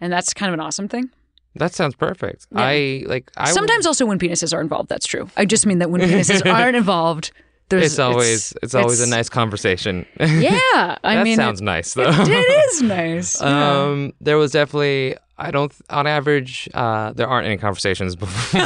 and 0.00 0.12
that's 0.12 0.32
kind 0.34 0.48
of 0.48 0.54
an 0.54 0.60
awesome 0.60 0.88
thing. 0.88 1.10
that 1.56 1.72
sounds 1.74 1.94
perfect. 1.94 2.46
I 2.54 3.02
like. 3.06 3.30
I 3.36 3.44
would- 3.48 3.54
Sometimes 3.54 3.86
also 3.86 4.04
when 4.06 4.18
penises 4.18 4.52
are 4.54 4.60
involved, 4.60 4.88
that's 4.88 5.06
true. 5.06 5.28
I 5.36 5.44
just 5.46 5.64
mean 5.66 5.78
that 5.78 5.90
when 5.90 6.00
penises 6.10 6.44
aren't 6.50 6.76
involved, 6.76 7.32
there's 7.70 7.84
it's 7.84 7.98
always 7.98 8.52
it's, 8.62 8.74
always 8.74 9.00
a 9.00 9.08
nice 9.08 9.28
conversation. 9.28 10.04
Yeah, 10.20 10.96
I 11.02 11.14
mean. 11.14 11.16
that 11.16 11.24
mean, 11.24 11.36
sounds 11.36 11.62
nice 11.62 11.94
though. 11.94 12.08
it, 12.08 12.28
it 12.28 12.72
is 12.74 12.82
nice. 12.82 13.40
yeah. 13.40 13.80
Um, 13.82 14.12
there 14.20 14.36
was 14.38 14.52
definitely. 14.52 15.16
I 15.38 15.50
don't. 15.50 15.70
On 15.90 16.06
average, 16.06 16.66
uh, 16.72 17.12
there 17.12 17.26
aren't 17.28 17.46
any 17.46 17.58
conversations 17.58 18.16
before 18.16 18.60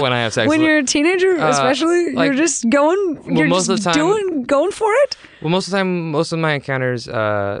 when 0.00 0.12
I 0.14 0.20
have 0.22 0.32
sex. 0.32 0.48
when 0.48 0.60
you're 0.62 0.78
a 0.78 0.82
teenager, 0.84 1.36
especially, 1.36 2.12
like- 2.12 2.26
you're 2.26 2.34
just 2.36 2.68
going. 2.70 3.36
You're 3.36 3.48
most 3.48 3.66
just 3.66 3.70
of 3.70 3.76
the 3.78 3.90
time- 3.90 3.94
doing, 3.94 4.42
going 4.44 4.70
for 4.72 4.90
it. 5.04 5.16
well, 5.42 5.50
most 5.50 5.66
of 5.66 5.72
the 5.72 5.76
time, 5.78 6.10
most 6.10 6.32
of 6.32 6.38
my 6.38 6.52
encounters 6.52 7.06
uh, 7.08 7.60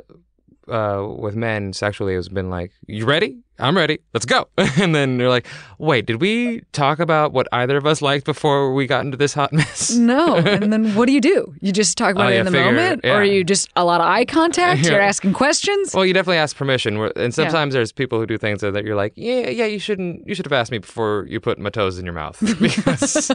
uh, 0.70 1.06
with 1.06 1.36
men 1.36 1.72
sexually 1.72 2.14
has 2.14 2.28
been 2.28 2.50
like, 2.50 2.72
"You 2.86 3.06
ready? 3.06 3.38
I'm 3.60 3.76
ready. 3.76 3.98
Let's 4.14 4.26
go." 4.26 4.48
and 4.56 4.94
then 4.94 5.18
they're 5.18 5.28
like, 5.28 5.46
"Wait, 5.78 6.06
did 6.06 6.20
we 6.20 6.60
talk 6.72 6.98
about 6.98 7.32
what 7.32 7.46
either 7.52 7.76
of 7.76 7.86
us 7.86 8.00
liked 8.02 8.24
before 8.26 8.72
we 8.74 8.86
got 8.86 9.04
into 9.04 9.16
this 9.16 9.32
hot 9.34 9.52
mess?" 9.54 9.90
No, 9.94 10.36
and 10.36 10.72
then 10.72 10.94
what 10.94 11.06
do 11.06 11.12
you 11.12 11.20
do? 11.20 11.54
You 11.60 11.72
just 11.72 11.96
talk 11.98 12.12
about 12.14 12.26
Oh, 12.26 12.28
it 12.30 12.34
yeah, 12.34 12.40
in 12.40 12.46
the 12.46 12.52
figure- 12.52 12.64
moment, 12.72 13.00
yeah. 13.04 13.16
or 13.16 13.24
you 13.24 13.44
just 13.44 13.68
a 13.76 13.84
lot 13.84 14.00
of 14.00 14.06
eye 14.06 14.24
contact. 14.24 14.80
Yeah. 14.84 14.92
You're 14.92 15.00
asking 15.00 15.32
questions. 15.34 15.94
Well, 15.94 16.06
you 16.06 16.12
definitely 16.14 16.38
ask 16.38 16.56
permission, 16.56 16.96
and 17.16 17.34
sometimes 17.34 17.74
there's 17.74 17.92
people 17.92 18.18
who 18.18 18.26
do 18.26 18.38
things 18.38 18.60
that 18.62 18.84
you're 18.84 18.96
like, 18.96 19.12
yeah, 19.16 19.48
yeah, 19.50 19.66
you 19.66 19.78
shouldn't, 19.78 20.26
you 20.26 20.34
should 20.34 20.46
have 20.46 20.52
asked 20.52 20.70
me 20.70 20.78
before 20.78 21.26
you 21.28 21.38
put 21.40 21.58
my 21.58 21.70
toes 21.70 21.98
in 21.98 22.04
your 22.04 22.14
mouth 22.14 22.38
because 22.60 23.30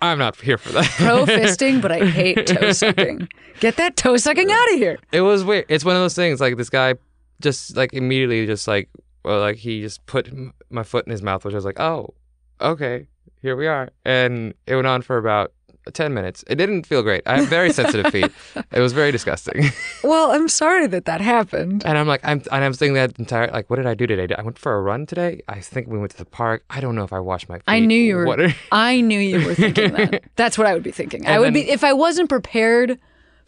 I'm 0.00 0.18
not 0.18 0.36
here 0.40 0.58
for 0.58 0.70
that. 0.72 0.84
Pro 0.96 1.26
fisting, 1.26 1.82
but 1.82 1.90
I 1.90 2.04
hate 2.06 2.46
toe 2.46 2.70
sucking. 2.72 3.28
Get 3.60 3.76
that 3.76 3.96
toe 3.96 4.16
sucking 4.16 4.50
out 4.50 4.72
of 4.72 4.78
here. 4.78 4.98
It 5.10 5.22
was 5.22 5.42
weird. 5.44 5.64
It's 5.68 5.84
one 5.84 5.96
of 5.96 6.02
those 6.02 6.14
things. 6.14 6.40
Like 6.40 6.56
this 6.56 6.70
guy, 6.70 6.94
just 7.40 7.76
like 7.76 7.92
immediately, 7.92 8.46
just 8.46 8.68
like, 8.68 8.88
well, 9.24 9.40
like 9.40 9.56
he 9.56 9.80
just 9.80 10.04
put 10.06 10.28
m- 10.28 10.52
my 10.70 10.82
foot 10.82 11.06
in 11.06 11.10
his 11.12 11.22
mouth, 11.22 11.44
which 11.44 11.54
I 11.54 11.56
was 11.56 11.64
like, 11.64 11.80
oh, 11.80 12.14
okay, 12.60 13.08
here 13.40 13.56
we 13.56 13.66
are, 13.66 13.90
and 14.04 14.54
it 14.66 14.74
went 14.74 14.86
on 14.86 15.02
for 15.02 15.16
about 15.18 15.52
ten 15.94 16.12
minutes. 16.12 16.44
It 16.48 16.56
didn't 16.56 16.86
feel 16.86 17.02
great. 17.02 17.22
I 17.26 17.38
have 17.38 17.48
very 17.48 17.72
sensitive 17.72 18.12
feet. 18.12 18.30
It 18.72 18.80
was 18.80 18.92
very 18.92 19.10
disgusting. 19.12 19.70
Well, 20.04 20.30
I'm 20.30 20.48
sorry 20.48 20.86
that 20.86 21.04
that 21.06 21.20
happened. 21.20 21.82
And 21.84 21.98
I'm 21.98 22.06
like, 22.06 22.20
I'm, 22.22 22.40
and 22.52 22.64
I'm 22.64 22.72
thinking 22.72 22.94
that 22.94 23.18
entire, 23.18 23.48
like, 23.50 23.68
what 23.68 23.76
did 23.76 23.86
I 23.86 23.94
do 23.94 24.06
today? 24.06 24.32
I 24.38 24.42
went 24.42 24.58
for 24.58 24.74
a 24.74 24.80
run 24.80 25.06
today. 25.06 25.42
I 25.48 25.60
think 25.60 25.88
we 25.88 25.98
went 25.98 26.12
to 26.12 26.16
the 26.16 26.24
park. 26.24 26.64
I 26.70 26.80
don't 26.80 26.94
know 26.94 27.02
if 27.02 27.12
I 27.12 27.18
washed 27.18 27.48
my 27.48 27.56
feet. 27.56 27.64
I 27.66 27.80
knew 27.80 28.00
you 28.00 28.16
were. 28.16 28.26
Are- 28.28 28.54
I 28.70 29.00
knew 29.00 29.18
you 29.18 29.44
were 29.44 29.54
thinking 29.54 29.92
that. 29.92 30.22
That's 30.36 30.56
what 30.56 30.66
I 30.68 30.72
would 30.72 30.84
be 30.84 30.92
thinking. 30.92 31.26
I 31.26 31.38
would 31.40 31.46
then- 31.46 31.52
be 31.64 31.68
if 31.68 31.82
I 31.84 31.92
wasn't 31.92 32.28
prepared 32.28 32.98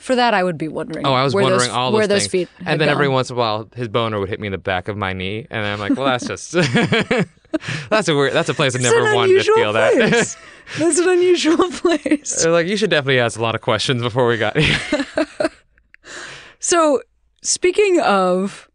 for 0.00 0.16
that. 0.16 0.34
I 0.34 0.42
would 0.42 0.58
be 0.58 0.66
wondering. 0.68 1.06
Oh, 1.06 1.12
I 1.12 1.22
was 1.22 1.34
where 1.34 1.44
wondering 1.44 1.68
those, 1.68 1.76
all 1.76 1.92
where 1.92 2.06
those 2.06 2.22
those 2.24 2.30
things. 2.32 2.48
feet. 2.48 2.64
had 2.64 2.72
and 2.72 2.80
then 2.80 2.88
every 2.88 3.08
once 3.08 3.30
in 3.30 3.36
a 3.36 3.38
while, 3.38 3.68
his 3.74 3.88
boner 3.88 4.18
would 4.18 4.28
hit 4.28 4.40
me 4.40 4.48
in 4.48 4.52
the 4.52 4.58
back 4.58 4.88
of 4.88 4.96
my 4.96 5.12
knee, 5.12 5.46
and 5.50 5.64
I'm 5.64 5.78
like, 5.78 5.96
well, 5.96 6.06
that's 6.06 6.26
just 6.32 6.52
that's 7.90 8.08
a 8.08 8.14
weird. 8.14 8.32
That's 8.32 8.48
a 8.48 8.54
place 8.54 8.74
I 8.74 8.80
never 8.80 9.14
wanted 9.14 9.42
to 9.44 9.54
feel 9.54 9.72
place. 9.72 10.36
That's 10.78 10.98
an 11.00 11.08
unusual 11.08 11.68
place. 11.72 12.42
They're 12.44 12.52
like, 12.52 12.68
you 12.68 12.76
should 12.76 12.90
definitely 12.90 13.18
ask 13.18 13.36
a 13.36 13.42
lot 13.42 13.56
of 13.56 13.60
questions 13.60 14.02
before 14.02 14.28
we 14.28 14.36
got 14.36 14.56
here. 14.56 14.78
So, 16.60 17.00
speaking 17.42 18.00
of 18.00 18.68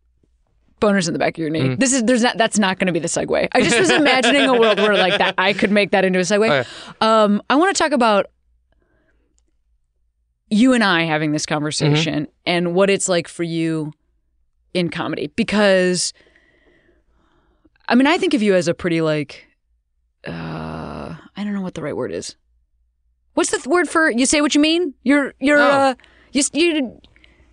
boners 0.81 1.07
in 1.07 1.13
the 1.13 1.19
back 1.19 1.35
of 1.37 1.41
your 1.41 1.49
knee, 1.49 1.61
Mm-hmm. 1.61 1.75
this 1.79 1.93
is 1.93 2.03
there's 2.03 2.21
not 2.23 2.37
that's 2.37 2.59
not 2.59 2.79
going 2.79 2.87
to 2.87 2.93
be 2.93 2.99
the 2.99 3.07
segue. 3.07 3.47
I 3.53 3.61
just 3.61 3.79
was 3.79 3.89
imagining 3.91 4.41
a 4.43 4.59
world 4.59 4.77
where 4.79 4.95
like 4.97 5.17
that 5.19 5.35
I 5.37 5.53
could 5.53 5.71
make 5.71 5.91
that 5.91 6.03
into 6.03 6.19
a 6.19 6.23
segue. 6.23 6.65
Oh, 7.01 7.07
Um, 7.07 7.41
I 7.49 7.55
want 7.55 7.75
to 7.75 7.81
talk 7.81 7.91
about 7.93 8.25
you 10.49 10.73
and 10.73 10.83
I 10.83 11.03
having 11.03 11.31
this 11.31 11.45
conversation 11.45 12.23
Mm-hmm. 12.25 12.31
and 12.45 12.75
what 12.75 12.89
it's 12.89 13.09
like 13.09 13.27
for 13.27 13.43
you 13.43 13.91
in 14.73 14.89
comedy 14.89 15.27
because 15.35 16.13
I 17.87 17.95
mean 17.95 18.07
I 18.07 18.17
think 18.17 18.33
of 18.33 18.41
you 18.41 18.55
as 18.55 18.67
a 18.67 18.73
pretty 18.73 19.01
like 19.01 19.45
uh 20.27 21.15
I 21.37 21.43
don't 21.43 21.53
know 21.53 21.61
what 21.61 21.73
the 21.75 21.81
right 21.81 21.95
word 21.95 22.11
is. 22.11 22.35
What's 23.33 23.51
the 23.51 23.57
th- 23.57 23.67
word 23.67 23.89
for 23.89 24.09
you 24.09 24.25
say 24.25 24.41
what 24.41 24.55
you 24.55 24.61
mean? 24.61 24.93
You're 25.03 25.33
you're 25.39 25.59
Oh. 25.59 25.63
uh 25.67 25.93
you 26.31 26.43
you 26.53 26.99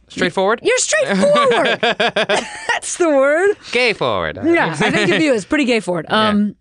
Straightforward. 0.08 0.60
you're 0.62 0.76
straightforward. 0.78 1.78
That's 1.80 2.98
the 2.98 3.08
word. 3.08 3.56
Gay 3.72 3.94
forward. 3.94 4.38
Yeah, 4.44 4.76
I 4.78 4.90
think 4.90 5.10
of 5.10 5.22
you 5.22 5.32
as 5.32 5.46
pretty 5.46 5.64
gay 5.64 5.80
forward. 5.80 6.04
Um, 6.10 6.54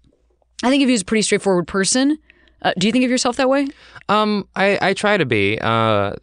I 0.64 0.70
think 0.70 0.84
of 0.84 0.90
you 0.90 0.96
as 0.96 1.02
a 1.02 1.06
pretty 1.06 1.24
straightforward 1.24 1.68
person. 1.68 2.18
Uh, 2.62 2.74
do 2.78 2.88
you 2.88 2.93
think 2.93 3.05
of 3.05 3.12
yourself 3.12 3.38
that 3.38 3.49
way? 3.49 3.68
Um, 4.09 4.47
I 4.55 4.78
I 4.82 4.93
try 4.93 5.18
to 5.18 5.26
be. 5.26 5.57
Uh, 5.59 6.14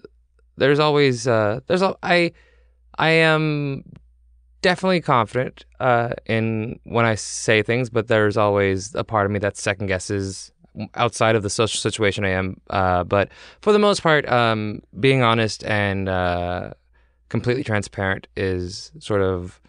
there's 0.57 0.79
always 0.79 1.27
uh, 1.27 1.61
there's 1.67 1.83
al- 1.83 1.99
I 2.03 2.33
I 2.99 3.11
am 3.11 3.85
definitely 4.61 5.01
confident 5.01 5.65
uh 5.79 6.11
in 6.27 6.81
when 6.85 7.05
I 7.05 7.15
say 7.15 7.63
things, 7.63 7.91
but 7.91 8.09
there's 8.09 8.37
always 8.37 8.95
a 8.95 9.05
part 9.05 9.25
of 9.27 9.33
me 9.33 9.39
that 9.41 9.57
second 9.57 9.87
guesses 9.87 10.51
outside 10.95 11.35
of 11.37 11.43
the 11.43 11.51
social 11.51 11.79
situation 11.81 12.25
I 12.25 12.31
am. 12.31 12.61
Uh, 12.71 13.05
but 13.05 13.31
for 13.61 13.73
the 13.73 13.79
most 13.79 14.03
part, 14.03 14.29
um, 14.29 14.81
being 15.01 15.23
honest 15.23 15.65
and 15.65 16.09
uh, 16.09 16.71
completely 17.29 17.65
transparent 17.65 18.29
is 18.37 18.93
sort 19.01 19.23
of 19.23 19.61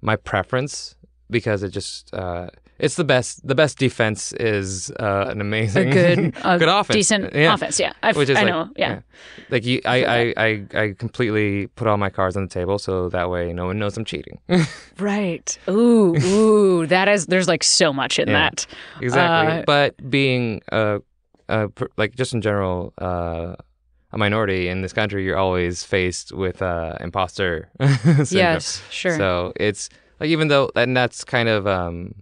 my 0.00 0.16
preference 0.16 0.96
because 1.30 1.62
it 1.62 1.70
just 1.70 2.12
uh, 2.14 2.48
it's 2.78 2.96
the 2.96 3.04
best. 3.04 3.46
The 3.46 3.54
best 3.54 3.78
defense 3.78 4.32
is 4.34 4.90
uh, 4.98 5.26
an 5.28 5.40
amazing, 5.40 5.88
A 5.88 5.92
good, 5.92 6.34
a 6.44 6.58
good 6.58 6.68
offense, 6.68 6.96
decent 6.96 7.34
Yeah. 7.34 7.54
offense. 7.54 7.78
Yeah, 7.78 7.92
I've, 8.02 8.16
Which 8.16 8.28
is 8.30 8.36
I 8.36 8.42
like, 8.42 8.48
know. 8.50 8.68
Yeah. 8.76 9.00
like 9.50 9.64
you, 9.64 9.80
I, 9.84 10.04
I, 10.04 10.34
I, 10.36 10.66
I 10.82 10.94
completely 10.98 11.68
put 11.68 11.86
all 11.86 11.96
my 11.96 12.10
cards 12.10 12.36
on 12.36 12.42
the 12.44 12.48
table, 12.50 12.78
so 12.78 13.08
that 13.10 13.30
way 13.30 13.52
no 13.52 13.66
one 13.66 13.78
knows 13.78 13.96
I'm 13.96 14.04
cheating. 14.04 14.38
right. 14.98 15.58
Ooh, 15.68 16.16
ooh, 16.16 16.86
that 16.86 17.08
is. 17.08 17.26
There's 17.26 17.48
like 17.48 17.62
so 17.62 17.92
much 17.92 18.18
in 18.18 18.28
Yeah. 18.28 18.50
that. 18.50 18.66
exactly. 19.00 19.58
Uh, 19.58 19.62
but 19.66 20.10
being 20.10 20.60
uh, 20.72 20.98
per- 21.48 21.88
like 21.96 22.14
just 22.16 22.34
in 22.34 22.40
general, 22.42 22.92
uh, 23.00 23.54
a 24.12 24.18
minority 24.18 24.68
in 24.68 24.82
this 24.82 24.92
country, 24.92 25.24
you're 25.24 25.36
always 25.36 25.82
faced 25.82 26.32
with 26.32 26.62
uh, 26.62 26.96
imposter 27.00 27.68
syndrome. 27.80 28.26
Yes, 28.30 28.80
sure. 28.90 29.16
So 29.16 29.52
it's 29.56 29.88
like 30.20 30.28
even 30.30 30.46
though 30.48 30.70
and 30.76 30.96
that's 30.96 31.24
kind 31.24 31.48
of 31.48 31.66
um, 31.66 32.14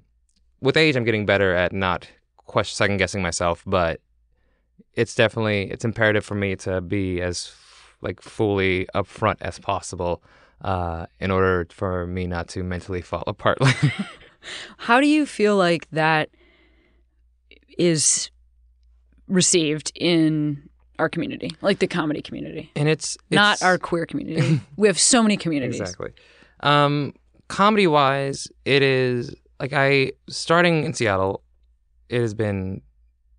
with 0.62 0.76
age, 0.76 0.96
I'm 0.96 1.04
getting 1.04 1.26
better 1.26 1.54
at 1.54 1.72
not 1.72 2.08
question 2.36 2.74
second 2.76 2.96
guessing 2.96 3.20
myself, 3.20 3.62
but 3.66 4.00
it's 4.94 5.14
definitely 5.14 5.70
it's 5.70 5.84
imperative 5.84 6.24
for 6.24 6.34
me 6.34 6.56
to 6.56 6.80
be 6.80 7.20
as 7.20 7.52
like 8.00 8.22
fully 8.22 8.86
upfront 8.94 9.36
as 9.40 9.58
possible, 9.58 10.22
uh, 10.62 11.06
in 11.20 11.30
order 11.30 11.66
for 11.70 12.06
me 12.06 12.26
not 12.26 12.48
to 12.48 12.62
mentally 12.62 13.02
fall 13.02 13.24
apart. 13.26 13.58
How 14.76 15.00
do 15.00 15.06
you 15.06 15.26
feel 15.26 15.56
like 15.56 15.88
that 15.90 16.30
is 17.78 18.30
received 19.28 19.92
in 19.94 20.68
our 20.98 21.08
community, 21.08 21.50
like 21.60 21.78
the 21.78 21.86
comedy 21.86 22.22
community, 22.22 22.70
and 22.74 22.88
it's, 22.88 23.16
not 23.30 23.62
our 23.62 23.78
queer 23.78 24.06
community? 24.06 24.60
we 24.76 24.88
have 24.88 24.98
so 24.98 25.22
many 25.22 25.36
communities. 25.36 25.80
Exactly. 25.80 26.10
Um, 26.60 27.14
comedy 27.48 27.86
wise, 27.86 28.48
it 28.64 28.82
is 28.82 29.34
like 29.60 29.72
I 29.72 30.12
starting 30.28 30.84
in 30.84 30.92
Seattle. 30.94 31.42
It 32.08 32.20
has 32.20 32.34
been 32.34 32.82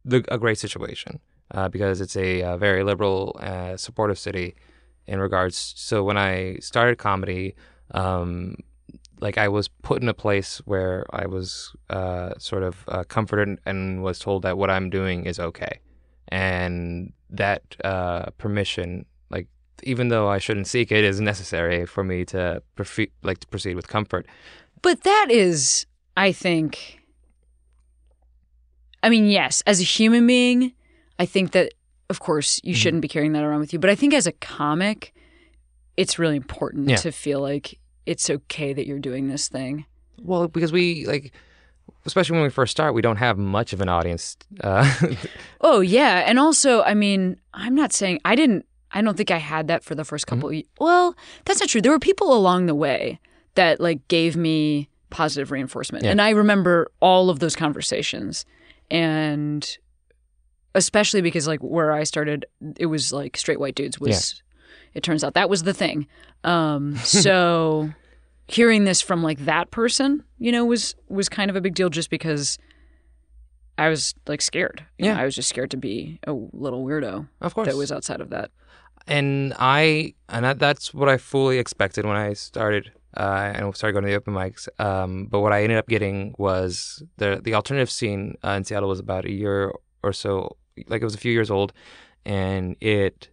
the, 0.04 0.26
a 0.30 0.40
great 0.40 0.58
situation 0.58 1.20
uh, 1.52 1.70
because 1.70 2.02
it's 2.02 2.18
a, 2.18 2.42
uh 2.42 2.58
very 2.58 2.84
liberal, 2.84 3.38
uh, 3.40 3.78
supportive 3.78 4.18
city 4.18 4.56
in 5.06 5.20
regards. 5.20 5.74
So 5.78 6.04
when 6.04 6.18
I 6.18 6.58
started 6.60 6.98
comedy, 6.98 7.56
um, 7.92 8.56
like 9.20 9.38
I 9.38 9.48
was 9.48 9.68
put 9.68 10.02
in 10.02 10.10
a 10.10 10.14
place 10.14 10.58
where 10.66 11.06
I 11.12 11.28
was 11.28 11.74
uh, 11.90 12.34
sort 12.38 12.64
of 12.64 12.84
uh, 12.88 13.04
comforted 13.06 13.58
and 13.66 14.04
was 14.04 14.20
told 14.20 14.42
that 14.44 14.58
what 14.58 14.70
I'm 14.70 14.90
doing 14.90 15.26
is 15.26 15.40
okay, 15.40 15.80
and 16.28 17.14
that 17.30 17.62
uh, 17.84 18.32
permission, 18.38 19.06
like 19.30 19.48
even 19.84 20.10
though 20.10 20.28
I 20.28 20.40
shouldn't 20.40 20.68
seek 20.68 20.92
it, 20.92 21.04
is 21.04 21.22
necessary 21.22 21.86
for 21.86 22.04
me 22.04 22.26
to 22.26 22.62
like 23.24 23.40
to 23.40 23.48
proceed 23.48 23.76
with 23.76 23.88
comfort. 23.88 24.26
But 24.82 25.04
that 25.04 25.28
is, 25.30 25.86
I 26.16 26.32
think, 26.32 27.00
I 29.02 29.10
mean, 29.10 29.26
yes, 29.28 29.62
as 29.66 29.80
a 29.80 29.84
human 29.84 30.26
being, 30.28 30.74
I 31.20 31.26
think 31.26 31.52
that, 31.52 31.74
of 32.10 32.20
course, 32.20 32.60
you 32.64 32.74
Mhm. 32.74 32.78
shouldn't 32.78 33.02
be 33.02 33.08
carrying 33.08 33.34
that 33.34 33.44
around 33.44 33.60
with 33.60 33.74
you. 33.74 33.80
But 33.80 33.90
I 33.90 33.96
think 33.96 34.14
as 34.14 34.28
a 34.28 34.32
comic, 34.34 35.14
it's 35.98 36.18
really 36.18 36.36
important 36.38 36.90
Yeah. 36.90 36.96
to 36.98 37.12
feel 37.12 37.40
like 37.42 37.80
it's 38.06 38.30
okay 38.30 38.74
that 38.74 38.86
you're 38.86 39.00
doing 39.00 39.28
this 39.28 39.48
thing. 39.48 39.86
Well, 40.22 40.48
because 40.48 40.72
we 40.72 41.06
like, 41.06 41.34
especially 42.06 42.36
when 42.36 42.44
we 42.44 42.50
first 42.50 42.72
start, 42.72 42.94
we 42.94 43.02
don't 43.02 43.18
have 43.18 43.38
much 43.38 43.74
of 43.74 43.82
an 43.82 43.90
audience. 43.90 44.38
Uh, 44.62 44.90
Oh, 45.62 45.80
yeah. 45.82 46.24
And 46.28 46.40
also, 46.40 46.82
I 46.84 46.94
mean, 46.94 47.38
I'm 47.54 47.76
not 47.76 47.94
saying 47.94 48.20
I 48.26 48.36
didn't, 48.36 48.66
I 48.92 49.02
don't 49.02 49.18
think 49.18 49.32
I 49.32 49.38
had 49.38 49.68
that 49.68 49.84
for 49.84 49.96
the 49.96 50.04
first 50.06 50.28
couple 50.28 50.50
of 50.50 50.62
Well, 50.80 51.16
that's 51.46 51.60
not 51.60 51.70
true. 51.70 51.82
There 51.82 51.92
were 51.92 52.00
people 52.00 52.34
along 52.36 52.68
the 52.68 52.76
way 52.76 53.20
that 53.56 53.80
like 53.80 54.08
gave 54.08 54.36
me 54.36 54.90
positive 55.14 55.52
reinforcement. 55.52 56.04
Yeah. 56.04 56.12
And 56.12 56.22
I 56.22 56.32
remember 56.32 56.92
all 57.00 57.30
of 57.30 57.40
those 57.40 57.56
conversations. 57.56 58.46
And 58.92 59.78
especially 60.76 61.22
because 61.22 61.48
like 61.48 61.62
where 61.62 61.92
I 61.94 62.04
started, 62.04 62.46
it 62.78 62.88
was 62.88 63.14
like 63.14 63.38
straight 63.38 63.60
white 63.60 63.76
dudes 63.76 64.00
was 64.00 64.42
it 64.94 65.04
turns 65.04 65.24
out 65.24 65.36
that 65.36 65.50
was 65.50 65.64
the 65.64 65.74
thing. 65.74 66.08
Um 66.44 66.96
so 66.98 67.90
hearing 68.48 68.84
this 68.84 69.02
from 69.02 69.24
like 69.24 69.46
that 69.46 69.72
person, 69.72 70.24
you 70.40 70.52
know, 70.52 70.66
was 70.66 70.96
was 71.08 71.30
kind 71.30 71.50
of 71.50 71.56
a 71.56 71.62
big 71.62 71.76
deal 71.76 71.90
just 71.90 72.10
because 72.10 72.58
I 73.78 73.90
was 73.90 74.14
like 74.28 74.42
scared. 74.42 74.84
You 74.98 75.06
know, 75.06 75.14
Yeah. 75.14 75.22
I 75.22 75.26
was 75.26 75.36
just 75.36 75.50
scared 75.50 75.72
to 75.72 75.78
be 75.78 76.20
a 76.28 76.34
little 76.34 76.84
weirdo 76.86 77.28
of 77.42 77.54
course, 77.54 77.68
that 77.68 77.78
was 77.78 77.92
outside 77.92 78.20
of 78.22 78.30
that. 78.32 78.52
and 79.08 79.54
I 79.60 80.14
and 80.28 80.44
that, 80.46 80.60
that's 80.60 80.94
what 80.94 81.08
I 81.08 81.18
fully 81.18 81.60
expected 81.60 82.06
when 82.06 82.18
I 82.18 82.34
started 82.34 82.92
uh, 83.16 83.52
and 83.56 83.76
started 83.76 83.94
going 83.94 84.04
to 84.04 84.10
the 84.10 84.16
open 84.16 84.34
mics. 84.34 84.68
Um, 84.80 85.28
but 85.30 85.42
what 85.42 85.54
I 85.54 85.64
ended 85.64 85.78
up 85.78 85.88
getting 85.88 86.34
was 86.38 87.04
the 87.18 87.42
the 87.44 87.54
alternative 87.54 87.92
scene 87.92 88.36
uh, 88.44 88.52
in 88.52 88.64
Seattle 88.64 88.90
was 88.90 89.00
about 89.00 89.26
a 89.26 89.32
year 89.32 89.74
or 90.04 90.14
so, 90.14 90.58
like 90.88 91.02
it 91.02 91.06
was 91.06 91.16
a 91.16 91.20
few 91.20 91.32
years 91.32 91.52
old, 91.52 91.74
and 92.26 92.76
it 92.82 93.30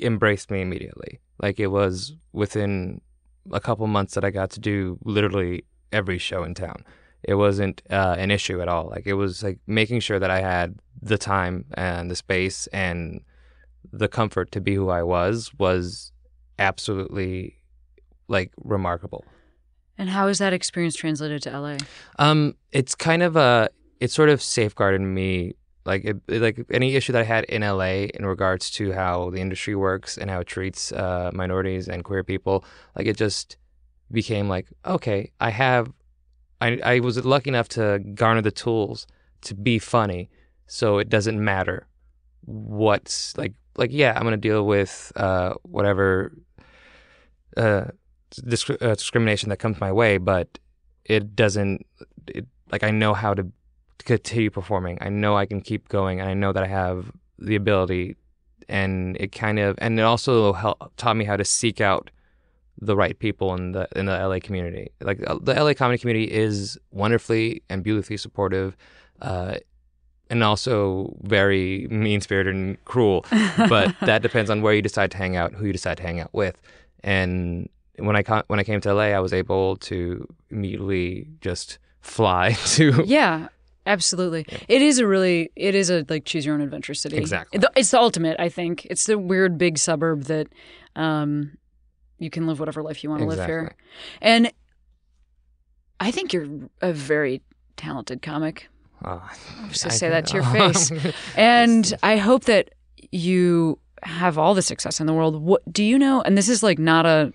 embraced 0.00 0.50
me 0.50 0.60
immediately. 0.60 1.20
Like 1.42 1.60
it 1.60 1.68
was 1.68 2.14
within 2.32 3.00
a 3.52 3.60
couple 3.60 3.86
months 3.86 4.14
that 4.14 4.24
I 4.24 4.30
got 4.30 4.50
to 4.50 4.60
do 4.60 4.98
literally 5.04 5.64
every 5.92 6.18
show 6.18 6.44
in 6.44 6.54
town. 6.54 6.84
It 7.22 7.34
wasn't 7.34 7.82
uh, 7.90 8.16
an 8.18 8.30
issue 8.30 8.60
at 8.60 8.68
all. 8.68 8.88
Like 8.88 9.06
it 9.06 9.14
was 9.14 9.42
like 9.42 9.58
making 9.66 10.00
sure 10.00 10.18
that 10.18 10.30
I 10.30 10.40
had 10.40 10.78
the 11.00 11.18
time 11.18 11.64
and 11.74 12.10
the 12.10 12.16
space 12.16 12.66
and 12.68 13.22
the 13.92 14.08
comfort 14.08 14.52
to 14.52 14.60
be 14.60 14.74
who 14.74 14.88
I 14.90 15.02
was 15.02 15.52
was 15.58 16.12
absolutely 16.58 17.57
like 18.28 18.52
remarkable. 18.62 19.24
And 19.96 20.08
how 20.08 20.28
is 20.28 20.38
that 20.38 20.52
experience 20.52 20.94
translated 20.94 21.42
to 21.42 21.60
LA? 21.60 21.76
Um, 22.18 22.54
it's 22.70 22.94
kind 22.94 23.22
of 23.22 23.36
a 23.36 23.68
it 24.00 24.10
sort 24.12 24.28
of 24.28 24.40
safeguarded 24.40 25.00
me 25.00 25.54
like 25.84 26.04
it, 26.04 26.16
like 26.28 26.64
any 26.70 26.94
issue 26.94 27.12
that 27.12 27.22
I 27.22 27.24
had 27.24 27.44
in 27.44 27.62
LA 27.62 28.06
in 28.14 28.26
regards 28.26 28.70
to 28.72 28.92
how 28.92 29.30
the 29.30 29.40
industry 29.40 29.74
works 29.74 30.16
and 30.18 30.30
how 30.30 30.40
it 30.40 30.46
treats 30.46 30.92
uh, 30.92 31.30
minorities 31.32 31.88
and 31.88 32.04
queer 32.04 32.22
people. 32.22 32.64
Like 32.94 33.06
it 33.06 33.16
just 33.16 33.56
became 34.12 34.48
like 34.48 34.66
okay, 34.84 35.32
I 35.40 35.50
have 35.50 35.90
I 36.60 36.78
I 36.84 37.00
was 37.00 37.24
lucky 37.24 37.50
enough 37.50 37.68
to 37.70 37.98
garner 38.14 38.42
the 38.42 38.50
tools 38.52 39.06
to 39.42 39.54
be 39.54 39.78
funny, 39.78 40.30
so 40.66 40.98
it 40.98 41.08
doesn't 41.08 41.42
matter 41.42 41.86
what's 42.44 43.36
like 43.36 43.54
like 43.76 43.90
yeah 43.92 44.12
I'm 44.14 44.22
gonna 44.22 44.36
deal 44.36 44.66
with 44.66 45.10
uh, 45.16 45.54
whatever 45.62 46.32
uh, 47.56 47.86
disc- 48.30 48.70
uh, 48.70 48.94
discrimination 48.94 49.48
that 49.50 49.58
comes 49.58 49.80
my 49.80 49.92
way, 49.92 50.18
but 50.18 50.58
it 51.04 51.34
doesn't 51.34 51.86
it, 52.26 52.46
like 52.70 52.82
I 52.82 52.90
know 52.90 53.14
how 53.14 53.34
to 53.34 53.50
continue 53.98 54.50
performing. 54.50 54.98
I 55.00 55.08
know 55.08 55.36
I 55.36 55.46
can 55.46 55.60
keep 55.60 55.88
going, 55.88 56.20
and 56.20 56.28
I 56.28 56.34
know 56.34 56.52
that 56.52 56.62
I 56.62 56.68
have 56.68 57.10
the 57.38 57.56
ability. 57.56 58.16
And 58.70 59.16
it 59.18 59.32
kind 59.32 59.58
of 59.58 59.76
and 59.78 59.98
it 59.98 60.02
also 60.02 60.52
helped, 60.52 60.96
taught 60.98 61.16
me 61.16 61.24
how 61.24 61.36
to 61.36 61.44
seek 61.44 61.80
out 61.80 62.10
the 62.80 62.96
right 62.96 63.18
people 63.18 63.54
in 63.54 63.72
the 63.72 63.88
in 63.96 64.06
the 64.06 64.12
LA 64.12 64.38
community. 64.40 64.90
Like 65.00 65.22
uh, 65.26 65.38
the 65.40 65.54
LA 65.54 65.74
comedy 65.74 65.98
community 65.98 66.30
is 66.30 66.78
wonderfully 66.90 67.62
and 67.70 67.82
beautifully 67.82 68.18
supportive, 68.18 68.76
uh, 69.22 69.56
and 70.30 70.44
also 70.44 71.16
very 71.22 71.86
mean 71.90 72.20
spirited 72.20 72.54
and 72.54 72.84
cruel. 72.84 73.24
But 73.56 73.94
that 74.02 74.22
depends 74.22 74.50
on 74.50 74.60
where 74.60 74.74
you 74.74 74.82
decide 74.82 75.10
to 75.12 75.16
hang 75.16 75.36
out, 75.36 75.54
who 75.54 75.66
you 75.66 75.72
decide 75.72 75.96
to 75.96 76.02
hang 76.02 76.20
out 76.20 76.32
with. 76.32 76.60
And 77.02 77.68
when 77.98 78.16
I 78.16 78.22
co- 78.22 78.42
when 78.46 78.58
I 78.60 78.64
came 78.64 78.80
to 78.82 78.94
LA, 78.94 79.04
I 79.14 79.20
was 79.20 79.32
able 79.32 79.76
to 79.76 80.26
immediately 80.50 81.28
just 81.40 81.78
fly 82.00 82.52
to 82.76 83.02
Yeah, 83.06 83.48
absolutely. 83.86 84.46
It 84.68 84.82
is 84.82 84.98
a 84.98 85.06
really, 85.06 85.50
it 85.56 85.74
is 85.74 85.90
a 85.90 86.04
like 86.08 86.24
choose 86.24 86.46
your 86.46 86.54
own 86.54 86.60
adventure 86.60 86.94
city. 86.94 87.16
Exactly. 87.16 87.60
It's 87.76 87.90
the 87.90 87.98
ultimate, 87.98 88.36
I 88.38 88.48
think. 88.48 88.86
It's 88.86 89.06
the 89.06 89.18
weird 89.18 89.58
big 89.58 89.78
suburb 89.78 90.24
that 90.24 90.48
um, 90.96 91.58
you 92.18 92.30
can 92.30 92.46
live 92.46 92.58
whatever 92.60 92.82
life 92.82 93.02
you 93.04 93.10
want 93.10 93.22
to 93.22 93.28
live 93.28 93.46
here. 93.46 93.76
And 94.20 94.52
I 96.00 96.10
think 96.10 96.32
you're 96.32 96.48
a 96.80 96.92
very 96.92 97.42
talented 97.76 98.22
comic. 98.22 98.68
Uh, 99.04 99.20
I'm 99.60 99.68
just 99.70 99.84
gonna 99.84 99.94
say 99.94 100.08
that 100.08 100.26
to 100.26 100.34
your 100.34 100.44
face. 100.44 100.90
And 101.36 101.96
I 102.02 102.16
hope 102.16 102.44
that 102.44 102.70
you 103.12 103.78
have 104.02 104.38
all 104.38 104.54
the 104.54 104.62
success 104.62 105.00
in 105.00 105.06
the 105.06 105.14
world. 105.14 105.40
What 105.40 105.72
do 105.72 105.84
you 105.84 105.98
know? 105.98 106.20
And 106.22 106.36
this 106.36 106.48
is 106.48 106.62
like 106.62 106.78
not 106.78 107.06
a. 107.06 107.32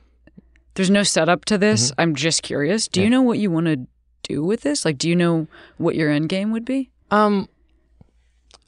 There's 0.75 0.89
no 0.89 1.03
setup 1.03 1.45
to 1.45 1.57
this. 1.57 1.91
I'm 1.97 2.15
just 2.15 2.41
curious. 2.43 2.87
Do 2.87 2.99
you 3.01 3.05
Mm-hmm. 3.05 3.11
Know 3.11 3.21
what 3.21 3.39
you 3.39 3.51
want 3.51 3.67
to 3.67 3.87
do 4.23 4.43
with 4.43 4.61
this? 4.61 4.85
Like, 4.85 4.97
do 4.97 5.07
you 5.09 5.15
know 5.15 5.47
what 5.77 5.95
your 5.95 6.09
end 6.11 6.29
game 6.29 6.51
would 6.51 6.65
be? 6.65 6.89
Um, 7.11 7.47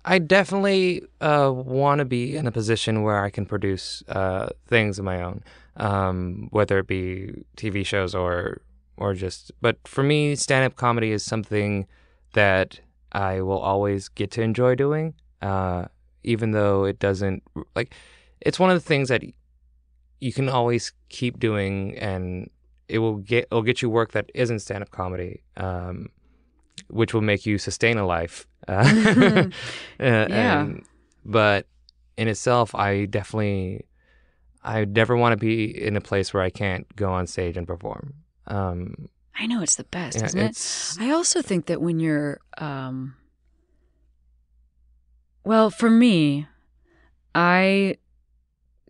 I 0.03 0.19
definitely 0.19 1.01
uh, 1.19 1.51
want 1.53 1.99
to 1.99 2.05
be 2.05 2.35
in 2.37 2.45
a 2.45 2.51
position 2.51 3.01
where 3.01 3.23
I 3.23 3.29
can 3.31 3.45
produce 3.47 4.03
uh, 4.07 4.49
things 4.67 4.99
of 4.99 5.05
my 5.05 5.21
own, 5.23 5.43
um, 5.77 6.47
whether 6.51 6.77
it 6.79 6.87
be 6.87 7.43
TV 7.57 7.85
shows 7.85 8.13
or 8.13 8.61
or 8.97 9.13
just. 9.15 9.51
But 9.61 9.77
for 9.87 10.03
me, 10.03 10.35
stand-up 10.35 10.75
comedy 10.75 11.11
is 11.11 11.23
something 11.23 11.87
that 12.33 12.79
I 13.13 13.41
will 13.41 13.57
always 13.59 14.07
get 14.09 14.29
to 14.31 14.41
enjoy 14.43 14.75
doing, 14.75 15.15
uh, 15.41 15.85
even 16.23 16.51
though 16.51 16.83
it 16.83 16.99
doesn't 16.99 17.41
like. 17.75 17.95
It's 18.41 18.59
one 18.59 18.69
of 18.69 18.75
the 18.75 18.87
things 18.87 19.09
that 19.09 19.23
you 20.19 20.33
can 20.33 20.49
always 20.49 20.93
keep 21.09 21.39
doing, 21.39 21.97
and 21.97 22.49
it 22.87 22.99
will 22.99 23.17
get 23.17 23.45
it'll 23.51 23.61
get 23.63 23.81
you 23.81 23.89
work 23.89 24.11
that 24.13 24.29
isn't 24.33 24.59
stand-up 24.59 24.91
comedy. 24.91 25.41
Um, 25.57 26.09
which 26.89 27.13
will 27.13 27.21
make 27.21 27.45
you 27.45 27.57
sustain 27.57 27.97
a 27.97 28.05
life. 28.05 28.47
Uh, 28.67 28.83
Yeah. 29.99 30.61
and- 30.61 30.83
but 31.23 31.67
in 32.17 32.27
itself, 32.27 32.73
I 32.75 33.05
definitely, 33.05 33.85
I 34.63 34.85
never 34.85 35.15
want 35.17 35.33
to 35.33 35.37
be 35.37 35.65
in 35.65 35.95
a 35.95 36.01
place 36.01 36.33
where 36.33 36.43
I 36.43 36.49
can't 36.51 36.85
go 36.95 37.11
on 37.11 37.27
stage 37.27 37.57
and 37.57 37.65
perform. 37.67 38.13
Um, 38.47 39.09
I 39.39 39.47
know 39.47 39.61
it's 39.63 39.75
the 39.75 39.83
best, 39.85 40.17
yeah, 40.17 40.25
isn't 40.25 40.39
it? 40.39 40.97
I 40.99 41.11
also 41.11 41.41
think 41.41 41.65
that 41.67 41.81
when 41.81 41.99
you're, 41.99 42.39
um, 42.57 43.15
well, 45.43 45.69
for 45.69 45.89
me, 45.89 46.47
I 47.33 47.97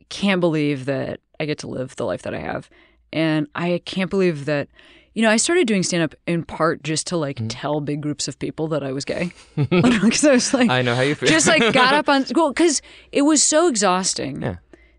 can't 0.10 0.42
believe 0.42 0.86
that 0.86 1.20
I 1.40 1.46
get 1.46 1.60
to 1.60 1.68
live 1.68 1.96
the 1.96 2.06
life 2.06 2.24
that 2.24 2.34
I 2.34 2.40
have. 2.40 2.70
And 3.14 3.48
I 3.56 3.82
can't 3.86 4.10
believe 4.10 4.46
that, 4.46 4.68
you 5.14 5.22
know, 5.22 5.30
I 5.30 5.38
started 5.38 5.68
doing 5.68 5.84
stand 5.84 6.04
up 6.04 6.16
in 6.28 6.44
part 6.44 6.84
just 6.84 7.08
to 7.08 7.18
like 7.18 7.38
mm-hmm. 7.38 7.48
tell 7.48 7.80
big 7.80 8.02
groups 8.02 8.28
of 8.28 8.38
people 8.40 8.68
that 8.70 8.84
I 8.84 8.92
was 8.92 9.06
gay. 9.06 9.32
Because 9.56 10.26
I 10.26 10.32
was 10.32 10.54
like, 10.54 10.70
I 10.70 10.82
know 10.82 10.96
how 10.96 11.02
you 11.02 11.16
feel. 11.16 11.30
just 11.30 11.48
like 11.48 11.74
got 11.74 11.94
up 11.94 12.10
on, 12.10 12.26
well, 12.36 12.50
because 12.50 12.82
it 13.12 13.22
was 13.22 13.42
so 13.42 13.68
exhausting 13.68 14.42
Yeah. 14.42 14.56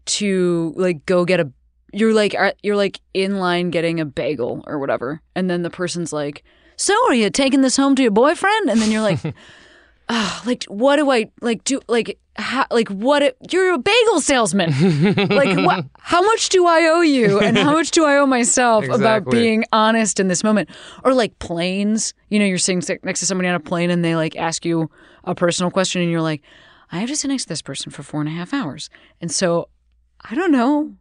to 0.06 0.72
like 0.76 1.04
go 1.06 1.24
get 1.24 1.40
a 1.40 1.50
you're 1.92 2.12
like 2.12 2.34
you're 2.62 2.76
like 2.76 3.00
in 3.14 3.38
line 3.38 3.70
getting 3.70 4.00
a 4.00 4.04
bagel 4.04 4.62
or 4.66 4.78
whatever 4.78 5.22
and 5.34 5.48
then 5.48 5.62
the 5.62 5.70
person's 5.70 6.12
like 6.12 6.42
so 6.76 6.94
are 7.06 7.14
you 7.14 7.30
taking 7.30 7.62
this 7.62 7.76
home 7.76 7.94
to 7.94 8.02
your 8.02 8.10
boyfriend 8.10 8.68
and 8.68 8.82
then 8.82 8.90
you're 8.90 9.02
like 9.02 9.20
oh, 10.08 10.42
like 10.46 10.64
what 10.64 10.96
do 10.96 11.10
i 11.10 11.30
like 11.40 11.64
do 11.64 11.80
like 11.88 12.18
how, 12.38 12.66
like 12.70 12.88
what 12.88 13.22
it, 13.22 13.36
you're 13.50 13.72
a 13.72 13.78
bagel 13.78 14.20
salesman. 14.20 14.72
Like 15.36 15.56
what 15.56 15.86
how 15.98 16.22
much 16.22 16.48
do 16.50 16.66
i 16.66 16.86
owe 16.86 17.00
you 17.00 17.40
and 17.40 17.56
how 17.56 17.72
much 17.72 17.90
do 17.90 18.04
i 18.04 18.16
owe 18.16 18.26
myself 18.26 18.86
about 18.88 19.30
being 19.30 19.64
honest 19.72 20.20
in 20.20 20.28
this 20.28 20.44
moment? 20.44 20.68
Or 21.04 21.14
like 21.14 21.38
planes. 21.38 22.14
You 22.28 22.38
know 22.38 22.44
you're 22.44 22.58
sitting 22.58 22.82
next 23.02 23.20
to 23.20 23.26
somebody 23.26 23.48
on 23.48 23.54
a 23.54 23.60
plane 23.60 23.90
and 23.90 24.04
they 24.04 24.16
like 24.16 24.36
ask 24.36 24.64
you 24.64 24.90
a 25.24 25.34
personal 25.34 25.70
question 25.70 26.02
and 26.02 26.10
you're 26.10 26.20
like 26.20 26.42
i 26.92 26.98
have 26.98 27.08
to 27.08 27.16
sit 27.16 27.28
next 27.28 27.44
to 27.44 27.48
this 27.48 27.62
person 27.62 27.90
for 27.90 28.02
four 28.02 28.20
and 28.20 28.28
a 28.28 28.32
half 28.32 28.52
hours. 28.52 28.90
And 29.20 29.30
so 29.30 29.68
i 30.22 30.34
don't 30.34 30.52
know 30.52 30.94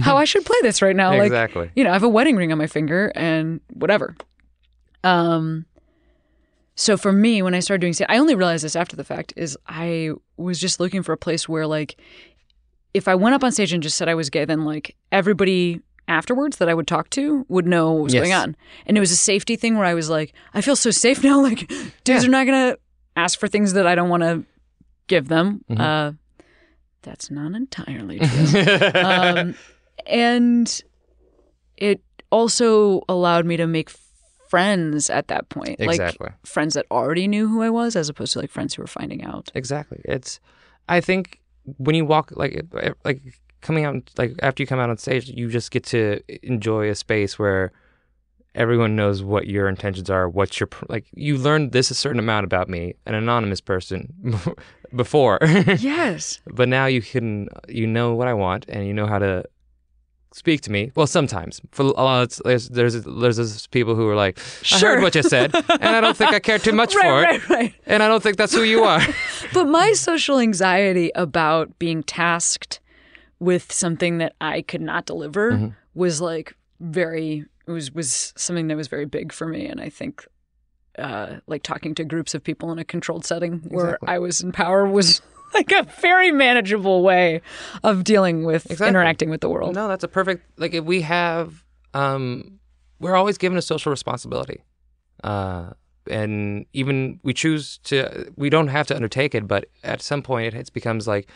how 0.00 0.16
i 0.16 0.24
should 0.24 0.44
play 0.44 0.58
this 0.62 0.82
right 0.82 0.96
now. 0.96 1.10
Like 1.16 1.26
exactly. 1.26 1.70
you 1.76 1.84
know, 1.84 1.90
I 1.90 1.92
have 1.94 2.02
a 2.02 2.08
wedding 2.08 2.36
ring 2.36 2.52
on 2.52 2.58
my 2.58 2.66
finger 2.66 3.12
and 3.14 3.60
whatever. 3.72 4.16
Um, 5.02 5.66
so 6.80 6.96
for 6.96 7.12
me, 7.12 7.42
when 7.42 7.54
I 7.54 7.60
started 7.60 7.80
doing, 7.82 7.92
sta- 7.92 8.06
I 8.08 8.16
only 8.16 8.34
realized 8.34 8.64
this 8.64 8.74
after 8.74 8.96
the 8.96 9.04
fact. 9.04 9.32
Is 9.36 9.56
I 9.66 10.12
was 10.38 10.58
just 10.58 10.80
looking 10.80 11.02
for 11.02 11.12
a 11.12 11.16
place 11.18 11.46
where, 11.48 11.66
like, 11.66 12.00
if 12.94 13.06
I 13.06 13.14
went 13.14 13.34
up 13.34 13.44
on 13.44 13.52
stage 13.52 13.72
and 13.72 13.82
just 13.82 13.96
said 13.98 14.08
I 14.08 14.14
was 14.14 14.30
gay, 14.30 14.44
then 14.46 14.64
like 14.64 14.96
everybody 15.12 15.80
afterwards 16.08 16.56
that 16.56 16.68
I 16.68 16.74
would 16.74 16.86
talk 16.88 17.10
to 17.10 17.44
would 17.48 17.66
know 17.66 17.92
what 17.92 18.02
was 18.04 18.14
Yes. 18.14 18.22
going 18.22 18.32
on, 18.32 18.56
and 18.86 18.96
it 18.96 19.00
was 19.00 19.12
a 19.12 19.16
safety 19.16 19.56
thing 19.56 19.76
where 19.76 19.84
I 19.86 19.94
was 19.94 20.08
like, 20.08 20.32
I 20.54 20.60
feel 20.62 20.74
so 20.76 20.90
safe 20.90 21.22
now. 21.28 21.40
Like, 21.42 21.68
dudes 22.04 22.22
Yeah. 22.24 22.28
are 22.28 22.30
not 22.30 22.46
gonna 22.46 22.76
ask 23.16 23.38
for 23.38 23.46
things 23.48 23.74
that 23.74 23.86
I 23.86 23.94
don't 23.94 24.08
want 24.08 24.22
to 24.22 24.44
give 25.06 25.28
them. 25.28 25.64
Mhm. 25.70 25.80
Uh, 25.80 26.12
that's 27.02 27.30
not 27.30 27.54
entirely 27.54 28.18
true 28.18 28.60
um, 28.94 29.54
and 30.06 30.82
it 31.76 32.00
also 32.30 33.02
allowed 33.08 33.46
me 33.46 33.56
to 33.56 33.66
make 33.66 33.90
friends 34.50 35.08
at 35.10 35.28
that 35.28 35.48
point 35.48 35.76
Exactly. 35.78 36.26
like 36.26 36.46
friends 36.46 36.74
that 36.74 36.86
already 36.90 37.26
knew 37.28 37.46
who 37.48 37.62
i 37.62 37.70
was 37.70 37.96
as 37.96 38.08
opposed 38.08 38.32
to 38.32 38.40
like 38.40 38.50
friends 38.50 38.74
who 38.74 38.82
were 38.82 38.86
finding 39.00 39.22
out 39.24 39.50
Exactly. 39.54 40.00
It's, 40.04 40.40
I 40.88 41.00
think 41.00 41.40
when 41.78 41.94
you 41.94 42.04
walk 42.04 42.32
like 42.42 42.54
like 43.04 43.20
coming 43.60 43.84
out 43.84 43.96
like 44.18 44.32
after 44.42 44.62
you 44.62 44.66
come 44.66 44.80
out 44.80 44.90
on 44.90 44.96
stage, 44.98 45.28
you 45.28 45.48
just 45.48 45.70
get 45.70 45.84
to 45.94 46.20
enjoy 46.42 46.88
a 46.90 46.94
space 46.94 47.38
where 47.38 47.70
everyone 48.54 48.96
knows 48.96 49.22
what 49.22 49.46
your 49.46 49.68
intentions 49.68 50.10
are, 50.10 50.28
what 50.28 50.58
your 50.58 50.68
like. 50.88 51.06
You 51.14 51.36
learned 51.38 51.70
this 51.72 51.90
a 51.90 51.94
certain 51.94 52.18
amount 52.18 52.44
about 52.44 52.68
me, 52.68 52.94
an 53.06 53.14
anonymous 53.14 53.60
person, 53.60 54.12
before, 54.96 55.38
yes 55.78 56.40
but 56.58 56.68
now 56.68 56.86
you 56.86 57.02
can 57.02 57.48
you 57.68 57.86
know 57.86 58.14
what 58.14 58.26
I 58.26 58.34
want 58.34 58.64
and 58.68 58.86
you 58.88 58.94
know 58.94 59.06
how 59.06 59.20
to 59.20 59.44
speak 60.32 60.60
to 60.62 60.70
me. 60.72 60.90
Well, 60.94 61.06
sometimes 61.06 61.60
for 61.72 61.82
a 61.82 61.86
lot, 61.86 62.38
of, 62.38 62.42
there's 62.44 62.68
there's 62.68 63.02
there's 63.04 63.66
people 63.68 63.94
who 63.94 64.08
are 64.08 64.16
like, 64.16 64.38
I 64.38 64.42
Sure. 64.64 64.94
heard 64.94 65.02
what 65.02 65.14
you 65.14 65.22
said, 65.22 65.54
and 65.54 65.82
I 65.96 66.00
don't 66.00 66.16
think 66.16 66.32
I 66.32 66.38
care 66.40 66.58
too 66.58 66.72
much 66.72 66.94
right 67.02 67.02
for 67.02 67.22
it, 67.22 67.48
right 67.48 67.50
right 67.50 67.74
and 67.86 68.02
I 68.02 68.08
don't 68.08 68.22
think 68.22 68.36
that's 68.36 68.54
who 68.54 68.62
you 68.62 68.84
are. 68.84 69.00
but 69.54 69.64
my 69.66 69.92
social 69.92 70.38
anxiety 70.38 71.10
about 71.14 71.78
being 71.78 72.02
tasked 72.02 72.80
with 73.38 73.72
something 73.72 74.18
that 74.18 74.34
i 74.40 74.60
could 74.60 74.82
not 74.82 75.06
deliver 75.06 75.52
Mm-hmm. 75.52 75.68
was 75.94 76.20
like 76.20 76.54
very 76.78 77.46
it 77.66 77.70
was 77.70 77.90
was 77.90 78.34
something 78.36 78.66
that 78.68 78.76
was 78.76 78.86
very 78.88 79.06
big 79.06 79.32
for 79.32 79.46
me 79.46 79.64
and 79.66 79.80
i 79.80 79.88
think 79.88 80.26
uh, 80.98 81.36
like 81.46 81.62
talking 81.62 81.94
to 81.94 82.04
groups 82.04 82.34
of 82.34 82.44
people 82.44 82.70
in 82.70 82.78
a 82.78 82.84
controlled 82.84 83.24
setting 83.24 83.60
where 83.68 83.94
Exactly. 83.94 84.08
I 84.08 84.18
was 84.18 84.42
in 84.42 84.52
power 84.52 84.86
was 84.86 85.22
like 85.54 85.70
a 85.72 85.82
very 86.00 86.30
manageable 86.32 87.02
way 87.02 87.40
of 87.82 88.04
dealing 88.04 88.44
with 88.44 88.66
Exactly. 88.66 88.88
interacting 88.88 89.30
with 89.30 89.40
the 89.40 89.48
world. 89.48 89.74
No, 89.74 89.88
that's 89.88 90.04
a 90.04 90.08
perfect 90.08 90.44
like 90.58 90.74
if 90.74 90.84
we 90.84 91.00
have 91.02 91.64
um 91.94 92.58
we're 92.98 93.16
always 93.16 93.38
given 93.38 93.56
a 93.58 93.62
social 93.62 93.90
responsibility. 93.90 94.62
Uh 95.24 95.70
and 96.10 96.66
even 96.72 97.20
we 97.22 97.32
choose 97.34 97.78
to 97.84 98.32
we 98.36 98.50
don't 98.50 98.68
have 98.68 98.86
to 98.88 98.94
undertake 98.96 99.34
it, 99.34 99.46
but 99.46 99.66
at 99.84 100.00
some 100.02 100.22
point 100.22 100.46
it, 100.46 100.54
it 100.54 100.72
becomes 100.72 101.06
like 101.06 101.28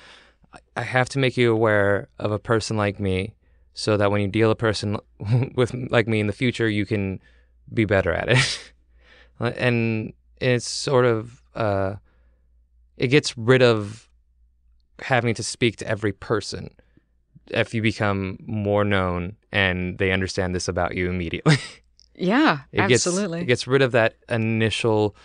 I- 0.52 0.58
I 0.76 0.82
have 0.82 1.08
to 1.10 1.18
make 1.18 1.36
you 1.36 1.52
aware 1.52 2.08
of 2.18 2.32
a 2.32 2.38
person 2.38 2.76
like 2.76 2.98
me 3.00 3.34
so 3.74 3.96
that 3.96 4.10
when 4.10 4.20
you 4.20 4.28
deal 4.28 4.50
a 4.50 4.56
person 4.56 4.96
with 5.56 5.74
like 5.90 6.06
me 6.08 6.20
in 6.20 6.26
the 6.28 6.32
future 6.32 6.68
you 6.68 6.86
can 6.86 7.20
be 7.72 7.84
better 7.84 8.12
at 8.12 8.28
it. 8.28 8.72
and 9.40 10.12
it's 10.40 10.68
sort 10.68 11.04
of 11.04 11.42
uh 11.54 11.94
it 12.96 13.08
gets 13.08 13.36
rid 13.36 13.62
of 13.62 14.08
having 15.00 15.34
to 15.34 15.42
speak 15.42 15.76
to 15.76 15.88
every 15.88 16.12
person 16.12 16.70
if 17.48 17.74
you 17.74 17.82
become 17.82 18.38
more 18.46 18.84
known 18.84 19.36
and 19.52 19.98
they 19.98 20.12
understand 20.12 20.54
this 20.54 20.68
about 20.68 20.94
you 20.96 21.08
immediately. 21.08 21.56
Yeah, 22.16 22.60
it 22.70 22.80
absolutely. 22.80 23.38
Gets, 23.40 23.42
it 23.42 23.46
gets 23.48 23.66
rid 23.66 23.82
of 23.82 23.90
that 23.90 24.14
initial 24.28 25.16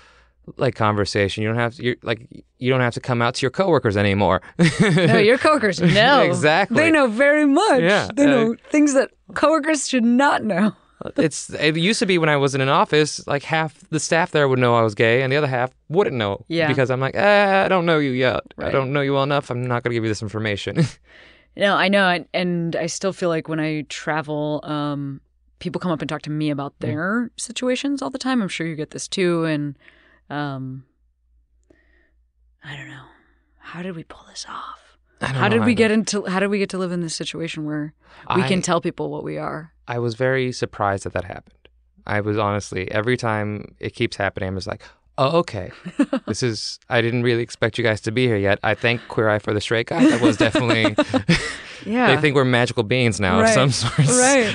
like 0.58 0.74
conversation. 0.74 1.44
You 1.44 1.50
don't 1.50 1.60
have 1.60 1.76
to 1.76 1.84
you're, 1.84 1.96
like 2.02 2.28
you 2.58 2.72
don't 2.72 2.82
have 2.82 2.96
to 2.96 3.00
come 3.00 3.22
out 3.22 3.36
to 3.36 3.42
your 3.44 3.52
coworkers 3.52 3.96
anymore. 3.96 4.42
no, 4.82 5.20
your 5.20 5.38
coworkers 5.38 5.80
know. 5.82 6.24
Exactly. 6.24 6.78
They 6.78 6.90
know 6.90 7.06
very 7.06 7.46
much. 7.46 7.82
Yeah, 7.82 8.10
They 8.16 8.24
uh, 8.26 8.30
know 8.32 8.56
things 8.72 8.94
that 8.96 9.12
coworkers 9.36 9.88
should 9.88 10.04
not 10.04 10.44
know. 10.44 10.74
It's 11.18 11.50
it 11.52 11.78
used 11.78 12.00
to 12.00 12.06
be 12.06 12.18
when 12.18 12.30
I 12.30 12.36
was 12.38 12.56
in 12.56 12.62
an 12.62 12.70
office, 12.70 13.26
like 13.28 13.44
half 13.44 13.80
the 13.90 14.00
staff 14.00 14.32
there 14.32 14.48
would 14.48 14.60
know 14.60 14.76
I 14.76 14.82
was 14.82 14.96
gay, 14.96 15.22
and 15.22 15.32
the 15.32 15.38
other 15.38 15.48
half 15.48 15.72
wouldn't 15.88 16.16
know. 16.18 16.44
Yeah. 16.48 16.68
Because 16.68 16.90
I'm 16.92 17.00
like, 17.00 17.16
eh, 17.16 17.64
I 17.66 17.68
don't 17.68 17.86
know 17.86 18.00
you 18.00 18.12
yet. 18.12 18.42
I 18.58 18.70
don't 18.70 18.92
know 18.92 19.02
you 19.02 19.14
well 19.14 19.24
enough. 19.24 19.50
I'm 19.50 19.62
not 19.66 19.84
going 19.84 19.92
to 19.92 19.96
give 19.96 20.04
you 20.04 20.10
this 20.10 20.22
information. 20.22 20.84
No, 21.58 21.76
I 21.76 21.90
know, 21.90 22.08
and, 22.08 22.26
and 22.34 22.76
I 22.78 22.86
still 22.86 23.12
feel 23.12 23.28
like 23.28 23.50
when 23.50 23.60
I 23.60 23.82
travel, 23.90 24.62
um, 24.64 25.20
people 25.58 25.82
come 25.82 25.92
up 25.92 26.02
and 26.02 26.08
talk 26.08 26.22
to 26.22 26.30
me 26.30 26.52
about 26.52 26.80
their 26.80 27.32
situations 27.38 28.02
all 28.02 28.10
the 28.10 28.20
time. 28.20 28.42
I'm 28.42 28.48
sure 28.48 28.66
you 28.66 28.76
get 28.78 28.92
this 28.92 29.10
too, 29.10 29.44
and 29.44 29.78
um, 30.30 30.86
I 32.64 32.78
don't 32.78 32.88
know. 32.88 33.04
How 33.58 33.82
did 33.82 33.96
we 33.96 34.04
pull 34.04 34.26
this 34.30 34.46
off? 34.48 34.80
I 35.22 35.26
don't 35.28 35.36
How 35.36 35.42
know 35.48 35.50
did 35.58 35.66
we 35.66 35.72
either. 35.72 35.78
get 35.78 35.92
into? 35.92 36.26
How 36.28 36.40
did 36.40 36.48
we 36.48 36.60
get 36.60 36.70
to 36.70 36.78
live 36.78 36.92
in 36.94 37.02
this 37.02 37.16
situation 37.16 37.66
where 37.66 37.94
we 38.36 38.44
I- 38.44 38.48
can 38.48 38.62
tell 38.62 38.80
people 38.80 39.10
what 39.10 39.24
we 39.24 39.38
are? 39.38 39.74
I 39.90 40.00
was 40.00 40.16
very 40.16 40.52
surprised 40.54 41.04
that 41.04 41.14
that 41.14 41.26
happened. 41.26 41.56
I 42.08 42.22
was 42.22 42.38
honestly 42.38 42.90
every 42.92 43.18
time 43.18 43.76
it 43.80 43.94
keeps 43.94 44.16
happening, 44.18 44.48
I'm 44.50 44.56
just 44.56 44.68
like, 44.68 44.84
oh, 45.18 45.40
okay. 45.40 45.72
this 46.28 46.42
is. 46.44 46.80
I 46.90 47.02
didn't 47.02 47.24
really 47.24 47.44
expect 47.44 47.78
you 47.78 47.84
guys 47.84 48.00
to 48.02 48.12
be 48.12 48.26
here 48.26 48.38
yet. 48.38 48.58
I 48.64 48.74
thank 48.76 49.06
Queer 49.10 49.28
Eye 49.30 49.40
for 49.40 49.54
the 49.54 49.62
Straight 49.62 49.88
Guy. 49.88 50.02
That 50.10 50.22
was 50.22 50.38
definitely. 50.38 50.96
Yeah, 51.86 52.14
they 52.14 52.20
think 52.22 52.36
we're 52.36 52.44
magical 52.44 52.84
beings 52.84 53.22
now 53.22 53.40
Right. 53.40 53.58
of 53.58 53.74
some 53.74 53.90
sort. 53.90 53.98
Right. 54.10 54.54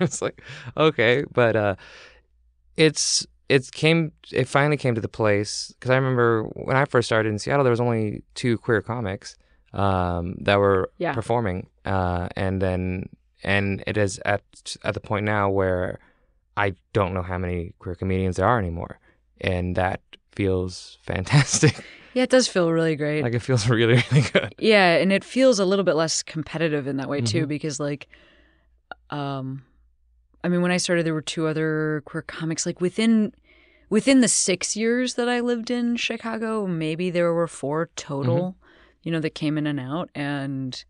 It's 0.00 0.22
like, 0.26 0.40
okay, 0.76 1.24
but 1.34 1.56
uh, 1.56 1.74
it's 2.76 3.26
it 3.48 3.70
came. 3.72 4.12
It 4.30 4.46
finally 4.48 4.76
came 4.76 4.94
to 4.94 5.00
the 5.00 5.08
place 5.08 5.72
because 5.74 5.90
I 5.90 5.96
remember 5.96 6.44
when 6.54 6.76
I 6.76 6.84
first 6.84 7.08
started 7.08 7.28
in 7.30 7.38
Seattle, 7.40 7.64
there 7.64 7.72
was 7.72 7.80
only 7.80 8.22
two 8.34 8.58
queer 8.58 8.80
comics 8.80 9.36
um, 9.72 10.36
that 10.40 10.60
were 10.60 10.90
Yeah. 10.98 11.14
performing, 11.14 11.66
uh, 11.84 12.28
and 12.36 12.62
then 12.62 13.08
and 13.42 13.82
it 13.86 13.96
is 13.96 14.20
at 14.24 14.42
at 14.84 14.94
the 14.94 15.00
point 15.00 15.24
now 15.26 15.50
where 15.50 15.98
I 16.56 16.74
don't 16.92 17.14
know 17.14 17.22
how 17.22 17.38
many 17.38 17.74
queer 17.78 17.94
comedians 17.94 18.36
there 18.36 18.46
are 18.46 18.58
anymore, 18.58 18.98
and 19.40 19.76
that 19.76 20.00
feels 20.32 20.98
fantastic. 21.02 21.84
yeah, 22.14 22.22
it 22.24 22.30
does 22.30 22.46
feel 22.48 22.70
really 22.72 22.96
great. 22.96 23.22
like 23.22 23.34
it 23.34 23.40
feels 23.42 23.68
really 23.68 24.02
really 24.10 24.28
good. 24.32 24.54
Yeah, 24.58 24.96
and 24.96 25.12
it 25.12 25.24
feels 25.24 25.58
a 25.58 25.64
little 25.64 25.84
bit 25.84 25.96
less 25.96 26.22
competitive 26.22 26.86
in 26.86 26.96
that 26.98 27.08
way 27.08 27.20
too, 27.20 27.44
Mhm. 27.46 27.48
because 27.48 27.80
like, 27.80 28.08
um, 29.10 29.64
I 30.44 30.48
mean, 30.48 30.62
when 30.62 30.70
I 30.72 30.76
started, 30.76 31.06
there 31.06 31.14
were 31.14 31.22
two 31.22 31.46
other 31.46 32.02
queer 32.04 32.22
comics. 32.22 32.66
Like 32.66 32.80
within 32.80 33.32
within 33.90 34.20
the 34.20 34.28
six 34.28 34.74
years 34.76 35.14
that 35.14 35.28
I 35.28 35.40
lived 35.40 35.70
in 35.70 35.96
Chicago, 35.96 36.66
maybe 36.66 37.10
there 37.10 37.32
were 37.32 37.46
four 37.48 37.90
total. 37.96 38.56
You 39.02 39.10
know, 39.10 39.20
that 39.20 39.34
came 39.34 39.58
in 39.58 39.66
and 39.66 39.80
out, 39.80 40.10
and 40.14 40.84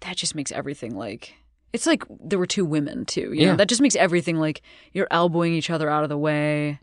that 0.00 0.16
just 0.16 0.34
makes 0.34 0.52
everything 0.52 0.94
like. 0.94 1.34
It's 1.72 1.86
like 1.86 2.04
there 2.24 2.38
were 2.38 2.46
two 2.46 2.64
women 2.64 3.04
too. 3.04 3.32
You 3.34 3.46
know, 3.46 3.56
that 3.56 3.68
just 3.68 3.80
makes 3.82 3.96
everything 3.96 4.36
like 4.36 4.62
you're 4.92 5.08
elbowing 5.10 5.52
each 5.52 5.68
other 5.70 5.90
out 5.90 6.02
of 6.04 6.08
the 6.08 6.18
way. 6.18 6.78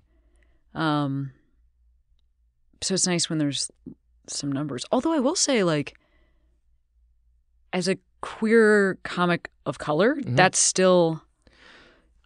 Um. 0.76 1.32
So 2.82 2.94
it's 2.94 3.08
nice 3.08 3.30
when 3.30 3.40
there's 3.40 3.72
some 4.28 4.52
numbers. 4.52 4.86
Although 4.92 5.14
I 5.14 5.20
will 5.20 5.36
say, 5.36 5.64
like, 5.64 5.98
as 7.72 7.88
a 7.88 7.98
queer 8.22 8.98
comic 9.04 9.50
of 9.66 9.78
color, 9.80 10.16
Mhm. 10.16 10.36
that's 10.36 10.60
still 10.60 11.22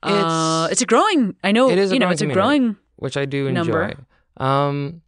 uh, 0.04 0.10
It's- 0.10 0.72
it's 0.74 0.82
a 0.84 0.86
growing. 0.86 1.36
I 1.44 1.52
know 1.52 1.70
It 1.70 1.80
is 1.80 1.92
you 1.92 1.98
know 2.00 2.10
it's 2.10 2.22
a 2.22 2.28
growing. 2.28 2.78
which 2.98 3.18
I 3.18 3.26
do 3.26 3.48
enjoy. 3.48 3.96
Um, 4.38 5.02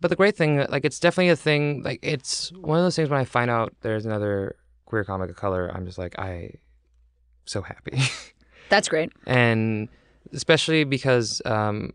but 0.00 0.08
the 0.08 0.16
great 0.16 0.36
thing, 0.36 0.58
like, 0.68 0.84
it's 0.84 1.00
definitely 1.00 1.30
a 1.30 1.36
thing. 1.36 1.82
Like, 1.82 1.98
it's 2.02 2.52
one 2.52 2.78
of 2.78 2.84
those 2.84 2.94
things 2.94 3.10
when 3.10 3.18
I 3.18 3.24
find 3.24 3.50
out 3.50 3.74
there's 3.80 4.06
another 4.06 4.54
queer 4.86 5.02
comic 5.04 5.30
of 5.30 5.36
color, 5.36 5.68
I'm 5.74 5.84
just 5.84 5.98
like, 5.98 6.16
I 6.18 6.52
so 7.50 7.62
happy, 7.62 7.98
That's 8.68 8.88
great. 8.88 9.12
and 9.26 9.88
especially 10.32 10.84
because 10.84 11.42
um, 11.44 11.92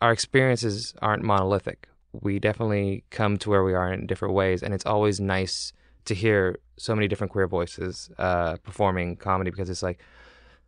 our 0.00 0.12
experiences 0.12 0.94
aren't 1.00 1.22
monolithic. 1.22 1.88
We 2.12 2.38
definitely 2.38 3.04
come 3.10 3.38
to 3.38 3.50
where 3.50 3.64
we 3.64 3.72
are 3.74 3.92
in 3.92 4.06
different 4.06 4.34
ways, 4.34 4.62
and 4.62 4.74
it's 4.74 4.84
always 4.84 5.20
nice 5.20 5.72
to 6.06 6.14
hear 6.14 6.58
so 6.76 6.94
many 6.94 7.08
different 7.08 7.30
queer 7.32 7.46
voices 7.46 8.10
uh, 8.18 8.56
performing 8.64 9.16
comedy 9.16 9.50
because 9.50 9.70
it's 9.70 9.82
like 9.82 10.00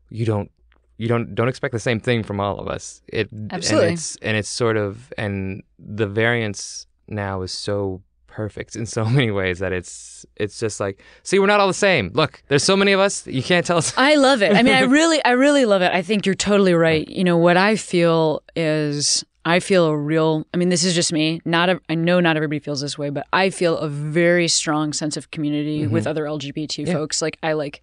you 0.09 0.25
don't 0.25 0.51
you 0.99 1.09
don't 1.09 1.35
don't 1.35 1.49
expect 1.49 1.73
the 1.73 1.81
same 1.81 2.01
thing 2.01 2.23
from 2.23 2.41
all 2.41 2.59
of 2.59 2.69
us. 2.69 3.03
It 3.09 3.29
Absolutely. 3.51 3.89
and 3.89 3.95
it's 3.95 4.17
and 4.23 4.37
it's 4.37 4.49
sort 4.49 4.77
of 4.77 5.13
and 5.19 5.63
the 5.79 6.07
variance 6.07 6.87
now 7.09 7.43
is 7.43 7.53
so 7.53 8.03
perfect 8.33 8.75
in 8.75 8.87
so 8.97 9.05
many 9.05 9.31
ways 9.31 9.61
that 9.61 9.73
it's 9.73 10.27
it's 10.37 10.59
just 10.59 10.81
like 10.81 11.03
see 11.23 11.39
we're 11.39 11.47
not 11.47 11.61
all 11.61 11.69
the 11.69 11.75
same. 11.75 12.11
Look, 12.15 12.43
there's 12.49 12.65
so 12.65 12.77
many 12.77 12.93
of 12.93 13.01
us 13.01 13.27
you 13.27 13.43
can't 13.43 13.65
tell 13.65 13.79
us. 13.79 13.93
I 13.97 14.17
love 14.17 14.43
it. 14.43 14.53
I 14.53 14.63
mean, 14.63 14.75
I 14.75 14.81
really, 14.99 15.25
I 15.25 15.33
really 15.33 15.65
love 15.65 15.83
it. 15.83 15.93
I 15.93 16.03
think 16.03 16.27
you're 16.27 16.35
totally 16.35 16.75
right. 16.75 17.07
You 17.09 17.25
know, 17.25 17.37
what 17.37 17.57
I 17.57 17.77
feel 17.77 18.43
is 18.57 19.25
I 19.45 19.61
feel 19.61 19.87
a 19.87 19.97
real, 19.97 20.47
I 20.55 20.57
mean, 20.57 20.69
this 20.69 20.85
is 20.85 20.95
just 20.95 21.13
me. 21.13 21.41
Not, 21.45 21.69
a, 21.69 21.81
I 21.89 21.95
know 21.97 22.21
not 22.21 22.37
everybody 22.37 22.61
feels 22.61 22.81
this 22.81 22.97
way, 22.97 23.11
but 23.11 23.27
I 23.33 23.51
feel 23.51 23.77
a 23.77 23.89
very 23.89 24.47
strong 24.47 24.93
sense 24.93 25.17
of 25.17 25.31
community 25.31 25.83
mm-hmm. 25.83 25.93
with 25.93 26.07
other 26.07 26.25
LGBT 26.25 26.91
folks. 26.93 27.21
Like, 27.21 27.39
I 27.43 27.55
like, 27.55 27.83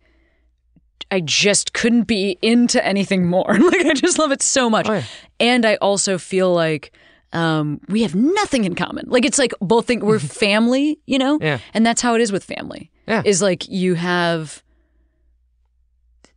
I 1.12 1.20
just 1.20 1.74
couldn't 1.74 2.04
be 2.04 2.38
into 2.42 2.86
anything 2.86 3.28
more. 3.28 3.58
like, 3.60 3.86
I 3.86 3.94
just 3.94 4.18
love 4.18 4.32
it 4.32 4.42
so 4.42 4.70
much. 4.70 4.88
Oh, 4.88 4.94
yeah. 4.94 5.04
And 5.40 5.66
I 5.66 5.76
also 5.76 6.18
feel 6.18 6.54
like, 6.54 6.94
um, 7.34 7.80
we 7.90 8.02
have 8.02 8.16
nothing 8.16 8.66
in 8.66 8.76
common. 8.76 9.06
Like 9.08 9.26
it's 9.26 9.38
like 9.38 9.54
both 9.62 9.86
think 9.88 10.04
we're 10.04 10.20
family, 10.48 11.00
you 11.06 11.18
know? 11.18 11.38
Yeah. 11.42 11.60
And 11.74 11.86
that's 11.86 12.02
how 12.02 12.16
it 12.16 12.22
is 12.22 12.32
with 12.32 12.44
family. 12.44 12.92
Yeah. 13.08 13.22
Is 13.26 13.42
like 13.42 13.68
you 13.70 13.96
have 13.96 14.64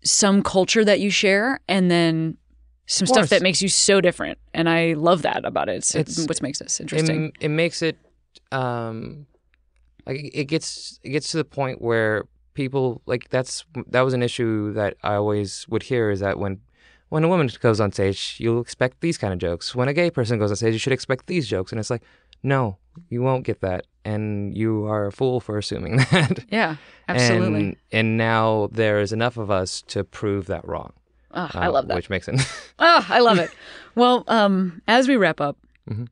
some 0.05 0.43
culture 0.43 0.85
that 0.85 1.01
you 1.01 1.11
share 1.11 1.61
and 1.69 1.91
then 1.91 2.37
some 2.87 3.07
stuff 3.07 3.29
that 3.29 3.43
makes 3.43 3.63
you 3.63 3.69
so 3.69 4.01
different. 4.01 4.39
And 4.53 4.69
I 4.69 4.95
love 4.95 5.23
that 5.23 5.45
about 5.45 5.69
it. 5.69 5.77
It's, 5.77 5.95
It's- 5.95 6.27
what 6.29 6.43
makes 6.43 6.59
this 6.59 6.81
interesting. 6.81 7.27
It, 7.41 7.45
it 7.47 7.49
makes 7.49 7.83
it 7.83 7.97
um 8.51 9.27
like 10.07 10.31
it 10.35 10.45
gets 10.45 10.99
it 11.03 11.11
gets 11.11 11.31
to 11.31 11.37
the 11.39 11.45
point 11.45 11.81
where 11.81 12.25
people 12.55 13.01
like 13.07 13.29
that's 13.31 13.65
that 13.87 14.01
was 14.03 14.13
an 14.15 14.23
issue 14.23 14.73
that 14.75 14.97
I 15.03 15.15
always 15.15 15.67
would 15.69 15.85
hear 15.85 16.11
is 16.11 16.21
that 16.21 16.39
when 16.39 16.61
when 17.13 17.25
a 17.25 17.29
woman 17.29 17.51
goes 17.61 17.79
on 17.79 17.93
stage, 17.93 18.37
you'll 18.39 18.61
expect 18.63 19.01
these 19.03 19.19
kind 19.19 19.33
of 19.35 19.39
jokes. 19.39 19.75
When 19.75 19.87
a 19.87 19.93
gay 19.93 20.11
person 20.11 20.39
goes 20.39 20.51
on 20.51 20.57
stage, 20.57 20.73
you 20.73 20.79
should 20.79 20.95
expect 20.95 21.27
these 21.27 21.47
jokes. 21.47 21.71
And 21.71 21.79
it's 21.79 21.91
like, 21.91 22.03
no, 22.43 22.79
you 23.11 23.21
won't 23.23 23.45
get 23.45 23.61
that, 23.61 23.87
and 24.05 24.57
you 24.57 24.87
are 24.87 25.07
a 25.07 25.13
fool 25.13 25.39
for 25.39 25.59
assuming 25.59 25.97
that. 26.11 26.45
yeah, 26.51 26.77
absolutely. 27.09 27.61
And, 27.65 27.77
and 27.93 28.17
now 28.17 28.69
there 28.73 28.99
is 29.01 29.13
enough 29.13 29.37
of 29.37 29.51
us 29.51 29.83
to 29.89 30.05
prove 30.05 30.47
that 30.47 30.67
wrong. 30.67 30.93
oh, 31.33 31.51
I 31.53 31.67
uh, 31.67 31.73
love 31.73 31.87
that. 31.89 31.97
Which 31.97 32.09
makes 32.09 32.29
it. 32.29 32.41
Oh, 32.79 33.07
I 33.09 33.19
love 33.21 33.39
it. 33.39 33.51
well, 33.95 34.25
um, 34.27 34.81
as 34.89 35.07
we 35.07 35.17
wrap 35.17 35.41
up, 35.41 35.57
Mhm. 35.91 36.09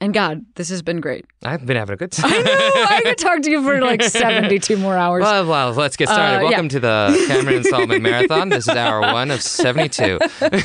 And 0.00 0.12
God, 0.12 0.44
this 0.56 0.68
has 0.68 0.82
been 0.82 1.00
great. 1.00 1.24
I've 1.42 1.64
been 1.64 1.76
having 1.76 1.94
a 1.94 1.96
good 1.96 2.12
time. 2.12 2.30
I 2.34 2.38
know. 2.38 2.84
I 2.88 3.00
could 3.02 3.18
talk 3.18 3.42
to 3.42 3.50
you 3.50 3.62
for 3.62 3.80
like 3.80 4.02
72 4.02 4.76
more 4.76 4.96
hours. 4.96 5.22
Well, 5.22 5.46
well, 5.46 5.72
let's 5.72 5.96
get 5.96 6.08
started. 6.08 6.24
Uh, 6.24 6.40
yeah. 6.42 6.48
Welcome 6.50 6.68
to 6.68 6.80
the 6.80 7.24
Cameron 7.28 7.56
and 7.56 7.64
Solomon 7.66 8.02
Marathon. 8.02 8.48
This 8.50 8.68
is 8.68 8.74
hour 8.74 9.00
one 9.00 9.30
of 9.30 9.42
72. 9.42 10.18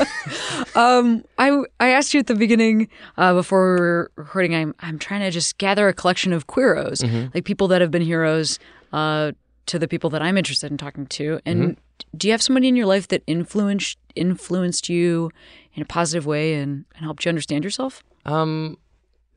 Um, 0.74 1.26
I 1.38 1.64
I 1.82 1.90
asked 1.90 2.14
you 2.14 2.22
at 2.22 2.28
the 2.28 2.36
beginning 2.36 2.88
uh, 3.18 3.34
before 3.34 3.74
we 3.76 3.82
were 3.82 4.12
recording. 4.16 4.56
I'm 4.56 4.74
I'm 4.80 5.00
trying 5.00 5.20
to 5.20 5.30
just 5.32 5.58
gather 5.58 5.90
a 5.90 5.94
collection 5.94 6.32
of 6.32 6.48
queeros, 6.48 7.04
like 7.36 7.44
people 7.44 7.68
that 7.70 7.82
have 7.82 7.92
been 7.92 8.02
heroes 8.02 8.58
uh, 8.94 9.34
to 9.66 9.80
the 9.80 9.88
people 9.88 10.10
that 10.12 10.22
I'm 10.22 10.38
interested 10.38 10.72
in 10.72 10.78
talking 10.78 11.08
to. 11.08 11.42
And 11.46 11.78
do 12.16 12.28
you 12.28 12.32
have 12.32 12.42
somebody 12.42 12.70
in 12.70 12.76
your 12.78 12.86
life 12.86 13.08
that 13.10 13.24
influenced 13.28 13.98
influenced 14.16 14.88
you 14.88 15.30
in 15.74 15.82
a 15.82 15.86
positive 15.86 16.26
way 16.26 16.54
and, 16.54 16.86
and 16.96 17.04
helped 17.04 17.26
you 17.26 17.30
understand 17.30 17.64
yourself? 17.64 18.02
Um, 18.26 18.78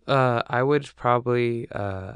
uh, 0.07 0.43
I 0.47 0.63
would 0.63 0.91
probably, 0.97 1.69
uh, 1.71 2.15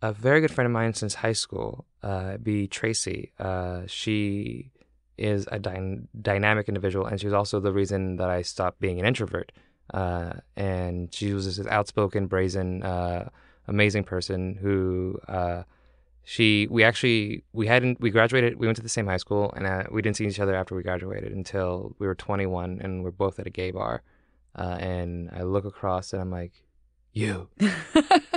a 0.00 0.12
very 0.12 0.40
good 0.40 0.50
friend 0.50 0.66
of 0.66 0.72
mine 0.72 0.94
since 0.94 1.14
high 1.14 1.32
school, 1.32 1.86
uh, 2.02 2.36
be 2.38 2.66
Tracy. 2.66 3.32
Uh, 3.38 3.82
she 3.86 4.70
is 5.16 5.46
a 5.52 5.58
dy- 5.58 6.00
dynamic 6.20 6.68
individual, 6.68 7.06
and 7.06 7.20
she 7.20 7.26
was 7.26 7.34
also 7.34 7.60
the 7.60 7.72
reason 7.72 8.16
that 8.16 8.28
I 8.28 8.42
stopped 8.42 8.80
being 8.80 8.98
an 8.98 9.06
introvert. 9.06 9.52
Uh, 9.94 10.34
and 10.56 11.12
she 11.14 11.32
was 11.32 11.56
this 11.56 11.66
outspoken, 11.66 12.26
brazen, 12.26 12.82
uh, 12.82 13.28
amazing 13.68 14.04
person 14.04 14.56
who, 14.56 15.20
she 16.24 16.68
we 16.70 16.84
actually 16.84 17.44
we 17.52 17.66
hadn't 17.66 18.00
we 18.00 18.10
graduated 18.10 18.58
we 18.58 18.66
went 18.66 18.76
to 18.76 18.82
the 18.82 18.88
same 18.88 19.06
high 19.06 19.16
school 19.16 19.52
and 19.56 19.66
uh, 19.66 19.84
we 19.90 20.00
didn't 20.02 20.16
see 20.16 20.26
each 20.26 20.38
other 20.38 20.54
after 20.54 20.74
we 20.74 20.82
graduated 20.82 21.32
until 21.32 21.94
we 21.98 22.06
were 22.06 22.14
21 22.14 22.78
and 22.80 23.02
we're 23.02 23.10
both 23.10 23.38
at 23.38 23.46
a 23.46 23.50
gay 23.50 23.70
bar 23.70 24.02
uh, 24.56 24.76
and 24.80 25.30
I 25.32 25.42
look 25.42 25.64
across 25.64 26.12
and 26.12 26.22
I'm 26.22 26.30
like 26.30 26.52
you. 27.12 27.48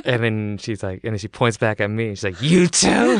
And 0.08 0.24
then 0.24 0.58
she's 0.60 0.84
like 0.84 1.04
and 1.04 1.14
then 1.14 1.18
she 1.18 1.28
points 1.28 1.58
back 1.58 1.82
at 1.82 1.90
me 1.90 2.10
she's 2.10 2.24
like 2.24 2.40
you 2.40 2.68
too. 2.68 3.18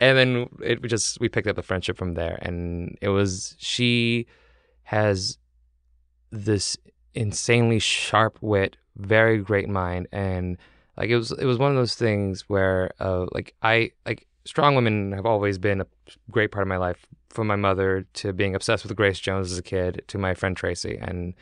And 0.00 0.18
then 0.18 0.48
it 0.60 0.82
we 0.82 0.88
just 0.88 1.20
we 1.20 1.28
picked 1.28 1.46
up 1.46 1.54
the 1.54 1.62
friendship 1.62 1.96
from 1.96 2.14
there. 2.14 2.40
And 2.42 2.98
it 3.00 3.08
was 3.08 3.54
she 3.58 4.26
has 4.82 5.38
this 6.32 6.76
insanely 7.14 7.78
sharp 7.78 8.36
wit 8.40 8.76
very 8.96 9.38
great 9.38 9.68
mind. 9.68 10.08
And 10.10 10.58
like 10.96 11.08
it 11.08 11.16
was 11.16 11.30
it 11.30 11.44
was 11.44 11.58
one 11.58 11.70
of 11.70 11.76
those 11.76 11.94
things 11.94 12.48
where 12.48 12.90
uh 12.98 13.26
like 13.32 13.54
I 13.62 13.92
like 14.04 14.26
strong 14.44 14.74
women 14.74 15.12
have 15.12 15.26
always 15.26 15.56
been 15.58 15.80
a 15.80 15.86
great 16.30 16.50
part 16.50 16.62
of 16.62 16.68
my 16.68 16.78
life 16.78 17.06
from 17.28 17.46
my 17.46 17.56
mother 17.56 18.06
to 18.14 18.32
being 18.32 18.54
obsessed 18.54 18.84
with 18.84 18.96
Grace 18.96 19.20
Jones 19.20 19.52
as 19.52 19.58
a 19.58 19.62
kid 19.62 20.02
to 20.08 20.18
my 20.18 20.34
friend 20.34 20.56
Tracy. 20.56 20.98
And 21.00 21.34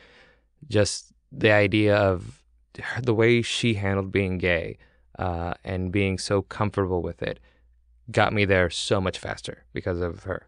just 0.69 1.11
the 1.31 1.51
idea 1.51 1.95
of 1.95 2.40
her, 2.79 3.01
the 3.01 3.13
way 3.13 3.41
she 3.41 3.75
handled 3.75 4.11
being 4.11 4.37
gay 4.37 4.77
uh, 5.17 5.53
and 5.63 5.91
being 5.91 6.17
so 6.17 6.41
comfortable 6.41 7.01
with 7.01 7.21
it 7.21 7.39
got 8.11 8.33
me 8.33 8.45
there 8.45 8.69
so 8.69 8.99
much 8.99 9.17
faster 9.17 9.63
because 9.73 10.01
of 10.01 10.23
her. 10.23 10.47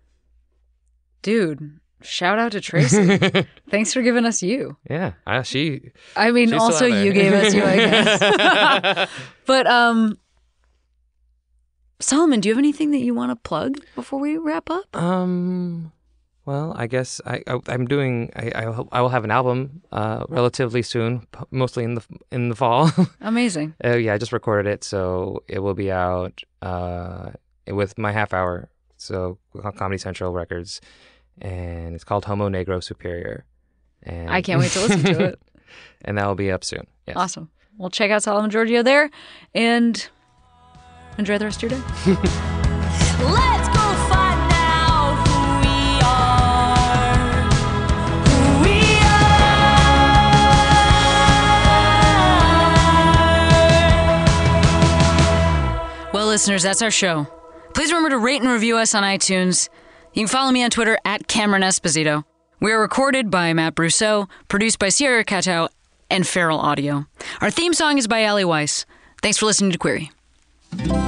Dude, 1.21 1.79
shout 2.01 2.39
out 2.39 2.51
to 2.51 2.61
Tracy. 2.61 3.17
Thanks 3.69 3.93
for 3.93 4.01
giving 4.01 4.25
us 4.25 4.43
you. 4.43 4.77
yeah, 4.89 5.13
I, 5.25 5.41
she. 5.43 5.91
I 6.15 6.31
mean, 6.31 6.53
also 6.53 6.85
you 6.85 7.13
gave 7.13 7.31
us 7.33 7.53
you, 7.53 7.63
I 7.63 7.75
guess. 7.77 9.09
but 9.45 9.67
um, 9.67 10.17
Solomon, 11.99 12.41
do 12.41 12.49
you 12.49 12.55
have 12.55 12.59
anything 12.59 12.91
that 12.91 12.99
you 12.99 13.13
want 13.13 13.31
to 13.31 13.37
plug 13.37 13.77
before 13.95 14.19
we 14.19 14.37
wrap 14.37 14.69
up? 14.69 14.95
Um. 14.95 15.92
Well, 16.45 16.73
I 16.75 16.87
guess 16.87 17.21
I, 17.25 17.41
I 17.47 17.59
I'm 17.67 17.85
doing 17.85 18.31
I 18.35 18.51
I, 18.55 18.83
I 18.91 19.01
will 19.01 19.09
have 19.09 19.23
an 19.23 19.31
album 19.31 19.81
uh 19.91 20.25
relatively 20.29 20.81
soon, 20.81 21.25
mostly 21.51 21.83
in 21.83 21.95
the 21.95 22.03
in 22.31 22.49
the 22.49 22.55
fall. 22.55 22.91
Amazing. 23.21 23.75
uh, 23.83 23.95
yeah, 23.95 24.13
I 24.13 24.17
just 24.17 24.33
recorded 24.33 24.69
it, 24.69 24.83
so 24.83 25.43
it 25.47 25.59
will 25.59 25.73
be 25.73 25.91
out 25.91 26.41
uh 26.61 27.31
with 27.67 27.97
my 27.97 28.11
half 28.11 28.33
hour. 28.33 28.69
So 28.97 29.37
Comedy 29.75 29.97
Central 29.97 30.31
Records, 30.33 30.81
and 31.41 31.95
it's 31.95 32.03
called 32.03 32.25
Homo 32.25 32.49
Negro 32.49 32.83
Superior. 32.83 33.45
And 34.03 34.29
I 34.29 34.41
can't 34.41 34.59
wait 34.59 34.71
to 34.71 34.81
listen 34.81 35.03
to 35.03 35.23
it. 35.23 35.41
and 36.05 36.17
that 36.17 36.25
will 36.27 36.35
be 36.35 36.51
up 36.51 36.63
soon. 36.63 36.87
Yes. 37.07 37.15
Awesome. 37.17 37.49
Well, 37.77 37.89
check 37.89 38.11
out 38.11 38.21
Solomon 38.23 38.51
Georgio 38.51 38.83
there 38.83 39.09
and 39.55 40.07
enjoy 41.17 41.37
the 41.37 41.45
rest 41.45 41.63
of 41.63 41.71
your 41.71 41.79
day. 41.79 43.47
listeners, 56.33 56.63
that's 56.63 56.81
our 56.81 56.89
show. 56.89 57.27
Please 57.75 57.91
remember 57.91 58.09
to 58.09 58.17
rate 58.17 58.41
and 58.41 58.49
review 58.49 58.75
us 58.77 58.95
on 58.95 59.03
iTunes. 59.03 59.69
You 60.13 60.23
can 60.23 60.27
follow 60.27 60.51
me 60.51 60.63
on 60.63 60.71
Twitter 60.71 60.97
at 61.05 61.27
Cameron 61.27 61.61
Esposito. 61.61 62.23
We 62.59 62.71
are 62.71 62.81
recorded 62.81 63.29
by 63.29 63.53
Matt 63.53 63.75
Brousseau, 63.75 64.27
produced 64.47 64.79
by 64.79 64.89
Sierra 64.89 65.23
Katow 65.23 65.69
and 66.09 66.25
Feral 66.25 66.57
Audio. 66.57 67.05
Our 67.39 67.51
theme 67.51 67.75
song 67.75 67.99
is 67.99 68.07
by 68.07 68.25
Ali 68.25 68.45
Weiss. 68.45 68.87
Thanks 69.21 69.37
for 69.37 69.45
listening 69.45 69.73
to 69.73 69.77
Queery. 69.77 70.09
Feral 70.79 71.03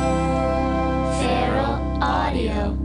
Audio. 2.04 2.85